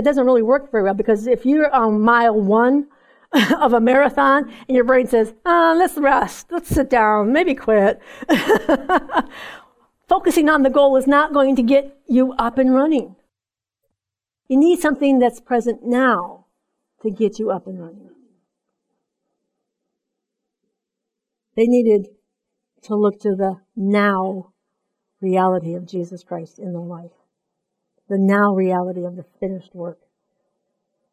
doesn't 0.03 0.25
really 0.25 0.43
work 0.43 0.71
very 0.71 0.85
well 0.85 0.95
because 0.95 1.27
if 1.27 1.45
you're 1.45 1.73
on 1.75 2.01
mile 2.01 2.41
one 2.41 2.87
of 3.61 3.73
a 3.73 3.81
marathon 3.81 4.53
and 4.69 4.75
your 4.75 4.85
brain 4.85 5.07
says, 5.07 5.35
oh, 5.47 5.75
let's 5.79 5.97
rest, 5.97 6.49
let's 6.51 6.69
sit 6.69 6.91
down, 6.91 7.33
maybe 7.33 7.55
quit. 7.55 8.01
Focusing 10.09 10.49
on 10.49 10.63
the 10.63 10.71
goal 10.71 10.97
is 10.97 11.07
not 11.07 11.33
going 11.33 11.55
to 11.55 11.63
get 11.63 11.97
you 12.09 12.33
up 12.39 12.59
and 12.59 12.75
running. 12.75 13.15
You 14.49 14.59
need 14.59 14.81
something 14.81 15.21
that's 15.21 15.41
present 15.41 15.85
now 15.85 16.47
to 17.03 17.11
get 17.11 17.39
you 17.39 17.53
up 17.53 17.69
and 17.69 17.81
running. 17.81 18.11
They 21.55 21.67
needed 21.67 22.09
to 22.83 22.97
look 22.97 23.21
to 23.21 23.37
the 23.37 23.61
now 23.77 24.53
reality 25.21 25.75
of 25.75 25.87
Jesus 25.87 26.25
Christ 26.25 26.59
in 26.59 26.73
their 26.73 26.83
life. 26.83 27.13
The 28.09 28.19
now 28.19 28.55
reality 28.55 29.05
of 29.05 29.15
the 29.15 29.25
finished 29.39 29.73
work. 29.73 30.01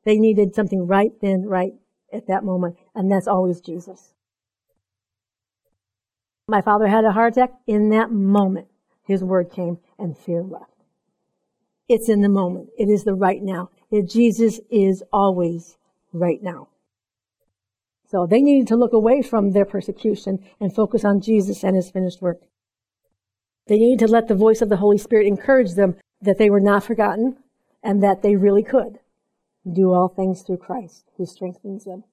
They 0.04 0.16
needed 0.16 0.56
something 0.56 0.88
right 0.88 1.12
then, 1.22 1.44
right 1.46 1.74
at 2.12 2.28
that 2.28 2.44
moment, 2.44 2.78
and 2.96 3.12
that's 3.12 3.28
always 3.28 3.62
Jesus. 3.62 4.14
My 6.48 6.62
father 6.62 6.88
had 6.88 7.04
a 7.04 7.12
heart 7.12 7.34
attack. 7.34 7.52
In 7.68 7.90
that 7.90 8.12
moment, 8.12 8.68
his 9.04 9.24
word 9.24 9.52
came 9.52 9.80
and 10.00 10.18
fear 10.18 10.42
left. 10.42 10.72
It's 11.90 12.10
in 12.10 12.22
the 12.22 12.30
moment. 12.30 12.70
It 12.78 12.90
is 12.90 13.04
the 13.04 13.14
right 13.14 13.42
now. 13.42 13.70
Jesus 14.06 14.60
is 14.70 15.04
always 15.12 15.78
right 16.14 16.42
now. 16.42 16.70
So 18.10 18.26
they 18.26 18.42
needed 18.42 18.68
to 18.70 18.78
look 18.78 18.94
away 18.94 19.22
from 19.22 19.52
their 19.52 19.66
persecution 19.66 20.40
and 20.60 20.74
focus 20.74 21.04
on 21.04 21.20
Jesus 21.20 21.64
and 21.64 21.76
his 21.76 21.90
finished 21.90 22.22
work. 22.22 22.42
They 23.68 23.78
needed 23.78 24.06
to 24.06 24.12
let 24.12 24.30
the 24.30 24.36
voice 24.36 24.62
of 24.62 24.70
the 24.70 24.78
Holy 24.78 24.98
Spirit 24.98 25.28
encourage 25.28 25.74
them 25.74 25.96
that 26.22 26.38
they 26.38 26.50
were 26.50 26.62
not 26.62 26.84
forgotten 26.84 27.38
and 27.84 28.02
that 28.02 28.22
they 28.22 28.38
really 28.38 28.64
could 28.64 29.00
do 29.74 29.94
all 29.94 30.08
things 30.08 30.42
through 30.42 30.58
Christ 30.58 31.06
who 31.18 31.26
strengthens 31.26 31.86
them. 31.86 32.04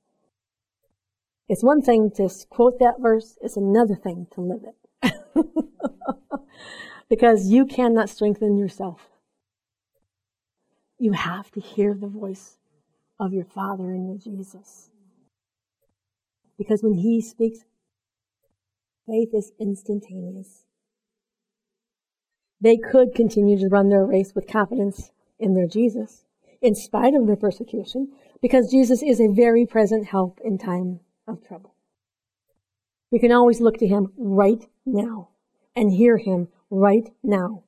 It's 1.49 1.63
one 1.63 1.83
thing 1.83 2.11
to 2.17 2.29
quote 2.49 2.79
that 2.79 3.01
verse, 3.01 3.37
it's 3.43 3.57
another 3.57 3.95
thing 3.95 4.27
to 4.33 4.41
live 4.41 4.63
it. 4.65 4.75
because 7.09 7.49
you 7.49 7.67
cannot 7.67 8.09
strengthen 8.09 8.57
yourself. 8.57 9.09
You 10.99 11.13
have 11.13 11.51
to 11.53 11.61
hear 11.61 11.95
the 11.95 12.07
voice 12.07 12.59
of 13.21 13.33
your 13.33 13.45
Father 13.45 13.93
in 13.93 14.07
your 14.07 14.17
Jesus. 14.17 14.91
Because 16.57 16.83
when 16.83 16.95
He 16.95 17.21
speaks, 17.21 17.61
faith 19.07 19.35
is 19.35 19.53
instantaneous. 19.61 20.65
They 22.61 22.79
could 22.79 23.15
continue 23.15 23.59
to 23.59 23.69
run 23.69 23.91
their 23.91 24.07
race 24.07 24.35
with 24.35 24.49
confidence 24.49 25.13
in 25.39 25.55
their 25.55 25.67
Jesus, 25.67 26.25
in 26.61 26.75
spite 26.75 27.15
of 27.15 27.27
their 27.27 27.37
persecution, 27.37 28.13
because 28.41 28.71
Jesus 28.71 29.03
is 29.03 29.21
a 29.21 29.33
very 29.33 29.67
present 29.67 30.07
help 30.07 30.41
in 30.45 30.59
time 30.59 31.01
of 31.27 31.47
trouble. 31.47 31.75
We 33.11 33.19
can 33.19 33.33
always 33.33 33.61
look 33.61 33.79
to 33.79 33.87
Him 33.87 34.13
right 34.17 34.65
now 34.85 35.31
and 35.77 35.93
hear 35.93 36.17
Him 36.17 36.49
right 36.71 37.11
now 37.23 37.65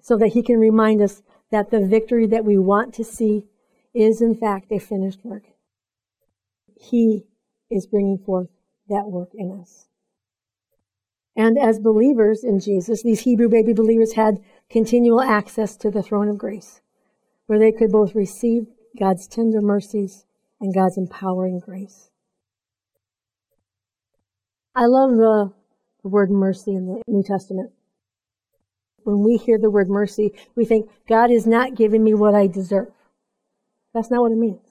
so 0.00 0.16
that 0.18 0.34
He 0.34 0.42
can 0.42 0.58
remind 0.58 1.02
us 1.02 1.22
that 1.50 1.70
the 1.70 1.86
victory 1.86 2.26
that 2.26 2.44
we 2.44 2.58
want 2.58 2.94
to 2.94 3.04
see 3.04 3.46
is 3.92 4.20
in 4.20 4.34
fact 4.34 4.72
a 4.72 4.78
finished 4.78 5.24
work. 5.24 5.44
He 6.76 7.26
is 7.70 7.86
bringing 7.86 8.18
forth 8.18 8.48
that 8.88 9.06
work 9.06 9.30
in 9.34 9.52
us. 9.52 9.86
And 11.36 11.58
as 11.58 11.80
believers 11.80 12.44
in 12.44 12.60
Jesus, 12.60 13.02
these 13.02 13.20
Hebrew 13.20 13.48
baby 13.48 13.72
believers 13.72 14.12
had 14.12 14.42
continual 14.70 15.20
access 15.20 15.76
to 15.78 15.90
the 15.90 16.02
throne 16.02 16.28
of 16.28 16.38
grace, 16.38 16.80
where 17.46 17.58
they 17.58 17.72
could 17.72 17.90
both 17.90 18.14
receive 18.14 18.66
God's 18.98 19.26
tender 19.26 19.60
mercies 19.60 20.24
and 20.60 20.74
God's 20.74 20.96
empowering 20.96 21.60
grace. 21.60 22.10
I 24.74 24.86
love 24.86 25.10
the 25.10 25.52
word 26.02 26.30
mercy 26.30 26.74
in 26.74 26.86
the 26.86 27.02
New 27.06 27.22
Testament. 27.22 27.72
When 29.04 29.22
we 29.22 29.36
hear 29.36 29.58
the 29.58 29.70
word 29.70 29.88
mercy, 29.88 30.32
we 30.56 30.64
think, 30.64 30.88
God 31.08 31.30
is 31.30 31.46
not 31.46 31.76
giving 31.76 32.02
me 32.02 32.14
what 32.14 32.34
I 32.34 32.46
deserve. 32.46 32.92
That's 33.92 34.10
not 34.10 34.22
what 34.22 34.32
it 34.32 34.38
means. 34.38 34.66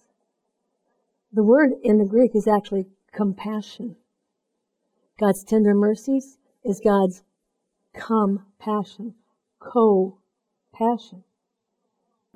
The 1.32 1.44
word 1.44 1.72
in 1.84 2.00
the 2.00 2.06
Greek 2.06 2.36
is 2.36 2.48
actually 2.48 2.88
compassion. 3.12 3.96
God's 5.20 5.44
tender 5.44 5.74
mercies 5.76 6.38
is 6.66 6.82
God's 6.84 7.24
compassion, 7.94 9.14
co-passion. 9.60 11.24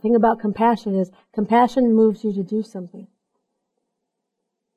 Thing 0.01 0.15
about 0.15 0.39
compassion 0.39 0.95
is 0.95 1.11
compassion 1.33 1.95
moves 1.95 2.23
you 2.23 2.31
to 2.33 2.43
do 2.43 2.61
something. 2.61 3.07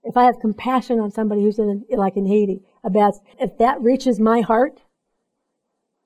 If 0.02 0.16
I 0.16 0.24
have 0.24 0.40
compassion 0.40 0.98
on 0.98 1.10
somebody 1.10 1.42
who's 1.42 1.58
in, 1.58 1.84
like 1.90 2.16
in 2.16 2.26
Haiti, 2.26 2.62
about 2.82 3.14
if 3.38 3.58
that 3.58 3.80
reaches 3.82 4.18
my 4.18 4.40
heart, 4.40 4.80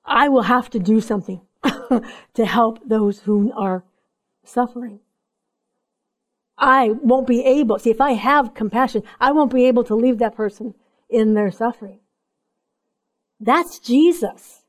I 0.03 0.27
will 0.27 0.43
have 0.43 0.69
to 0.71 0.79
do 0.79 0.99
something 0.99 1.41
to 2.33 2.45
help 2.45 2.79
those 2.85 3.21
who 3.21 3.53
are 3.53 3.85
suffering. 4.43 4.99
I 6.57 6.91
won't 6.91 7.27
be 7.27 7.43
able, 7.43 7.79
see, 7.79 7.89
if 7.89 8.01
I 8.01 8.13
have 8.13 8.53
compassion, 8.53 9.03
I 9.19 9.31
won't 9.31 9.53
be 9.53 9.65
able 9.65 9.83
to 9.85 9.95
leave 9.95 10.19
that 10.19 10.35
person 10.35 10.73
in 11.09 11.33
their 11.33 11.51
suffering. 11.51 11.99
That's 13.39 13.79
Jesus. 13.79 14.64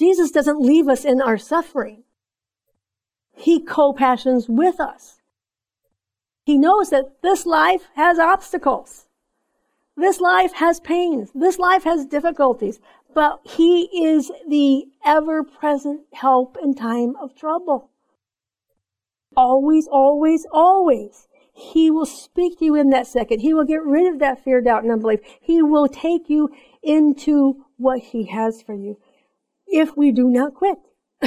Jesus 0.00 0.30
doesn't 0.30 0.62
leave 0.62 0.88
us 0.88 1.04
in 1.04 1.20
our 1.20 1.36
suffering. 1.36 2.04
He 3.36 3.60
co-passions 3.60 4.48
with 4.48 4.80
us. 4.80 5.20
He 6.46 6.56
knows 6.56 6.88
that 6.88 7.20
this 7.22 7.44
life 7.44 7.82
has 7.96 8.18
obstacles. 8.18 9.08
This 9.98 10.18
life 10.18 10.54
has 10.54 10.80
pains. 10.80 11.30
This 11.34 11.58
life 11.58 11.84
has 11.84 12.06
difficulties. 12.06 12.80
But 13.14 13.40
He 13.44 13.90
is 14.06 14.32
the 14.48 14.86
ever-present 15.04 16.00
help 16.14 16.56
in 16.62 16.74
time 16.74 17.14
of 17.20 17.36
trouble. 17.36 17.90
Always, 19.36 19.86
always, 19.86 20.46
always. 20.50 21.28
He 21.52 21.90
will 21.90 22.06
speak 22.06 22.58
to 22.60 22.64
you 22.64 22.74
in 22.74 22.88
that 22.88 23.06
second. 23.06 23.40
He 23.40 23.52
will 23.52 23.66
get 23.66 23.84
rid 23.84 24.10
of 24.10 24.18
that 24.20 24.42
fear, 24.42 24.62
doubt, 24.62 24.82
and 24.82 24.92
unbelief. 24.92 25.20
He 25.42 25.60
will 25.60 25.88
take 25.88 26.30
you 26.30 26.48
into 26.82 27.66
what 27.76 27.98
He 27.98 28.28
has 28.28 28.62
for 28.62 28.72
you. 28.72 28.96
If 29.70 29.96
we 29.96 30.10
do 30.10 30.28
not 30.28 30.54
quit. 30.54 30.78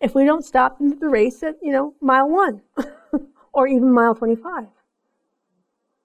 if 0.00 0.14
we 0.14 0.24
don't 0.24 0.44
stop 0.44 0.78
the 0.78 1.08
race 1.08 1.42
at, 1.42 1.56
you 1.62 1.72
know, 1.72 1.94
mile 2.00 2.28
one 2.28 2.62
or 3.52 3.66
even 3.66 3.92
mile 3.92 4.14
25. 4.14 4.66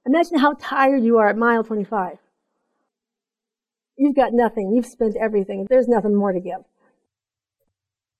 Imagine 0.05 0.39
how 0.39 0.55
tired 0.59 1.03
you 1.03 1.17
are 1.17 1.29
at 1.29 1.37
mile 1.37 1.63
25. 1.63 2.17
You've 3.97 4.15
got 4.15 4.33
nothing. 4.33 4.71
You've 4.71 4.85
spent 4.85 5.15
everything. 5.15 5.67
There's 5.69 5.87
nothing 5.87 6.15
more 6.15 6.31
to 6.31 6.39
give. 6.39 6.63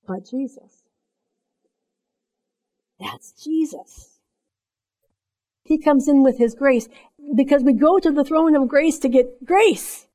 But 0.06 0.26
Jesus. 0.30 0.84
That's 3.00 3.32
Jesus. 3.32 4.20
He 5.64 5.78
comes 5.78 6.08
in 6.08 6.24
with 6.24 6.38
His 6.38 6.56
grace 6.56 6.88
because 7.36 7.64
we 7.64 7.74
go 7.74 8.00
to 8.00 8.12
the 8.12 8.24
throne 8.24 8.56
of 8.56 8.68
grace 8.68 9.00
to 9.00 9.10
get 9.10 9.46
grace. 9.46 10.07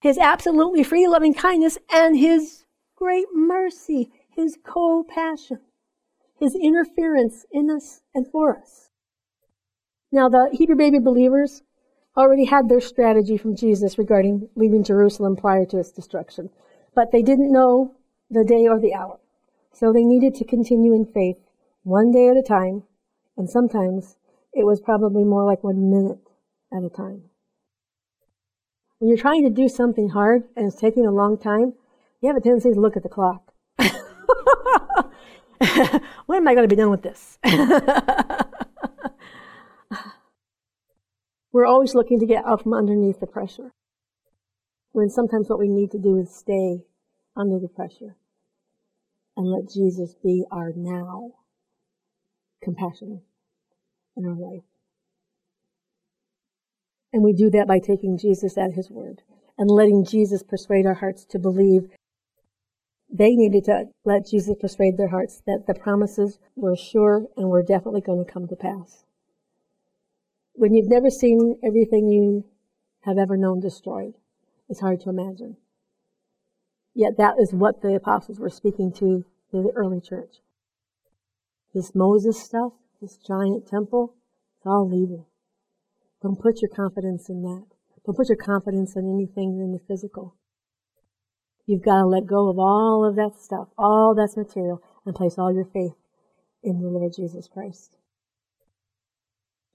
His 0.00 0.18
absolutely 0.18 0.82
free 0.82 1.06
loving 1.06 1.34
kindness 1.34 1.78
and 1.92 2.16
His 2.16 2.64
great 2.96 3.26
mercy, 3.34 4.10
His 4.34 4.56
compassion, 4.64 5.60
His 6.38 6.54
interference 6.54 7.44
in 7.52 7.70
us 7.70 8.00
and 8.14 8.26
for 8.26 8.58
us. 8.58 8.88
Now 10.10 10.28
the 10.28 10.48
Hebrew 10.52 10.76
baby 10.76 10.98
believers 10.98 11.62
already 12.16 12.46
had 12.46 12.68
their 12.68 12.80
strategy 12.80 13.36
from 13.36 13.56
Jesus 13.56 13.98
regarding 13.98 14.48
leaving 14.56 14.82
Jerusalem 14.82 15.36
prior 15.36 15.64
to 15.66 15.78
its 15.78 15.92
destruction. 15.92 16.50
But 16.94 17.12
they 17.12 17.22
didn't 17.22 17.52
know 17.52 17.94
the 18.30 18.44
day 18.44 18.66
or 18.66 18.80
the 18.80 18.94
hour. 18.94 19.20
So 19.72 19.92
they 19.92 20.04
needed 20.04 20.34
to 20.36 20.44
continue 20.44 20.92
in 20.94 21.04
faith 21.06 21.38
one 21.82 22.10
day 22.10 22.28
at 22.28 22.36
a 22.36 22.42
time, 22.42 22.82
and 23.36 23.48
sometimes 23.48 24.16
it 24.52 24.66
was 24.66 24.80
probably 24.80 25.24
more 25.24 25.44
like 25.44 25.62
one 25.62 25.90
minute 25.90 26.18
at 26.72 26.82
a 26.82 26.90
time. 26.90 27.29
When 29.00 29.08
you're 29.08 29.18
trying 29.18 29.42
to 29.44 29.50
do 29.50 29.66
something 29.66 30.10
hard 30.10 30.44
and 30.54 30.66
it's 30.66 30.76
taking 30.76 31.06
a 31.06 31.10
long 31.10 31.38
time, 31.38 31.72
you 32.20 32.28
have 32.28 32.36
a 32.36 32.40
tendency 32.40 32.70
to 32.74 32.78
look 32.78 32.98
at 32.98 33.02
the 33.02 33.08
clock. 33.08 33.50
when 36.26 36.36
am 36.36 36.46
I 36.46 36.54
going 36.54 36.68
to 36.68 36.74
be 36.74 36.76
done 36.76 36.90
with 36.90 37.00
this? 37.00 37.38
We're 41.50 41.64
always 41.64 41.94
looking 41.94 42.20
to 42.20 42.26
get 42.26 42.44
out 42.44 42.62
from 42.62 42.74
underneath 42.74 43.20
the 43.20 43.26
pressure. 43.26 43.72
When 44.92 45.08
sometimes 45.08 45.48
what 45.48 45.58
we 45.58 45.68
need 45.68 45.92
to 45.92 45.98
do 45.98 46.18
is 46.18 46.30
stay 46.30 46.84
under 47.34 47.58
the 47.58 47.68
pressure 47.68 48.16
and 49.34 49.50
let 49.50 49.70
Jesus 49.72 50.14
be 50.22 50.44
our 50.52 50.74
now 50.76 51.32
compassion 52.62 53.22
in 54.14 54.26
our 54.26 54.36
life. 54.36 54.69
And 57.12 57.22
we 57.22 57.32
do 57.32 57.50
that 57.50 57.66
by 57.66 57.78
taking 57.78 58.18
Jesus 58.18 58.56
at 58.56 58.72
his 58.72 58.90
word 58.90 59.22
and 59.58 59.70
letting 59.70 60.04
Jesus 60.04 60.42
persuade 60.42 60.86
our 60.86 60.94
hearts 60.94 61.24
to 61.26 61.38
believe. 61.38 61.88
They 63.12 63.34
needed 63.34 63.64
to 63.64 63.86
let 64.04 64.26
Jesus 64.26 64.56
persuade 64.60 64.96
their 64.96 65.08
hearts 65.08 65.42
that 65.46 65.66
the 65.66 65.74
promises 65.74 66.38
were 66.54 66.76
sure 66.76 67.26
and 67.36 67.50
were 67.50 67.62
definitely 67.62 68.00
going 68.00 68.24
to 68.24 68.32
come 68.32 68.46
to 68.48 68.56
pass. 68.56 69.04
When 70.54 70.74
you've 70.74 70.88
never 70.88 71.10
seen 71.10 71.58
everything 71.64 72.08
you 72.08 72.44
have 73.02 73.18
ever 73.18 73.36
known 73.36 73.60
destroyed, 73.60 74.14
it's 74.68 74.80
hard 74.80 75.00
to 75.00 75.10
imagine. 75.10 75.56
Yet 76.94 77.16
that 77.18 77.34
is 77.38 77.52
what 77.52 77.82
the 77.82 77.94
apostles 77.94 78.38
were 78.38 78.50
speaking 78.50 78.92
to 78.94 79.24
the 79.52 79.72
early 79.74 80.00
church. 80.00 80.36
This 81.74 81.94
Moses 81.94 82.40
stuff, 82.40 82.72
this 83.00 83.16
giant 83.16 83.66
temple, 83.66 84.14
it's 84.58 84.66
all 84.66 84.88
leaving. 84.88 85.24
Don't 86.22 86.40
put 86.40 86.60
your 86.60 86.68
confidence 86.68 87.28
in 87.28 87.42
that. 87.42 87.66
Don't 88.04 88.16
put 88.16 88.28
your 88.28 88.36
confidence 88.36 88.96
in 88.96 89.10
anything 89.10 89.58
in 89.58 89.72
the 89.72 89.78
physical. 89.78 90.36
You've 91.66 91.84
got 91.84 92.00
to 92.00 92.06
let 92.06 92.26
go 92.26 92.48
of 92.48 92.58
all 92.58 93.06
of 93.08 93.16
that 93.16 93.40
stuff, 93.40 93.68
all 93.78 94.14
that's 94.14 94.36
material, 94.36 94.82
and 95.06 95.14
place 95.14 95.38
all 95.38 95.52
your 95.52 95.64
faith 95.64 95.94
in 96.62 96.80
the 96.80 96.88
Lord 96.88 97.12
Jesus 97.14 97.48
Christ. 97.48 97.96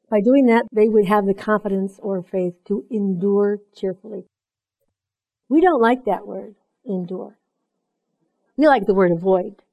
By 0.10 0.22
doing 0.22 0.46
that, 0.48 0.66
they 0.72 0.88
would 0.88 1.08
have 1.08 1.26
the 1.26 1.34
confidence 1.34 2.00
or 2.02 2.22
faith 2.22 2.64
to 2.66 2.86
endure 2.91 3.60
cheerfully. 3.76 4.26
We 5.50 5.62
don't 5.62 5.82
like 5.82 6.06
that 6.06 6.28
word, 6.28 6.56
endure. 6.86 7.39
We 8.58 8.68
like 8.68 8.86
the 8.86 8.93
word 8.93 9.12
avoid. 9.12 9.64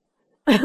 we 0.47 0.57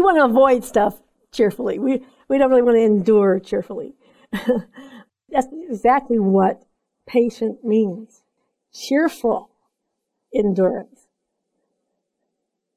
want 0.00 0.18
to 0.18 0.24
avoid 0.24 0.64
stuff 0.64 1.00
cheerfully. 1.32 1.78
We, 1.78 2.04
we 2.28 2.38
don't 2.38 2.50
really 2.50 2.62
want 2.62 2.76
to 2.76 2.82
endure 2.82 3.38
cheerfully. 3.40 3.94
That's 4.32 5.48
exactly 5.52 6.18
what 6.18 6.62
patient 7.06 7.64
means. 7.64 8.22
Cheerful 8.72 9.50
endurance. 10.34 11.08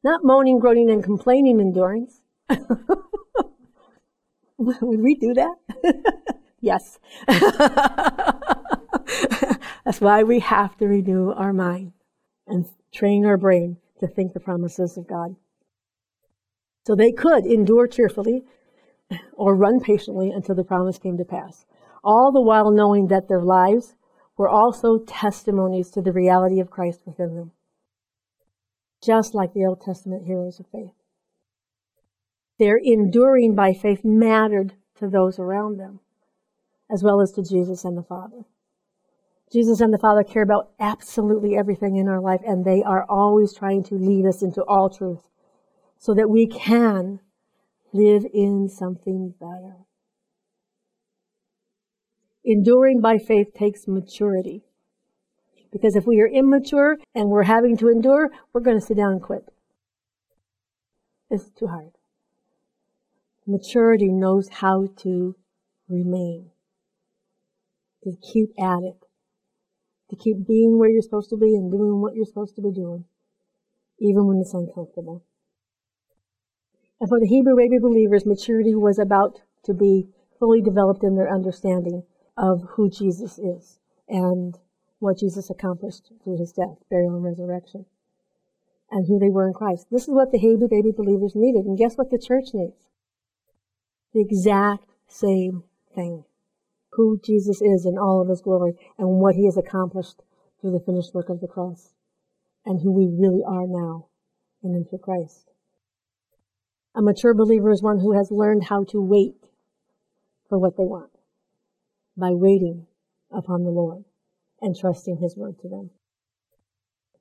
Not 0.03 0.23
moaning, 0.23 0.59
groaning, 0.59 0.89
and 0.89 1.03
complaining 1.03 1.59
endurance. 1.61 2.21
Would 4.57 4.99
we 5.01 5.15
do 5.15 5.33
that? 5.33 5.55
yes. 6.61 6.99
That's 9.85 10.01
why 10.01 10.23
we 10.23 10.39
have 10.39 10.77
to 10.77 10.87
renew 10.87 11.31
our 11.31 11.53
mind 11.53 11.93
and 12.47 12.65
train 12.93 13.25
our 13.25 13.37
brain 13.37 13.77
to 13.99 14.07
think 14.07 14.33
the 14.33 14.39
promises 14.39 14.97
of 14.97 15.07
God. 15.07 15.35
So 16.85 16.95
they 16.95 17.11
could 17.11 17.45
endure 17.45 17.87
cheerfully 17.87 18.43
or 19.33 19.55
run 19.55 19.79
patiently 19.79 20.31
until 20.31 20.55
the 20.55 20.63
promise 20.63 20.97
came 20.97 21.17
to 21.17 21.25
pass, 21.25 21.65
all 22.03 22.31
the 22.31 22.41
while 22.41 22.71
knowing 22.71 23.07
that 23.07 23.27
their 23.27 23.41
lives 23.41 23.95
were 24.37 24.49
also 24.49 24.97
testimonies 24.97 25.89
to 25.91 26.01
the 26.01 26.11
reality 26.11 26.59
of 26.59 26.71
Christ 26.71 27.01
within 27.05 27.35
them, 27.35 27.51
just 29.01 29.33
like 29.33 29.53
the 29.53 29.65
Old 29.65 29.81
Testament 29.81 30.25
heroes 30.25 30.59
of 30.59 30.67
faith. 30.67 30.93
Their 32.59 32.77
enduring 32.77 33.55
by 33.55 33.73
faith 33.73 34.01
mattered 34.03 34.73
to 34.95 35.07
those 35.07 35.39
around 35.39 35.77
them, 35.77 35.99
as 36.91 37.03
well 37.03 37.21
as 37.21 37.31
to 37.33 37.43
Jesus 37.43 37.85
and 37.85 37.97
the 37.97 38.03
Father. 38.03 38.43
Jesus 39.51 39.81
and 39.81 39.93
the 39.93 39.99
Father 39.99 40.23
care 40.23 40.43
about 40.43 40.71
absolutely 40.79 41.55
everything 41.55 41.95
in 41.95 42.07
our 42.07 42.19
life, 42.19 42.41
and 42.45 42.65
they 42.65 42.81
are 42.83 43.05
always 43.07 43.53
trying 43.53 43.83
to 43.83 43.95
lead 43.95 44.25
us 44.25 44.41
into 44.41 44.63
all 44.63 44.89
truth 44.89 45.29
so 46.03 46.13
that 46.13 46.29
we 46.29 46.45
can 46.45 47.21
live 47.93 48.25
in 48.33 48.67
something 48.67 49.33
better. 49.39 49.77
Enduring 52.43 52.99
by 52.99 53.17
faith 53.17 53.53
takes 53.57 53.87
maturity. 53.87 54.65
Because 55.71 55.95
if 55.95 56.05
we 56.05 56.19
are 56.19 56.27
immature 56.27 56.97
and 57.15 57.29
we're 57.29 57.43
having 57.43 57.77
to 57.77 57.87
endure, 57.87 58.31
we're 58.51 58.59
going 58.59 58.77
to 58.77 58.85
sit 58.85 58.97
down 58.97 59.13
and 59.13 59.21
quit. 59.21 59.45
It's 61.29 61.49
too 61.57 61.67
hard. 61.67 61.91
Maturity 63.47 64.11
knows 64.11 64.49
how 64.49 64.89
to 65.03 65.37
remain, 65.87 66.49
to 68.03 68.11
keep 68.21 68.49
at 68.59 68.83
it, 68.83 69.05
to 70.09 70.17
keep 70.17 70.45
being 70.45 70.77
where 70.77 70.89
you're 70.89 71.01
supposed 71.01 71.29
to 71.29 71.37
be 71.37 71.55
and 71.55 71.71
doing 71.71 72.01
what 72.01 72.13
you're 72.13 72.25
supposed 72.25 72.57
to 72.57 72.61
be 72.61 72.73
doing, 72.73 73.05
even 74.01 74.27
when 74.27 74.39
it's 74.41 74.53
uncomfortable. 74.53 75.23
And 77.03 77.09
for 77.09 77.19
the 77.19 77.27
Hebrew 77.27 77.57
baby 77.57 77.79
believers, 77.79 78.25
maturity 78.25 78.73
was 78.75 78.97
about 78.97 79.41
to 79.65 79.73
be 79.73 80.07
fully 80.39 80.61
developed 80.61 81.03
in 81.03 81.17
their 81.17 81.29
understanding 81.29 82.03
of 82.37 82.63
who 82.75 82.89
Jesus 82.89 83.37
is 83.37 83.77
and 84.07 84.57
what 84.99 85.19
Jesus 85.19 85.49
accomplished 85.49 86.13
through 86.23 86.37
his 86.37 86.53
death, 86.53 86.77
burial, 86.89 87.15
and 87.15 87.23
resurrection, 87.25 87.85
and 88.89 89.05
who 89.05 89.19
they 89.19 89.29
were 89.29 89.45
in 89.45 89.53
Christ. 89.53 89.87
This 89.91 90.03
is 90.03 90.13
what 90.13 90.31
the 90.31 90.37
Hebrew 90.37 90.69
baby 90.69 90.93
believers 90.95 91.33
needed. 91.35 91.65
And 91.65 91.77
guess 91.77 91.97
what 91.97 92.09
the 92.09 92.17
church 92.17 92.53
needs? 92.53 92.87
The 94.13 94.21
exact 94.21 94.85
same 95.05 95.65
thing. 95.93 96.23
Who 96.93 97.19
Jesus 97.21 97.61
is 97.61 97.85
in 97.85 97.97
all 97.97 98.21
of 98.21 98.29
his 98.29 98.39
glory 98.39 98.77
and 98.97 99.19
what 99.19 99.35
he 99.35 99.43
has 99.43 99.57
accomplished 99.57 100.21
through 100.61 100.71
the 100.71 100.79
finished 100.79 101.13
work 101.13 101.27
of 101.27 101.41
the 101.41 101.49
cross 101.49 101.91
and 102.65 102.79
who 102.79 102.93
we 102.93 103.07
really 103.07 103.43
are 103.45 103.67
now 103.67 104.07
in 104.63 104.71
and 104.73 104.89
through 104.89 104.99
Christ. 104.99 105.49
A 106.95 107.01
mature 107.01 107.33
believer 107.33 107.71
is 107.71 107.81
one 107.81 107.99
who 107.99 108.11
has 108.11 108.31
learned 108.31 108.65
how 108.65 108.83
to 108.85 109.01
wait 109.01 109.49
for 110.47 110.59
what 110.59 110.77
they 110.77 110.85
want 110.85 111.09
by 112.15 112.31
waiting 112.31 112.85
upon 113.31 113.63
the 113.63 113.71
Lord 113.71 114.03
and 114.61 114.77
trusting 114.77 115.17
His 115.17 115.35
word 115.35 115.59
to 115.59 115.69
them. 115.69 115.89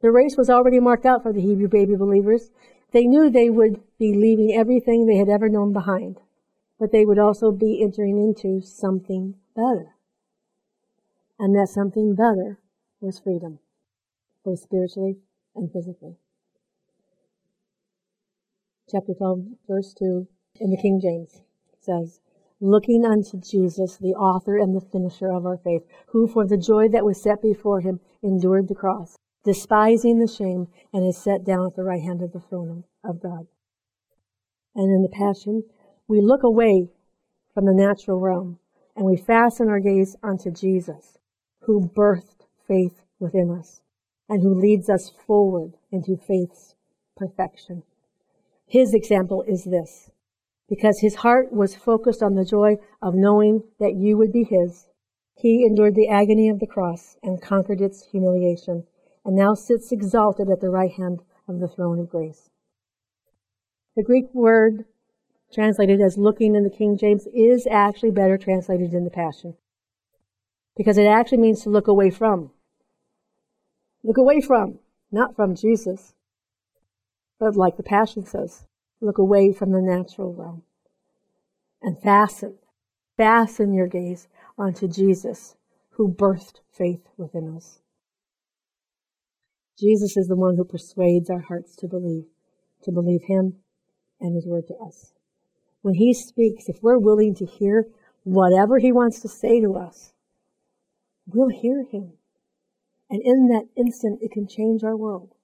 The 0.03 0.11
race 0.11 0.37
was 0.37 0.51
already 0.51 0.79
marked 0.79 1.07
out 1.07 1.23
for 1.23 1.33
the 1.33 1.41
Hebrew 1.41 1.69
baby 1.69 1.97
believers. 1.97 2.51
They 2.91 3.07
knew 3.07 3.31
they 3.31 3.49
would 3.49 3.81
be 3.99 4.13
leaving 4.13 4.53
everything 4.53 5.07
they 5.07 5.17
had 5.17 5.31
ever 5.31 5.49
known 5.49 5.73
behind, 5.73 6.21
but 6.79 6.93
they 6.93 7.07
would 7.07 7.19
also 7.19 7.51
be 7.51 7.83
entering 7.83 8.19
into 8.19 8.61
something 8.61 9.37
better. 9.57 9.95
And 11.39 11.55
that 11.57 11.69
something 11.69 12.15
better 12.15 12.59
was 13.01 13.19
freedom, 13.19 13.59
both 14.45 14.61
spiritually 14.61 15.17
and 15.55 15.73
physically 15.73 16.19
chapter 18.93 19.15
12, 19.15 19.39
verse 19.67 19.95
2 19.95 20.29
in 20.61 20.71
the 20.71 20.77
King 20.77 21.01
James 21.01 21.41
says, 21.81 22.21
Looking 22.61 23.07
unto 23.07 23.41
Jesus, 23.41 23.97
the 23.97 24.15
author 24.15 24.59
and 24.59 24.77
the 24.77 24.87
finisher 24.93 25.33
of 25.33 25.47
our 25.47 25.57
faith, 25.57 25.83
who 26.09 26.29
for 26.29 26.47
the 26.47 26.59
joy 26.59 26.89
that 26.89 27.05
was 27.05 27.23
set 27.23 27.41
before 27.41 27.81
him 27.81 28.01
endured 28.23 28.69
the 28.69 28.75
cross, 28.75 29.17
despising 29.45 30.19
the 30.19 30.29
shame, 30.29 30.69
and 30.93 31.07
is 31.07 31.17
set 31.17 31.43
down 31.43 31.67
at 31.67 31.75
the 31.75 31.83
right 31.83 32.03
hand 32.03 32.21
of 32.21 32.33
the 32.33 32.41
throne 32.41 32.85
of 33.03 33.23
God. 33.23 33.47
And 34.75 34.91
in 34.93 35.03
the 35.03 35.09
Passion, 35.09 35.65
we 36.07 36.21
look 36.21 36.43
away 36.43 36.91
from 37.55 37.65
the 37.65 37.75
natural 37.75 38.21
realm 38.21 38.59
and 38.95 39.07
we 39.07 39.17
fasten 39.17 39.69
our 39.69 39.81
gaze 39.81 40.17
onto 40.23 40.51
Jesus, 40.51 41.19
who 41.63 41.89
birthed 41.97 42.47
faith 42.69 43.03
within 43.19 43.51
us 43.51 43.81
and 44.29 44.43
who 44.43 44.55
leads 44.55 44.91
us 44.91 45.11
forward 45.27 45.73
into 45.91 46.17
faith's 46.17 46.75
perfection. 47.17 47.83
His 48.73 48.95
example 48.95 49.45
is 49.47 49.65
this. 49.65 50.11
Because 50.67 51.01
his 51.01 51.17
heart 51.17 51.53
was 51.53 51.77
focused 51.77 52.23
on 52.23 52.37
the 52.37 52.45
joy 52.47 52.79
of 53.03 53.15
knowing 53.15 53.65
that 53.79 53.97
you 53.97 54.17
would 54.17 54.33
be 54.33 54.45
his, 54.45 54.87
he 55.35 55.67
endured 55.67 55.95
the 55.95 56.09
agony 56.09 56.49
of 56.49 56.59
the 56.59 56.67
cross 56.67 57.19
and 57.23 57.43
conquered 57.43 57.83
its 57.83 58.07
humiliation, 58.07 58.85
and 59.27 59.37
now 59.37 59.53
sits 59.53 59.93
exalted 59.93 60.49
at 60.49 60.63
the 60.63 60.71
right 60.71 60.93
hand 60.93 61.21
of 61.47 61.61
the 61.61 61.69
throne 61.69 61.99
of 61.99 62.09
grace. 62.09 62.49
The 63.95 64.03
Greek 64.03 64.33
word 64.33 64.87
translated 65.53 66.01
as 66.01 66.17
looking 66.17 66.55
in 66.55 66.65
the 66.65 66.71
King 66.71 66.97
James 66.97 67.27
is 67.35 67.67
actually 67.71 68.13
better 68.13 68.39
translated 68.39 68.95
in 68.95 69.05
the 69.05 69.11
Passion. 69.11 69.55
Because 70.79 70.97
it 70.97 71.05
actually 71.05 71.43
means 71.43 71.63
to 71.65 71.69
look 71.69 71.89
away 71.89 72.09
from. 72.09 72.53
Look 74.03 74.17
away 74.17 74.41
from, 74.41 74.79
not 75.11 75.37
from 75.37 75.57
Jesus, 75.57 76.15
but 77.43 77.57
like 77.57 77.77
the 77.77 77.83
Passion 77.83 78.25
says, 78.25 78.69
look 79.01 79.19
away 79.19 79.53
from 79.53 79.73
the 79.73 79.81
natural 79.83 80.33
realm 80.33 80.63
and 81.83 82.01
fasten, 82.01 82.57
fasten 83.17 83.75
your 83.75 83.89
gaze 83.89 84.29
onto 84.57 84.87
Jesus 84.87 85.57
who 85.91 86.15
birthed 86.15 86.61
faith 86.71 87.01
within 87.17 87.57
us. 87.57 87.81
Jesus 89.77 90.17
is 90.17 90.29
the 90.29 90.37
one 90.37 90.55
who 90.57 90.65
persuades 90.65 91.29
our 91.31 91.41
hearts 91.41 91.75
to 91.79 91.89
believe, 91.89 92.27
to 92.85 92.93
believe 92.93 93.23
him 93.27 93.55
and 94.21 94.37
his 94.37 94.47
word 94.47 94.69
to 94.69 94.77
us. 94.77 95.13
When 95.81 95.95
he 95.95 96.15
speaks, 96.15 96.69
if 96.69 96.77
we're 96.81 97.01
willing 97.01 97.35
to 97.35 97.45
hear 97.45 97.89
whatever 98.23 98.79
he 98.79 98.93
wants 98.93 99.19
to 99.23 99.29
say 99.29 99.61
to 99.61 99.75
us, 99.75 100.13
we'll 101.27 101.49
hear 101.49 101.87
him. 101.91 102.13
And 103.11 103.21
in 103.21 103.49
that 103.49 103.67
instant, 103.77 104.21
it 104.23 104.31
can 104.31 104.47
change 104.47 104.85
our 104.85 104.97
world. 104.97 105.35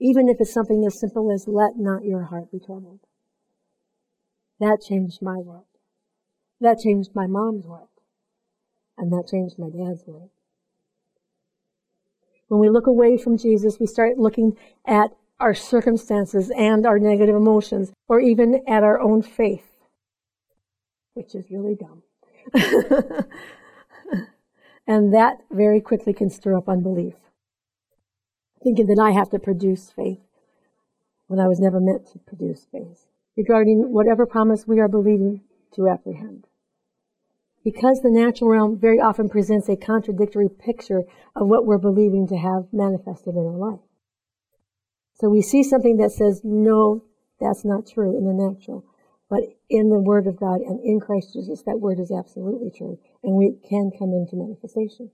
Even 0.00 0.28
if 0.28 0.40
it's 0.40 0.52
something 0.52 0.84
as 0.86 0.98
simple 0.98 1.30
as 1.30 1.46
let 1.46 1.76
not 1.76 2.04
your 2.04 2.24
heart 2.24 2.50
be 2.50 2.58
troubled. 2.58 3.00
That 4.58 4.80
changed 4.80 5.20
my 5.22 5.36
world. 5.36 5.64
That 6.60 6.78
changed 6.78 7.10
my 7.14 7.26
mom's 7.26 7.66
world. 7.66 7.88
And 8.96 9.12
that 9.12 9.28
changed 9.30 9.58
my 9.58 9.68
dad's 9.68 10.06
world. 10.06 10.30
When 12.48 12.60
we 12.60 12.68
look 12.68 12.86
away 12.86 13.16
from 13.16 13.38
Jesus, 13.38 13.78
we 13.78 13.86
start 13.86 14.18
looking 14.18 14.56
at 14.84 15.10
our 15.38 15.54
circumstances 15.54 16.50
and 16.50 16.84
our 16.84 16.98
negative 16.98 17.36
emotions, 17.36 17.92
or 18.08 18.20
even 18.20 18.62
at 18.68 18.82
our 18.82 19.00
own 19.00 19.22
faith, 19.22 19.64
which 21.14 21.34
is 21.34 21.50
really 21.50 21.76
dumb. 21.76 22.02
and 24.86 25.14
that 25.14 25.38
very 25.50 25.80
quickly 25.80 26.12
can 26.12 26.28
stir 26.28 26.56
up 26.56 26.68
unbelief. 26.68 27.14
Thinking 28.62 28.86
that 28.86 29.02
I 29.02 29.12
have 29.12 29.30
to 29.30 29.38
produce 29.38 29.90
faith 29.90 30.20
when 31.26 31.40
I 31.40 31.48
was 31.48 31.60
never 31.60 31.80
meant 31.80 32.06
to 32.12 32.18
produce 32.18 32.66
faith 32.70 33.06
regarding 33.36 33.92
whatever 33.92 34.26
promise 34.26 34.66
we 34.66 34.80
are 34.80 34.88
believing 34.88 35.42
to 35.74 35.88
apprehend. 35.88 36.46
Because 37.64 38.00
the 38.00 38.10
natural 38.10 38.50
realm 38.50 38.78
very 38.78 38.98
often 38.98 39.28
presents 39.28 39.68
a 39.68 39.76
contradictory 39.76 40.48
picture 40.48 41.02
of 41.36 41.46
what 41.46 41.66
we're 41.66 41.78
believing 41.78 42.26
to 42.28 42.36
have 42.36 42.72
manifested 42.72 43.34
in 43.34 43.46
our 43.46 43.56
life. 43.56 43.80
So 45.14 45.28
we 45.28 45.42
see 45.42 45.62
something 45.62 45.98
that 45.98 46.12
says, 46.12 46.40
no, 46.42 47.04
that's 47.40 47.64
not 47.64 47.86
true 47.86 48.16
in 48.16 48.26
the 48.26 48.32
natural. 48.32 48.84
But 49.28 49.40
in 49.68 49.90
the 49.90 50.00
Word 50.00 50.26
of 50.26 50.40
God 50.40 50.60
and 50.60 50.80
in 50.82 50.98
Christ 50.98 51.34
Jesus, 51.34 51.62
that 51.62 51.78
Word 51.78 52.00
is 52.00 52.10
absolutely 52.10 52.70
true. 52.76 52.98
And 53.22 53.36
we 53.36 53.56
can 53.68 53.90
come 53.96 54.12
into 54.12 54.36
manifestation. 54.36 55.10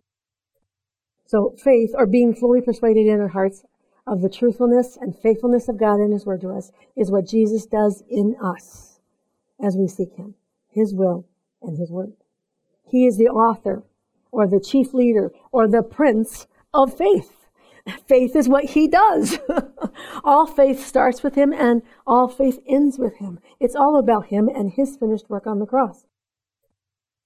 So 1.27 1.55
faith, 1.63 1.91
or 1.95 2.07
being 2.07 2.35
fully 2.35 2.61
persuaded 2.61 3.07
in 3.07 3.21
our 3.21 3.29
hearts 3.29 3.65
of 4.07 4.23
the 4.23 4.29
truthfulness 4.29 4.97
and 4.97 5.17
faithfulness 5.17 5.69
of 5.69 5.79
God 5.79 5.97
and 5.97 6.13
His 6.13 6.25
Word 6.25 6.41
to 6.43 6.51
us, 6.51 6.71
is 6.97 7.11
what 7.11 7.27
Jesus 7.27 7.67
does 7.67 8.05
in 8.09 8.37
us 8.43 9.01
as 9.63 9.77
we 9.77 9.89
seek 9.89 10.15
Him, 10.15 10.35
His 10.71 10.95
will 10.95 11.27
and 11.61 11.77
His 11.79 11.91
Word. 11.91 12.13
He 12.89 13.07
is 13.07 13.19
the 13.19 13.29
author 13.29 13.83
or 14.31 14.47
the 14.47 14.61
chief 14.61 14.95
leader 14.95 15.33
or 15.51 15.67
the 15.67 15.83
prince 15.83 16.47
of 16.73 16.97
faith. 16.97 17.33
Faith 18.07 18.35
is 18.35 18.49
what 18.49 18.65
he 18.65 18.89
does. 18.89 19.39
all 20.25 20.47
faith 20.47 20.85
starts 20.85 21.23
with 21.23 21.37
him 21.37 21.53
and 21.53 21.83
all 22.07 22.29
faith 22.29 22.59
ends 22.67 22.99
with 22.99 23.17
him. 23.17 23.39
It's 23.61 23.77
all 23.77 23.97
about 23.97 24.27
him 24.27 24.49
and 24.49 24.73
his 24.73 24.97
finished 24.97 25.31
work 25.31 25.47
on 25.47 25.61
the 25.61 25.67
cross. 25.67 26.05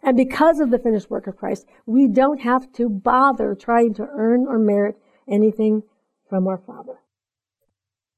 And 0.03 0.17
because 0.17 0.61
of 0.61 0.71
the 0.71 0.79
finished 0.79 1.11
work 1.11 1.27
of 1.27 1.37
Christ, 1.37 1.67
we 1.87 2.09
don't 2.09 2.41
have 2.41 2.73
to 2.75 2.89
bother 2.89 3.55
trying 3.55 3.95
to 3.95 4.09
earn 4.11 4.47
or 4.49 4.59
merit 4.59 4.97
anything 5.29 5.83
from 6.29 6.47
our 6.47 6.59
Father. 6.59 7.01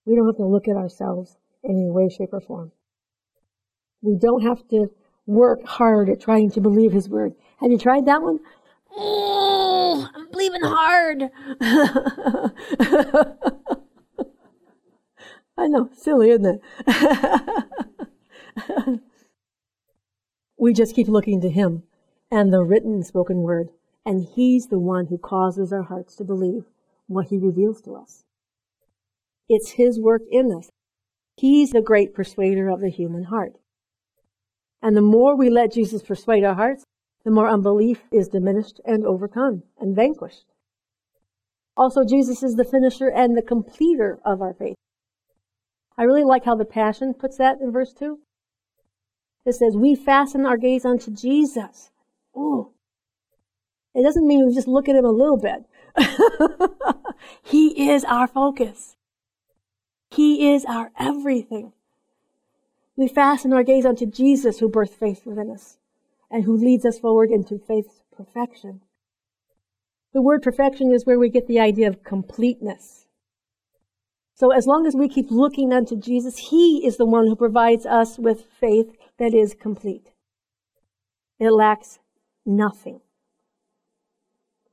We 0.05 0.14
don't 0.14 0.26
have 0.26 0.37
to 0.37 0.47
look 0.47 0.68
at 0.68 0.76
ourselves 0.76 1.37
in 1.64 1.72
any 1.72 1.91
way, 1.91 2.09
shape, 2.09 2.33
or 2.33 2.41
form. 2.41 2.72
We 4.01 4.16
don't 4.16 4.43
have 4.43 4.66
to 4.68 4.91
work 5.26 5.64
hard 5.64 6.09
at 6.09 6.20
trying 6.20 6.51
to 6.53 6.61
believe 6.61 6.93
His 6.93 7.09
Word. 7.09 7.35
Have 7.61 7.70
you 7.70 7.78
tried 7.78 8.07
that 8.07 8.22
one? 8.22 8.41
Oh, 8.95 10.09
I'm 10.14 10.30
believing 10.30 10.62
hard. 10.62 11.30
I 15.59 15.68
know, 15.68 15.89
silly, 15.95 16.30
isn't 16.30 16.61
it? 16.87 19.01
we 20.63 20.73
just 20.73 20.95
keep 20.95 21.09
looking 21.09 21.41
to 21.41 21.51
Him 21.51 21.83
and 22.31 22.53
the 22.53 22.63
written 22.63 22.93
and 22.93 23.05
spoken 23.05 23.39
word, 23.39 23.71
and 24.07 24.29
He's 24.37 24.69
the 24.69 24.79
one 24.79 25.07
who 25.07 25.19
causes 25.19 25.73
our 25.73 25.83
hearts 25.83 26.15
to 26.15 26.25
believe 26.25 26.67
what 27.09 27.27
He 27.27 27.37
reveals 27.37 27.83
to 27.83 27.97
us. 27.97 28.23
It's 29.49 29.73
His 29.73 29.99
work 29.99 30.23
in 30.31 30.53
us. 30.57 30.71
He's 31.37 31.71
the 31.71 31.83
great 31.83 32.15
persuader 32.15 32.69
of 32.69 32.81
the 32.81 32.91
human 32.91 33.25
heart. 33.25 33.55
And 34.81 34.97
the 34.97 35.03
more 35.03 35.37
we 35.37 35.51
let 35.51 35.73
Jesus 35.73 36.01
persuade 36.01 36.45
our 36.45 36.55
hearts, 36.55 36.85
the 37.25 37.33
more 37.33 37.49
unbelief 37.49 38.05
is 38.13 38.29
diminished 38.29 38.81
and 38.85 39.05
overcome 39.05 39.65
and 39.81 39.97
vanquished. 39.97 40.47
Also, 41.77 42.05
Jesus 42.05 42.45
is 42.45 42.55
the 42.55 42.65
finisher 42.65 43.11
and 43.11 43.37
the 43.37 43.43
completer 43.43 44.21
of 44.25 44.41
our 44.41 44.55
faith. 44.55 44.77
I 45.99 46.05
really 46.05 46.23
like 46.23 46.45
how 46.45 46.55
the 46.55 46.65
Passion 46.65 47.15
puts 47.15 47.37
that 47.39 47.57
in 47.61 47.73
verse 47.73 47.93
2. 47.93 48.21
It 49.45 49.55
says, 49.55 49.76
We 49.76 49.95
fasten 49.95 50.47
our 50.47 50.57
gaze 50.57 50.84
unto 50.84 51.11
Jesus. 51.11 51.90
Ooh. 52.36 52.70
It 53.95 54.03
doesn't 54.03 54.26
mean 54.26 54.47
we 54.47 54.55
just 54.55 54.68
look 54.68 54.88
at 54.88 54.97
him 54.97 55.05
a 55.05 55.11
little 55.11 55.36
bit. 55.36 55.64
he 57.43 57.90
is 57.90 58.05
our 58.05 58.26
focus. 58.26 58.97
He 60.11 60.53
is 60.53 60.64
our 60.64 60.90
everything. 60.99 61.72
We 62.97 63.09
fasten 63.09 63.53
our 63.53 63.62
gaze 63.62 63.86
unto 63.86 64.07
Jesus 64.07 64.59
who 64.59 64.68
birthed 64.68 64.95
faith 64.95 65.22
within 65.24 65.51
us 65.51 65.78
and 66.30 66.45
who 66.45 66.57
leads 66.57 66.84
us 66.84 66.99
forward 66.99 67.30
into 67.30 67.59
faith's 67.59 68.03
perfection. 68.14 68.80
The 70.12 70.22
word 70.22 70.43
perfection 70.43 70.93
is 70.93 71.07
where 71.07 71.18
we 71.18 71.30
get 71.30 71.47
the 71.47 71.61
idea 71.61 71.88
of 71.88 72.05
completeness. 72.05 73.02
So 74.43 74.51
as 74.51 74.66
long 74.66 74.88
as 74.88 74.97
we 74.97 75.09
keep 75.09 75.30
looking 75.30 75.72
unto 75.72 75.95
Jesus, 75.95 76.36
He 76.36 76.84
is 76.84 76.97
the 76.97 77.07
one 77.07 77.28
who 77.28 77.36
provides 77.36 77.86
us 77.86 78.18
with 78.18 78.47
faith 78.59 78.90
that 79.16 79.34
is 79.34 79.55
complete. 79.55 80.11
It 81.38 81.53
lacks 81.53 82.01
nothing 82.45 83.03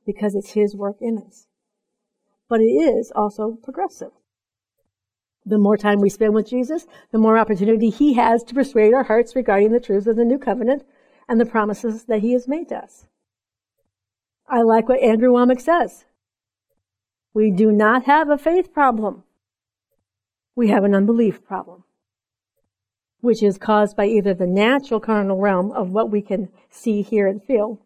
because 0.04 0.34
it's 0.34 0.54
His 0.54 0.74
work 0.74 0.96
in 1.00 1.18
us. 1.18 1.46
But 2.48 2.62
it 2.62 2.64
is 2.64 3.12
also 3.14 3.58
progressive. 3.62 4.10
The 5.46 5.56
more 5.56 5.76
time 5.76 6.00
we 6.00 6.10
spend 6.10 6.34
with 6.34 6.48
Jesus, 6.48 6.88
the 7.12 7.18
more 7.18 7.38
opportunity 7.38 7.90
He 7.90 8.14
has 8.14 8.42
to 8.42 8.54
persuade 8.54 8.92
our 8.92 9.04
hearts 9.04 9.36
regarding 9.36 9.70
the 9.70 9.78
truths 9.78 10.08
of 10.08 10.16
the 10.16 10.24
new 10.24 10.38
covenant 10.38 10.82
and 11.28 11.40
the 11.40 11.46
promises 11.46 12.06
that 12.06 12.22
he 12.22 12.32
has 12.32 12.48
made 12.48 12.70
to 12.70 12.78
us. 12.78 13.06
I 14.48 14.62
like 14.62 14.88
what 14.88 15.00
Andrew 15.00 15.30
Wommack 15.30 15.60
says. 15.60 16.06
We 17.32 17.52
do 17.52 17.70
not 17.70 18.06
have 18.06 18.30
a 18.30 18.36
faith 18.36 18.74
problem. 18.74 19.22
We 20.60 20.68
have 20.68 20.84
an 20.84 20.94
unbelief 20.94 21.42
problem, 21.42 21.84
which 23.22 23.42
is 23.42 23.56
caused 23.56 23.96
by 23.96 24.04
either 24.04 24.34
the 24.34 24.46
natural 24.46 25.00
carnal 25.00 25.38
realm 25.38 25.72
of 25.72 25.92
what 25.92 26.10
we 26.10 26.20
can 26.20 26.50
see, 26.68 27.00
hear, 27.00 27.26
and 27.26 27.42
feel, 27.42 27.80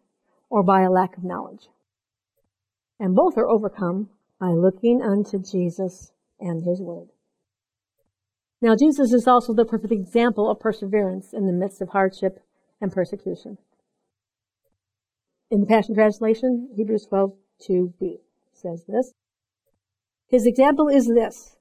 or 0.49 0.61
by 0.61 0.81
a 0.81 0.91
lack 0.91 1.15
of 1.15 1.23
knowledge. 1.23 1.69
And 2.99 3.15
both 3.15 3.37
are 3.37 3.47
overcome 3.47 4.09
by 4.41 4.49
looking 4.49 5.01
unto 5.01 5.39
Jesus 5.39 6.11
and 6.37 6.63
his 6.63 6.81
word. 6.81 7.11
Now, 8.61 8.75
Jesus 8.75 9.13
is 9.13 9.25
also 9.25 9.53
the 9.53 9.63
perfect 9.63 9.93
example 9.93 10.51
of 10.51 10.59
perseverance 10.59 11.31
in 11.31 11.47
the 11.47 11.53
midst 11.53 11.81
of 11.81 11.87
hardship 11.87 12.43
and 12.81 12.91
persecution. 12.91 13.57
In 15.49 15.61
the 15.61 15.65
Passion 15.65 15.95
Translation, 15.95 16.71
Hebrews 16.75 17.05
12, 17.07 17.37
2b 17.69 18.19
says 18.51 18.83
this. 18.85 19.13
His 20.27 20.45
example 20.45 20.89
is 20.89 21.07
this. 21.07 21.55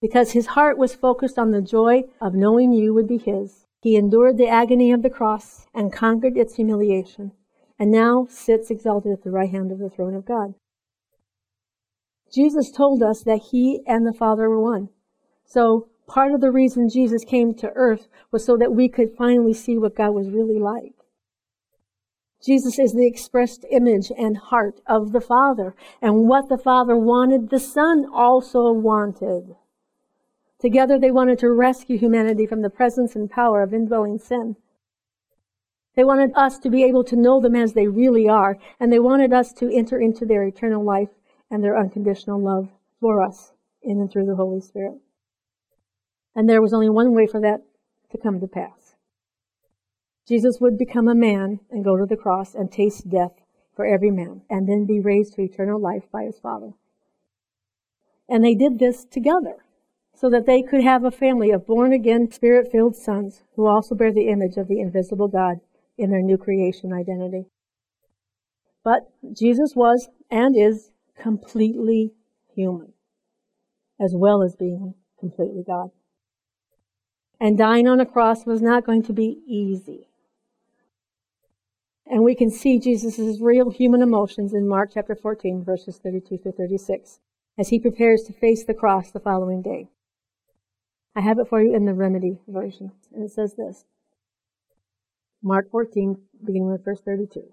Because 0.00 0.32
his 0.32 0.48
heart 0.48 0.78
was 0.78 0.94
focused 0.94 1.38
on 1.38 1.50
the 1.50 1.60
joy 1.60 2.04
of 2.20 2.34
knowing 2.34 2.72
you 2.72 2.94
would 2.94 3.06
be 3.06 3.18
his, 3.18 3.66
he 3.82 3.96
endured 3.96 4.38
the 4.38 4.48
agony 4.48 4.92
of 4.92 5.02
the 5.02 5.10
cross 5.10 5.66
and 5.74 5.92
conquered 5.92 6.36
its 6.36 6.56
humiliation, 6.56 7.32
and 7.78 7.90
now 7.90 8.26
sits 8.30 8.70
exalted 8.70 9.12
at 9.12 9.22
the 9.22 9.30
right 9.30 9.50
hand 9.50 9.70
of 9.72 9.78
the 9.78 9.90
throne 9.90 10.14
of 10.14 10.24
God. 10.24 10.54
Jesus 12.32 12.70
told 12.70 13.02
us 13.02 13.22
that 13.24 13.48
he 13.50 13.82
and 13.86 14.06
the 14.06 14.12
Father 14.12 14.48
were 14.48 14.60
one. 14.60 14.88
So 15.44 15.88
Part 16.10 16.32
of 16.32 16.40
the 16.40 16.50
reason 16.50 16.88
Jesus 16.88 17.24
came 17.24 17.54
to 17.54 17.70
earth 17.76 18.08
was 18.32 18.44
so 18.44 18.56
that 18.56 18.74
we 18.74 18.88
could 18.88 19.16
finally 19.16 19.54
see 19.54 19.78
what 19.78 19.94
God 19.94 20.10
was 20.10 20.28
really 20.28 20.58
like. 20.58 20.94
Jesus 22.44 22.80
is 22.80 22.94
the 22.94 23.06
expressed 23.06 23.64
image 23.70 24.10
and 24.18 24.36
heart 24.36 24.80
of 24.88 25.12
the 25.12 25.20
Father. 25.20 25.76
And 26.02 26.26
what 26.26 26.48
the 26.48 26.58
Father 26.58 26.96
wanted, 26.96 27.50
the 27.50 27.60
Son 27.60 28.06
also 28.12 28.72
wanted. 28.72 29.54
Together 30.60 30.98
they 30.98 31.10
wanted 31.10 31.38
to 31.38 31.50
rescue 31.50 31.96
humanity 31.96 32.46
from 32.46 32.60
the 32.60 32.68
presence 32.68 33.16
and 33.16 33.30
power 33.30 33.62
of 33.62 33.72
indwelling 33.72 34.18
sin. 34.18 34.56
They 35.96 36.04
wanted 36.04 36.32
us 36.36 36.58
to 36.58 36.70
be 36.70 36.84
able 36.84 37.02
to 37.04 37.16
know 37.16 37.40
them 37.40 37.56
as 37.56 37.72
they 37.72 37.88
really 37.88 38.28
are, 38.28 38.58
and 38.78 38.92
they 38.92 39.00
wanted 39.00 39.32
us 39.32 39.52
to 39.54 39.74
enter 39.74 39.98
into 39.98 40.26
their 40.26 40.44
eternal 40.44 40.84
life 40.84 41.08
and 41.50 41.64
their 41.64 41.78
unconditional 41.78 42.40
love 42.40 42.68
for 43.00 43.22
us 43.22 43.52
in 43.82 43.98
and 43.98 44.10
through 44.10 44.26
the 44.26 44.36
Holy 44.36 44.60
Spirit. 44.60 44.98
And 46.36 46.48
there 46.48 46.62
was 46.62 46.74
only 46.74 46.90
one 46.90 47.14
way 47.14 47.26
for 47.26 47.40
that 47.40 47.62
to 48.12 48.18
come 48.18 48.38
to 48.40 48.46
pass. 48.46 48.94
Jesus 50.28 50.58
would 50.60 50.78
become 50.78 51.08
a 51.08 51.14
man 51.14 51.60
and 51.70 51.82
go 51.82 51.96
to 51.96 52.06
the 52.06 52.16
cross 52.16 52.54
and 52.54 52.70
taste 52.70 53.08
death 53.08 53.32
for 53.74 53.86
every 53.86 54.10
man, 54.10 54.42
and 54.50 54.68
then 54.68 54.84
be 54.84 55.00
raised 55.00 55.34
to 55.34 55.42
eternal 55.42 55.80
life 55.80 56.04
by 56.12 56.24
his 56.24 56.38
Father. 56.38 56.72
And 58.28 58.44
they 58.44 58.54
did 58.54 58.78
this 58.78 59.04
together 59.04 59.64
so 60.20 60.28
that 60.28 60.44
they 60.44 60.60
could 60.60 60.82
have 60.82 61.02
a 61.02 61.10
family 61.10 61.50
of 61.50 61.66
born 61.66 61.94
again, 61.94 62.30
spirit 62.30 62.70
filled 62.70 62.94
sons 62.94 63.42
who 63.56 63.66
also 63.66 63.94
bear 63.94 64.12
the 64.12 64.28
image 64.28 64.58
of 64.58 64.68
the 64.68 64.78
invisible 64.78 65.28
God 65.28 65.60
in 65.96 66.10
their 66.10 66.20
new 66.20 66.36
creation 66.36 66.92
identity. 66.92 67.46
But 68.84 69.10
Jesus 69.32 69.72
was 69.74 70.10
and 70.30 70.54
is 70.54 70.90
completely 71.18 72.12
human, 72.54 72.92
as 73.98 74.12
well 74.14 74.42
as 74.42 74.56
being 74.56 74.92
completely 75.18 75.64
God. 75.66 75.88
And 77.40 77.56
dying 77.56 77.88
on 77.88 77.98
a 77.98 78.04
cross 78.04 78.44
was 78.44 78.60
not 78.60 78.84
going 78.84 79.02
to 79.04 79.14
be 79.14 79.38
easy. 79.46 80.08
And 82.06 82.24
we 82.24 82.34
can 82.34 82.50
see 82.50 82.78
Jesus' 82.78 83.40
real 83.40 83.70
human 83.70 84.02
emotions 84.02 84.52
in 84.52 84.68
Mark 84.68 84.90
chapter 84.92 85.14
14, 85.14 85.64
verses 85.64 85.98
32 86.02 86.36
through 86.36 86.52
36, 86.52 87.20
as 87.58 87.70
he 87.70 87.80
prepares 87.80 88.24
to 88.24 88.34
face 88.34 88.64
the 88.64 88.74
cross 88.74 89.10
the 89.10 89.20
following 89.20 89.62
day. 89.62 89.88
I 91.14 91.20
have 91.20 91.38
it 91.38 91.48
for 91.48 91.60
you 91.60 91.74
in 91.74 91.86
the 91.86 91.94
remedy 91.94 92.38
version, 92.46 92.92
and 93.12 93.24
it 93.24 93.32
says 93.32 93.54
this. 93.54 93.84
Mark 95.42 95.70
14, 95.70 96.16
beginning 96.44 96.70
with 96.70 96.84
verse 96.84 97.00
32. 97.00 97.52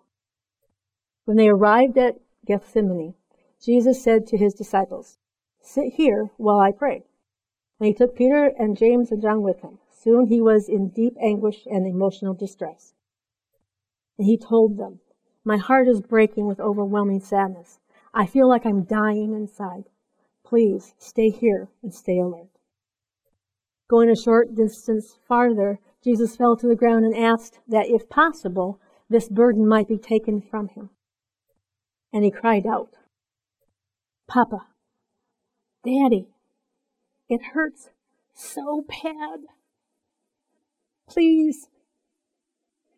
When 1.26 1.38
they 1.38 1.49
arrived 1.49 1.97
at 1.97 2.20
Gethsemane, 2.45 3.16
Jesus 3.62 4.03
said 4.03 4.28
to 4.28 4.38
his 4.38 4.53
disciples, 4.53 5.18
Sit 5.62 5.93
here 5.93 6.30
while 6.38 6.60
I 6.60 6.72
pray. 6.72 7.03
And 7.80 7.88
he 7.88 7.93
took 7.93 8.16
Peter 8.16 8.51
and 8.58 8.78
James 8.78 9.12
and 9.12 9.22
John 9.22 9.41
with 9.41 9.62
him. 9.62 9.80
Soon 9.89 10.28
he 10.28 10.41
was 10.41 10.70
in 10.70 10.89
deep 10.89 11.16
anguish 11.20 11.66
and 11.70 11.86
emotional 11.86 12.34
distress. 12.34 12.93
And 14.18 14.26
he 14.26 14.38
told 14.38 14.78
them, 14.78 14.99
My 15.43 15.58
heart 15.58 15.88
is 15.88 16.01
breaking 16.01 16.47
with 16.47 16.60
overwhelming 16.60 17.20
sadness. 17.20 17.80
I 18.14 18.26
feel 18.26 18.47
like 18.47 18.66
I'm 18.66 18.84
dying 18.84 19.34
inside. 19.34 19.86
Please 20.45 20.93
stay 20.97 21.30
here 21.30 21.68
and 21.84 21.93
stay 21.93 22.20
alert. 22.20 22.57
Going 23.90 24.10
a 24.10 24.16
short 24.16 24.56
distance 24.56 25.18
farther, 25.28 25.80
Jesus 26.04 26.36
fell 26.36 26.58
to 26.58 26.68
the 26.68 26.76
ground 26.76 27.06
and 27.06 27.16
asked 27.16 27.60
that, 27.68 27.88
if 27.88 28.10
possible, 28.10 28.80
this 29.10 29.30
burden 29.30 29.68
might 29.68 29.88
be 29.88 29.98
taken 29.98 30.42
from 30.42 30.68
him. 30.70 30.90
And 32.12 32.24
he 32.24 32.32
cried 32.32 32.66
out, 32.66 32.90
Papa, 34.28 34.68
Daddy, 35.86 36.28
it 37.30 37.42
hurts 37.54 37.90
so 38.34 38.84
bad. 38.88 39.42
Please 41.08 41.70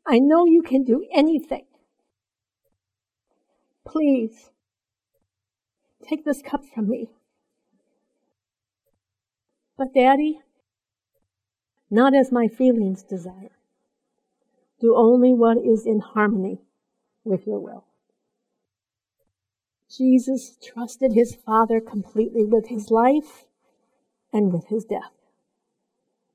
I 0.10 0.18
know 0.18 0.48
you 0.48 0.64
can 0.64 0.84
do 0.84 1.06
anything. 1.14 1.66
Please, 3.86 4.50
take 6.04 6.26
this 6.26 6.42
cup 6.42 6.64
from 6.74 6.90
me. 6.90 7.12
But, 9.78 9.94
Daddy, 9.94 10.40
not 11.90 12.14
as 12.16 12.32
my 12.32 12.48
feelings 12.48 13.04
desire. 13.04 13.52
Do 14.80 14.96
only 14.96 15.34
what 15.34 15.58
is 15.58 15.86
in 15.86 16.00
harmony 16.00 16.62
with 17.24 17.46
your 17.46 17.60
will. 17.60 17.86
Jesus 19.90 20.58
trusted 20.64 21.14
his 21.14 21.36
Father 21.36 21.82
completely 21.82 22.46
with 22.46 22.68
his 22.68 22.92
life 22.92 23.46
and 24.32 24.54
with 24.54 24.68
his 24.68 24.86
death, 24.86 25.14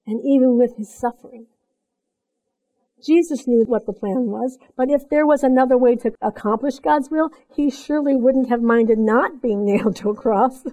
and 0.06 0.20
even 0.24 0.58
with 0.58 0.76
his 0.76 0.92
suffering. 0.92 1.46
Jesus 3.04 3.46
knew 3.46 3.64
what 3.66 3.86
the 3.86 3.92
plan 3.92 4.30
was, 4.30 4.58
but 4.76 4.90
if 4.90 5.08
there 5.08 5.26
was 5.26 5.42
another 5.42 5.76
way 5.76 5.94
to 5.96 6.12
accomplish 6.22 6.78
God's 6.78 7.10
will, 7.10 7.30
he 7.54 7.70
surely 7.70 8.16
wouldn't 8.16 8.48
have 8.48 8.62
minded 8.62 8.98
not 8.98 9.42
being 9.42 9.64
nailed 9.66 9.96
to 9.96 10.10
a 10.10 10.14
cross. 10.14 10.64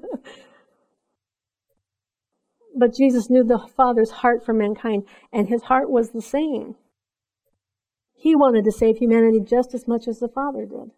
But 2.82 2.96
Jesus 2.96 3.30
knew 3.30 3.44
the 3.44 3.60
Father's 3.60 4.10
heart 4.10 4.44
for 4.44 4.54
mankind, 4.54 5.04
and 5.32 5.48
his 5.48 5.62
heart 5.62 5.88
was 5.88 6.10
the 6.10 6.22
same. 6.22 6.74
He 8.16 8.36
wanted 8.36 8.66
to 8.66 8.72
save 8.72 8.98
humanity 8.98 9.40
just 9.40 9.76
as 9.76 9.88
much 9.88 10.08
as 10.08 10.18
the 10.18 10.28
Father 10.28 10.66
did. 10.66 10.90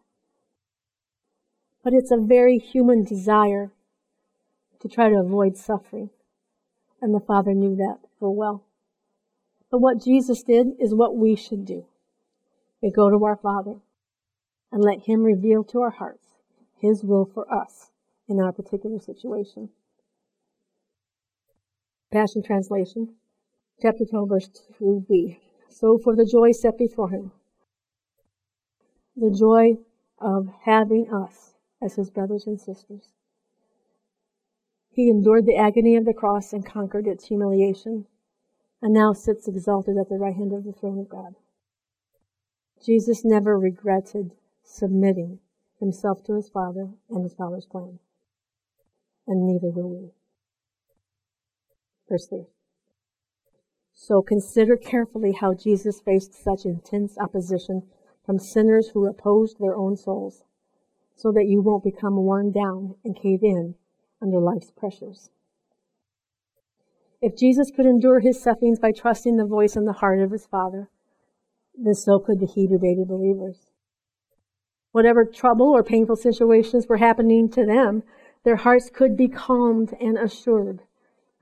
But 1.83 1.91
it's 1.91 2.09
a 2.09 2.25
very 2.25 2.57
human 2.57 3.03
desire 3.03 3.73
to 4.79 4.87
try 4.87 5.09
to 5.09 5.17
avoid 5.17 5.57
suffering. 5.57 6.09
And 7.01 7.13
the 7.13 7.19
Father 7.19 7.53
knew 7.53 7.75
that 7.75 7.97
full 8.17 8.33
well. 8.33 8.63
But 9.69 9.81
what 9.81 10.01
Jesus 10.01 10.41
did 10.41 10.67
is 10.79 10.95
what 10.95 11.17
we 11.17 11.35
should 11.35 11.65
do. 11.65 11.85
We 12.81 12.91
go 12.91 13.09
to 13.09 13.25
our 13.25 13.35
Father 13.35 13.75
and 14.71 14.81
let 14.81 15.01
Him 15.01 15.23
reveal 15.23 15.65
to 15.65 15.81
our 15.81 15.91
hearts 15.91 16.27
His 16.79 17.03
will 17.03 17.25
for 17.25 17.53
us 17.53 17.91
in 18.29 18.39
our 18.39 18.53
particular 18.53 18.99
situation. 18.99 19.67
Passion 22.13 22.43
Translation, 22.43 23.15
chapter 23.81 24.05
12, 24.05 24.29
verse 24.29 24.49
2b. 24.79 25.39
So 25.67 25.97
for 25.97 26.15
the 26.15 26.29
joy 26.31 26.51
set 26.51 26.77
before 26.77 27.09
Him, 27.09 27.31
the 29.15 29.35
joy 29.35 29.79
of 30.19 30.47
having 30.63 31.11
us 31.11 31.55
as 31.81 31.95
His 31.95 32.11
brothers 32.11 32.45
and 32.45 32.61
sisters. 32.61 33.09
He 34.91 35.09
endured 35.09 35.47
the 35.47 35.57
agony 35.57 35.95
of 35.95 36.05
the 36.05 36.13
cross 36.13 36.53
and 36.53 36.63
conquered 36.63 37.07
its 37.07 37.25
humiliation 37.25 38.05
and 38.79 38.93
now 38.93 39.13
sits 39.13 39.47
exalted 39.47 39.97
at 39.97 40.09
the 40.09 40.19
right 40.19 40.35
hand 40.35 40.53
of 40.53 40.65
the 40.65 40.71
throne 40.71 40.99
of 40.99 41.09
God. 41.09 41.33
Jesus 42.85 43.25
never 43.25 43.57
regretted 43.57 44.33
submitting 44.63 45.39
himself 45.79 46.23
to 46.25 46.35
his 46.35 46.47
Father 46.47 46.89
and 47.09 47.23
his 47.23 47.33
Father's 47.33 47.65
plan. 47.65 47.97
And 49.25 49.47
neither 49.47 49.71
will 49.71 49.89
we. 49.89 50.11
Verse 52.09 52.27
3. 52.27 52.45
So 53.93 54.21
consider 54.21 54.75
carefully 54.75 55.31
how 55.31 55.53
Jesus 55.53 56.01
faced 56.01 56.33
such 56.33 56.65
intense 56.65 57.17
opposition 57.17 57.83
from 58.25 58.39
sinners 58.39 58.89
who 58.89 59.07
opposed 59.07 59.59
their 59.59 59.75
own 59.75 59.95
souls, 59.95 60.43
so 61.15 61.31
that 61.31 61.47
you 61.47 61.61
won't 61.61 61.83
become 61.83 62.15
worn 62.15 62.51
down 62.51 62.95
and 63.03 63.15
cave 63.15 63.43
in 63.43 63.75
under 64.21 64.39
life's 64.39 64.71
pressures. 64.71 65.29
If 67.21 67.37
Jesus 67.37 67.71
could 67.71 67.85
endure 67.85 68.19
his 68.19 68.41
sufferings 68.41 68.79
by 68.79 68.91
trusting 68.91 69.37
the 69.37 69.45
voice 69.45 69.75
and 69.75 69.87
the 69.87 69.93
heart 69.93 70.19
of 70.19 70.31
his 70.31 70.45
Father, 70.45 70.89
then 71.75 71.93
so 71.93 72.19
could 72.19 72.39
the 72.39 72.45
Hebrew 72.45 72.79
baby 72.79 73.03
believers. 73.07 73.67
Whatever 74.91 75.25
trouble 75.25 75.67
or 75.67 75.83
painful 75.83 76.17
situations 76.17 76.87
were 76.87 76.97
happening 76.97 77.49
to 77.51 77.65
them, 77.65 78.03
their 78.43 78.57
hearts 78.57 78.89
could 78.93 79.15
be 79.15 79.27
calmed 79.27 79.93
and 79.99 80.17
assured 80.17 80.81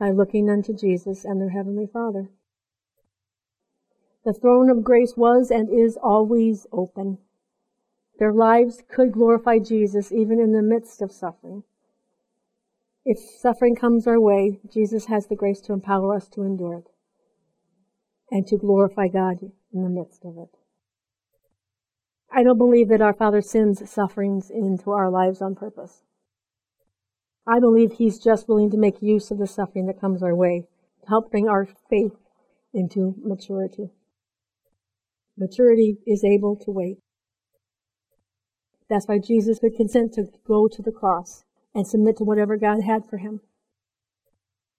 by 0.02 0.10
looking 0.10 0.50
unto 0.50 0.74
Jesus 0.74 1.24
and 1.24 1.40
their 1.40 1.52
Heavenly 1.52 1.86
Father. 1.86 2.28
The 4.26 4.34
throne 4.34 4.68
of 4.72 4.84
grace 4.84 5.14
was 5.16 5.52
and 5.52 5.70
is 5.70 5.96
always 5.96 6.66
open. 6.72 7.20
Their 8.18 8.34
lives 8.34 8.82
could 8.90 9.12
glorify 9.12 9.60
Jesus 9.60 10.12
even 10.12 10.40
in 10.40 10.54
the 10.54 10.64
midst 10.64 11.04
of 11.04 11.12
suffering. 11.12 11.62
If 13.06 13.20
suffering 13.20 13.76
comes 13.76 14.08
our 14.08 14.20
way, 14.20 14.60
Jesus 14.74 15.06
has 15.06 15.28
the 15.28 15.36
grace 15.36 15.62
to 15.62 15.74
empower 15.74 16.16
us 16.16 16.28
to 16.30 16.42
endure 16.42 16.80
it 16.80 16.90
and 18.32 18.48
to 18.48 18.58
glorify 18.58 19.08
God 19.08 19.38
in 19.72 19.84
the 19.84 19.90
midst 19.90 20.26
of 20.26 20.36
it. 20.40 20.58
I 22.32 22.42
don't 22.42 22.58
believe 22.58 22.90
that 22.90 23.02
our 23.02 23.14
Father 23.14 23.42
sends 23.42 23.88
sufferings 23.88 24.50
into 24.50 24.90
our 24.90 25.12
lives 25.12 25.44
on 25.44 25.54
purpose. 25.54 26.02
I 27.48 27.60
believe 27.60 27.94
He's 27.94 28.20
just 28.20 28.48
willing 28.48 28.70
to 28.72 28.78
make 28.78 29.02
use 29.02 29.32
of 29.32 29.38
the 29.38 29.48
suffering 29.48 29.88
that 29.88 30.00
comes 30.00 30.22
our 30.22 30.36
way 30.36 30.68
to 31.02 31.10
help 31.10 31.32
bring 31.32 31.48
our 31.48 31.68
faith 31.90 32.16
into 32.74 33.16
maturity. 33.24 33.92
Maturity 35.38 35.98
is 36.06 36.24
able 36.24 36.56
to 36.58 36.72
wait. 36.72 37.00
That's 38.90 39.08
why 39.08 39.20
Jesus 39.20 39.60
could 39.60 39.76
consent 39.76 40.14
to 40.14 40.26
go 40.46 40.68
to 40.68 40.82
the 40.82 40.92
cross 40.92 41.44
and 41.74 41.88
submit 41.88 42.18
to 42.18 42.24
whatever 42.24 42.58
God 42.58 42.84
had 42.84 43.06
for 43.10 43.18
him. 43.18 43.42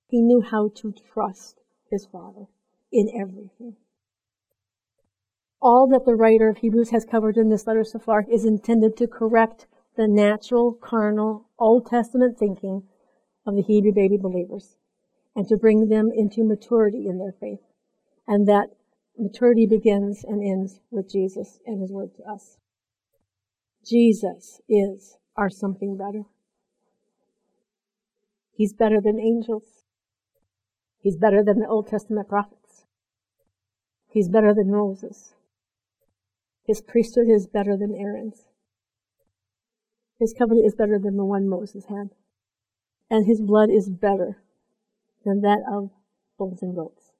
He 0.09 0.21
knew 0.21 0.43
how 0.43 0.71
to 0.77 0.93
trust 0.93 1.61
his 1.91 2.07
Father 2.07 2.47
in 2.93 3.09
everything. 3.19 3.77
All 5.61 5.89
that 5.89 6.05
the 6.05 6.15
writer 6.15 6.49
of 6.49 6.59
Hebrews 6.59 6.91
has 6.91 7.05
covered 7.05 7.37
in 7.37 7.49
this 7.49 7.67
letter 7.67 7.85
so 7.85 7.99
far 7.99 8.27
is 8.31 8.45
intended 8.45 8.97
to 8.99 9.07
correct 9.07 9.67
the 9.97 10.09
natural, 10.09 10.72
carnal, 10.72 11.49
Old 11.59 11.86
Testament 11.86 12.38
thinking 12.38 12.84
of 13.47 13.55
the 13.55 13.62
Hebrew 13.62 13.93
baby 13.93 14.16
believers 14.16 14.76
and 15.34 15.47
to 15.49 15.57
bring 15.57 15.88
them 15.88 16.11
into 16.14 16.45
maturity 16.45 17.07
in 17.07 17.18
their 17.18 17.34
faith. 17.38 17.61
And 18.26 18.47
that 18.49 18.68
maturity 19.18 19.66
begins 19.66 20.24
and 20.24 20.43
ends 20.43 20.80
with 20.90 21.11
Jesus 21.11 21.59
and 21.66 21.80
his 21.80 21.90
word 21.90 22.14
to 22.16 22.30
us. 22.30 22.57
Jesus 23.84 24.61
is 24.68 25.16
our 25.36 25.51
something 25.51 25.97
better. 25.97 26.22
He's 28.55 28.72
better 28.72 29.01
than 29.01 29.18
angels. 29.18 29.84
He's 31.01 31.16
better 31.16 31.43
than 31.43 31.59
the 31.59 31.66
Old 31.66 31.88
Testament 31.88 32.28
prophets. 32.28 32.84
He's 34.09 34.28
better 34.28 34.55
than 34.55 34.70
Moses. 34.70 35.34
His 36.64 36.80
priesthood 36.80 37.28
is 37.28 37.47
better 37.47 37.76
than 37.76 37.95
Aaron's. 37.95 38.52
His 40.23 40.33
covenant 40.33 40.66
is 40.66 40.77
better 40.77 41.01
than 41.01 41.16
the 41.16 41.25
one 41.25 41.49
Moses 41.49 41.87
had. 41.87 42.11
And 43.11 43.27
his 43.27 43.41
blood 43.41 43.70
is 43.70 43.91
better 43.91 44.39
than 45.25 45.41
that 45.41 45.64
of 45.68 45.91
bulls 46.39 46.62
and 46.62 46.77
goats. 46.77 47.11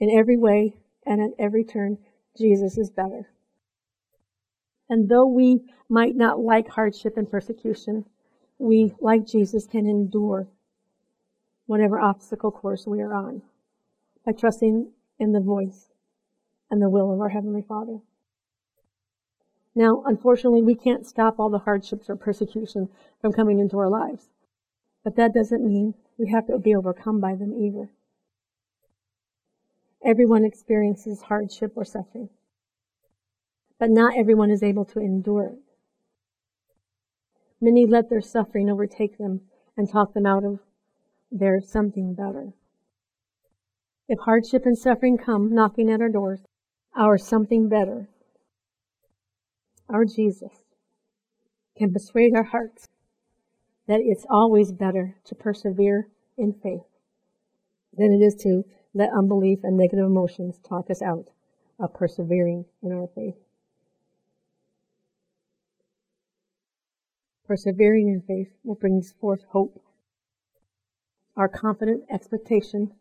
In 0.00 0.10
every 0.10 0.36
way 0.36 0.74
and 1.06 1.22
at 1.22 1.38
every 1.38 1.62
turn, 1.62 1.98
Jesus 2.36 2.76
is 2.78 2.90
better. 2.90 3.30
And 4.90 5.08
though 5.08 5.28
we 5.28 5.62
might 5.88 6.16
not 6.16 6.40
like 6.40 6.66
hardship 6.66 7.16
and 7.16 7.30
persecution, 7.30 8.04
we, 8.58 8.92
like 9.00 9.24
Jesus, 9.24 9.68
can 9.68 9.86
endure 9.86 10.48
whatever 11.66 12.00
obstacle 12.00 12.50
course 12.50 12.88
we 12.88 13.00
are 13.00 13.14
on 13.14 13.42
by 14.26 14.32
trusting 14.32 14.90
in 15.20 15.30
the 15.30 15.38
voice 15.38 15.90
and 16.72 16.82
the 16.82 16.90
will 16.90 17.12
of 17.12 17.20
our 17.20 17.28
Heavenly 17.28 17.62
Father. 17.62 18.00
Now, 19.74 20.02
unfortunately, 20.04 20.62
we 20.62 20.74
can't 20.74 21.06
stop 21.06 21.38
all 21.38 21.48
the 21.48 21.60
hardships 21.60 22.10
or 22.10 22.16
persecution 22.16 22.88
from 23.20 23.32
coming 23.32 23.58
into 23.58 23.78
our 23.78 23.88
lives. 23.88 24.28
But 25.02 25.16
that 25.16 25.34
doesn't 25.34 25.66
mean 25.66 25.94
we 26.18 26.28
have 26.28 26.46
to 26.46 26.58
be 26.58 26.74
overcome 26.74 27.20
by 27.20 27.34
them 27.34 27.54
either. 27.54 27.90
Everyone 30.04 30.44
experiences 30.44 31.22
hardship 31.22 31.72
or 31.76 31.84
suffering, 31.84 32.28
but 33.78 33.90
not 33.90 34.16
everyone 34.16 34.50
is 34.50 34.62
able 34.62 34.84
to 34.86 35.00
endure 35.00 35.44
it. 35.44 35.58
Many 37.60 37.86
let 37.86 38.10
their 38.10 38.20
suffering 38.20 38.68
overtake 38.68 39.18
them 39.18 39.42
and 39.76 39.88
talk 39.88 40.12
them 40.12 40.26
out 40.26 40.44
of 40.44 40.58
their 41.30 41.60
something 41.60 42.14
better. 42.14 42.52
If 44.08 44.18
hardship 44.18 44.66
and 44.66 44.76
suffering 44.76 45.16
come 45.16 45.54
knocking 45.54 45.90
at 45.90 46.00
our 46.00 46.08
doors, 46.08 46.40
our 46.96 47.16
something 47.16 47.68
better, 47.68 48.08
our 49.92 50.04
Jesus, 50.04 50.64
can 51.76 51.92
persuade 51.92 52.34
our 52.34 52.42
hearts 52.42 52.88
that 53.86 54.00
it's 54.00 54.26
always 54.30 54.72
better 54.72 55.16
to 55.24 55.34
persevere 55.34 56.08
in 56.38 56.52
faith 56.52 56.86
than 57.96 58.12
it 58.12 58.24
is 58.24 58.34
to 58.36 58.64
let 58.94 59.10
unbelief 59.12 59.60
and 59.62 59.76
negative 59.76 60.06
emotions 60.06 60.58
talk 60.66 60.90
us 60.90 61.02
out 61.02 61.28
of 61.78 61.92
persevering 61.94 62.64
in 62.82 62.92
our 62.92 63.08
faith. 63.14 63.36
Persevering 67.46 68.08
in 68.08 68.22
faith 68.22 68.52
will 68.64 68.76
bring 68.76 69.02
forth 69.02 69.44
hope, 69.50 69.82
our 71.36 71.48
confident 71.48 72.04
expectation 72.10 72.92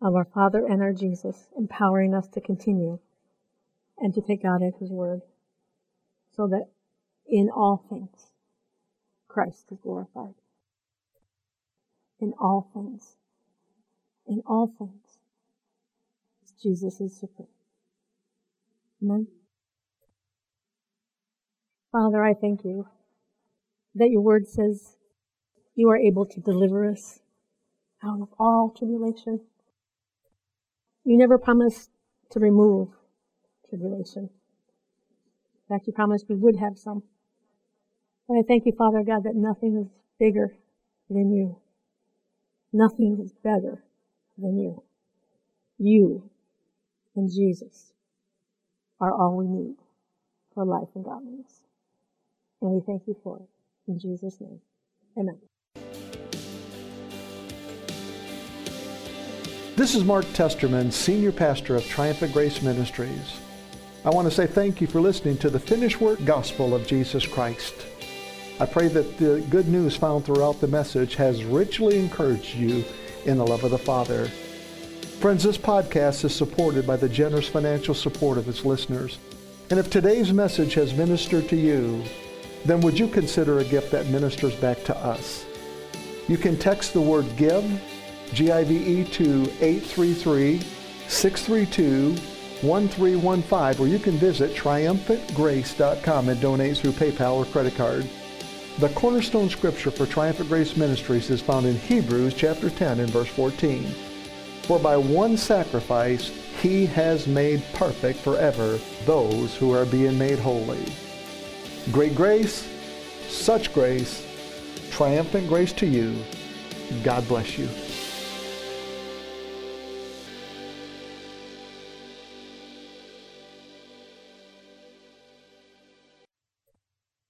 of 0.00 0.16
our 0.16 0.24
Father 0.24 0.66
and 0.66 0.82
our 0.82 0.92
Jesus, 0.92 1.48
empowering 1.56 2.14
us 2.14 2.26
to 2.28 2.40
continue 2.40 2.98
and 3.98 4.14
to 4.14 4.20
take 4.20 4.42
God 4.42 4.62
at 4.62 4.74
His 4.80 4.90
word, 4.90 5.22
so 6.34 6.46
that 6.48 6.68
in 7.26 7.48
all 7.50 7.84
things 7.88 8.30
Christ 9.28 9.66
is 9.70 9.78
glorified. 9.82 10.34
In 12.20 12.34
all 12.40 12.70
things. 12.74 13.16
In 14.26 14.42
all 14.46 14.72
things. 14.78 15.18
Jesus 16.62 17.00
is 17.00 17.18
supreme. 17.18 17.48
Amen. 19.02 19.26
Father, 21.90 22.22
I 22.22 22.34
thank 22.34 22.64
you 22.64 22.86
that 23.94 24.10
your 24.10 24.20
word 24.20 24.46
says 24.46 24.96
you 25.74 25.90
are 25.90 25.96
able 25.96 26.26
to 26.26 26.40
deliver 26.40 26.88
us 26.88 27.20
out 28.04 28.20
of 28.20 28.28
all 28.38 28.74
tribulation. 28.76 29.40
You 31.04 31.18
never 31.18 31.38
promised 31.38 31.90
to 32.30 32.38
remove 32.38 32.88
tribulation. 33.68 34.30
Fact, 35.72 35.86
you 35.86 35.94
promised 35.94 36.26
we 36.28 36.36
would 36.36 36.56
have 36.56 36.76
some. 36.76 37.02
And 38.28 38.38
I 38.38 38.42
thank 38.46 38.66
you, 38.66 38.72
Father 38.76 39.02
God, 39.02 39.24
that 39.24 39.34
nothing 39.34 39.78
is 39.78 39.88
bigger 40.20 40.54
than 41.08 41.32
you. 41.32 41.56
Nothing 42.74 43.18
is 43.24 43.32
better 43.42 43.82
than 44.36 44.58
you. 44.58 44.82
You 45.78 46.28
and 47.16 47.30
Jesus 47.32 47.94
are 49.00 49.14
all 49.14 49.34
we 49.34 49.46
need 49.46 49.76
for 50.52 50.66
life 50.66 50.88
and 50.94 51.06
godliness. 51.06 51.62
And 52.60 52.72
we 52.72 52.82
thank 52.86 53.04
you 53.06 53.16
for 53.24 53.38
it. 53.38 53.48
In 53.88 53.98
Jesus' 53.98 54.42
name. 54.42 54.60
Amen. 55.16 55.38
This 59.74 59.94
is 59.94 60.04
Mark 60.04 60.26
Testerman, 60.34 60.92
Senior 60.92 61.32
Pastor 61.32 61.76
of 61.76 61.86
Triumphant 61.86 62.34
Grace 62.34 62.60
Ministries. 62.60 63.40
I 64.04 64.10
want 64.10 64.28
to 64.28 64.34
say 64.34 64.48
thank 64.48 64.80
you 64.80 64.88
for 64.88 65.00
listening 65.00 65.38
to 65.38 65.48
the 65.48 65.60
finished 65.60 66.00
work 66.00 66.24
gospel 66.24 66.74
of 66.74 66.88
Jesus 66.88 67.24
Christ. 67.24 67.72
I 68.58 68.66
pray 68.66 68.88
that 68.88 69.16
the 69.16 69.46
good 69.48 69.68
news 69.68 69.94
found 69.94 70.24
throughout 70.24 70.60
the 70.60 70.66
message 70.66 71.14
has 71.14 71.44
richly 71.44 72.00
encouraged 72.00 72.56
you 72.56 72.84
in 73.26 73.38
the 73.38 73.46
love 73.46 73.62
of 73.62 73.70
the 73.70 73.78
Father. 73.78 74.26
Friends, 75.20 75.44
this 75.44 75.56
podcast 75.56 76.24
is 76.24 76.34
supported 76.34 76.84
by 76.84 76.96
the 76.96 77.08
generous 77.08 77.46
financial 77.46 77.94
support 77.94 78.38
of 78.38 78.48
its 78.48 78.64
listeners. 78.64 79.20
And 79.70 79.78
if 79.78 79.88
today's 79.88 80.32
message 80.32 80.74
has 80.74 80.92
ministered 80.92 81.48
to 81.50 81.56
you, 81.56 82.02
then 82.64 82.80
would 82.80 82.98
you 82.98 83.06
consider 83.06 83.60
a 83.60 83.64
gift 83.64 83.92
that 83.92 84.08
ministers 84.08 84.56
back 84.56 84.82
to 84.82 84.96
us? 84.96 85.46
You 86.26 86.38
can 86.38 86.58
text 86.58 86.92
the 86.92 87.00
word 87.00 87.36
GIVE, 87.36 87.80
G-I-V-E, 88.32 89.04
to 89.04 89.46
833-632-1315, 92.62 93.80
or 93.80 93.86
you 93.86 93.98
can 93.98 94.14
visit 94.14 94.54
triumphantgrace.com 94.54 96.28
and 96.28 96.40
donate 96.40 96.78
through 96.78 96.92
PayPal 96.92 97.34
or 97.34 97.44
credit 97.44 97.74
card. 97.74 98.08
The 98.78 98.88
cornerstone 98.90 99.50
scripture 99.50 99.90
for 99.90 100.06
Triumphant 100.06 100.48
Grace 100.48 100.76
Ministries 100.76 101.28
is 101.28 101.42
found 101.42 101.66
in 101.66 101.76
Hebrews 101.76 102.34
chapter 102.34 102.70
10 102.70 103.00
and 103.00 103.10
verse 103.10 103.28
14. 103.28 103.84
For 104.62 104.78
by 104.78 104.96
one 104.96 105.36
sacrifice 105.36 106.28
he 106.60 106.86
has 106.86 107.26
made 107.26 107.62
perfect 107.74 108.20
forever 108.20 108.78
those 109.04 109.56
who 109.56 109.72
are 109.72 109.84
being 109.84 110.16
made 110.16 110.38
holy. 110.38 110.84
Great 111.90 112.14
grace, 112.14 112.68
such 113.28 113.74
grace, 113.74 114.24
triumphant 114.90 115.48
grace 115.48 115.72
to 115.74 115.86
you. 115.86 116.16
God 117.02 117.26
bless 117.26 117.58
you. 117.58 117.68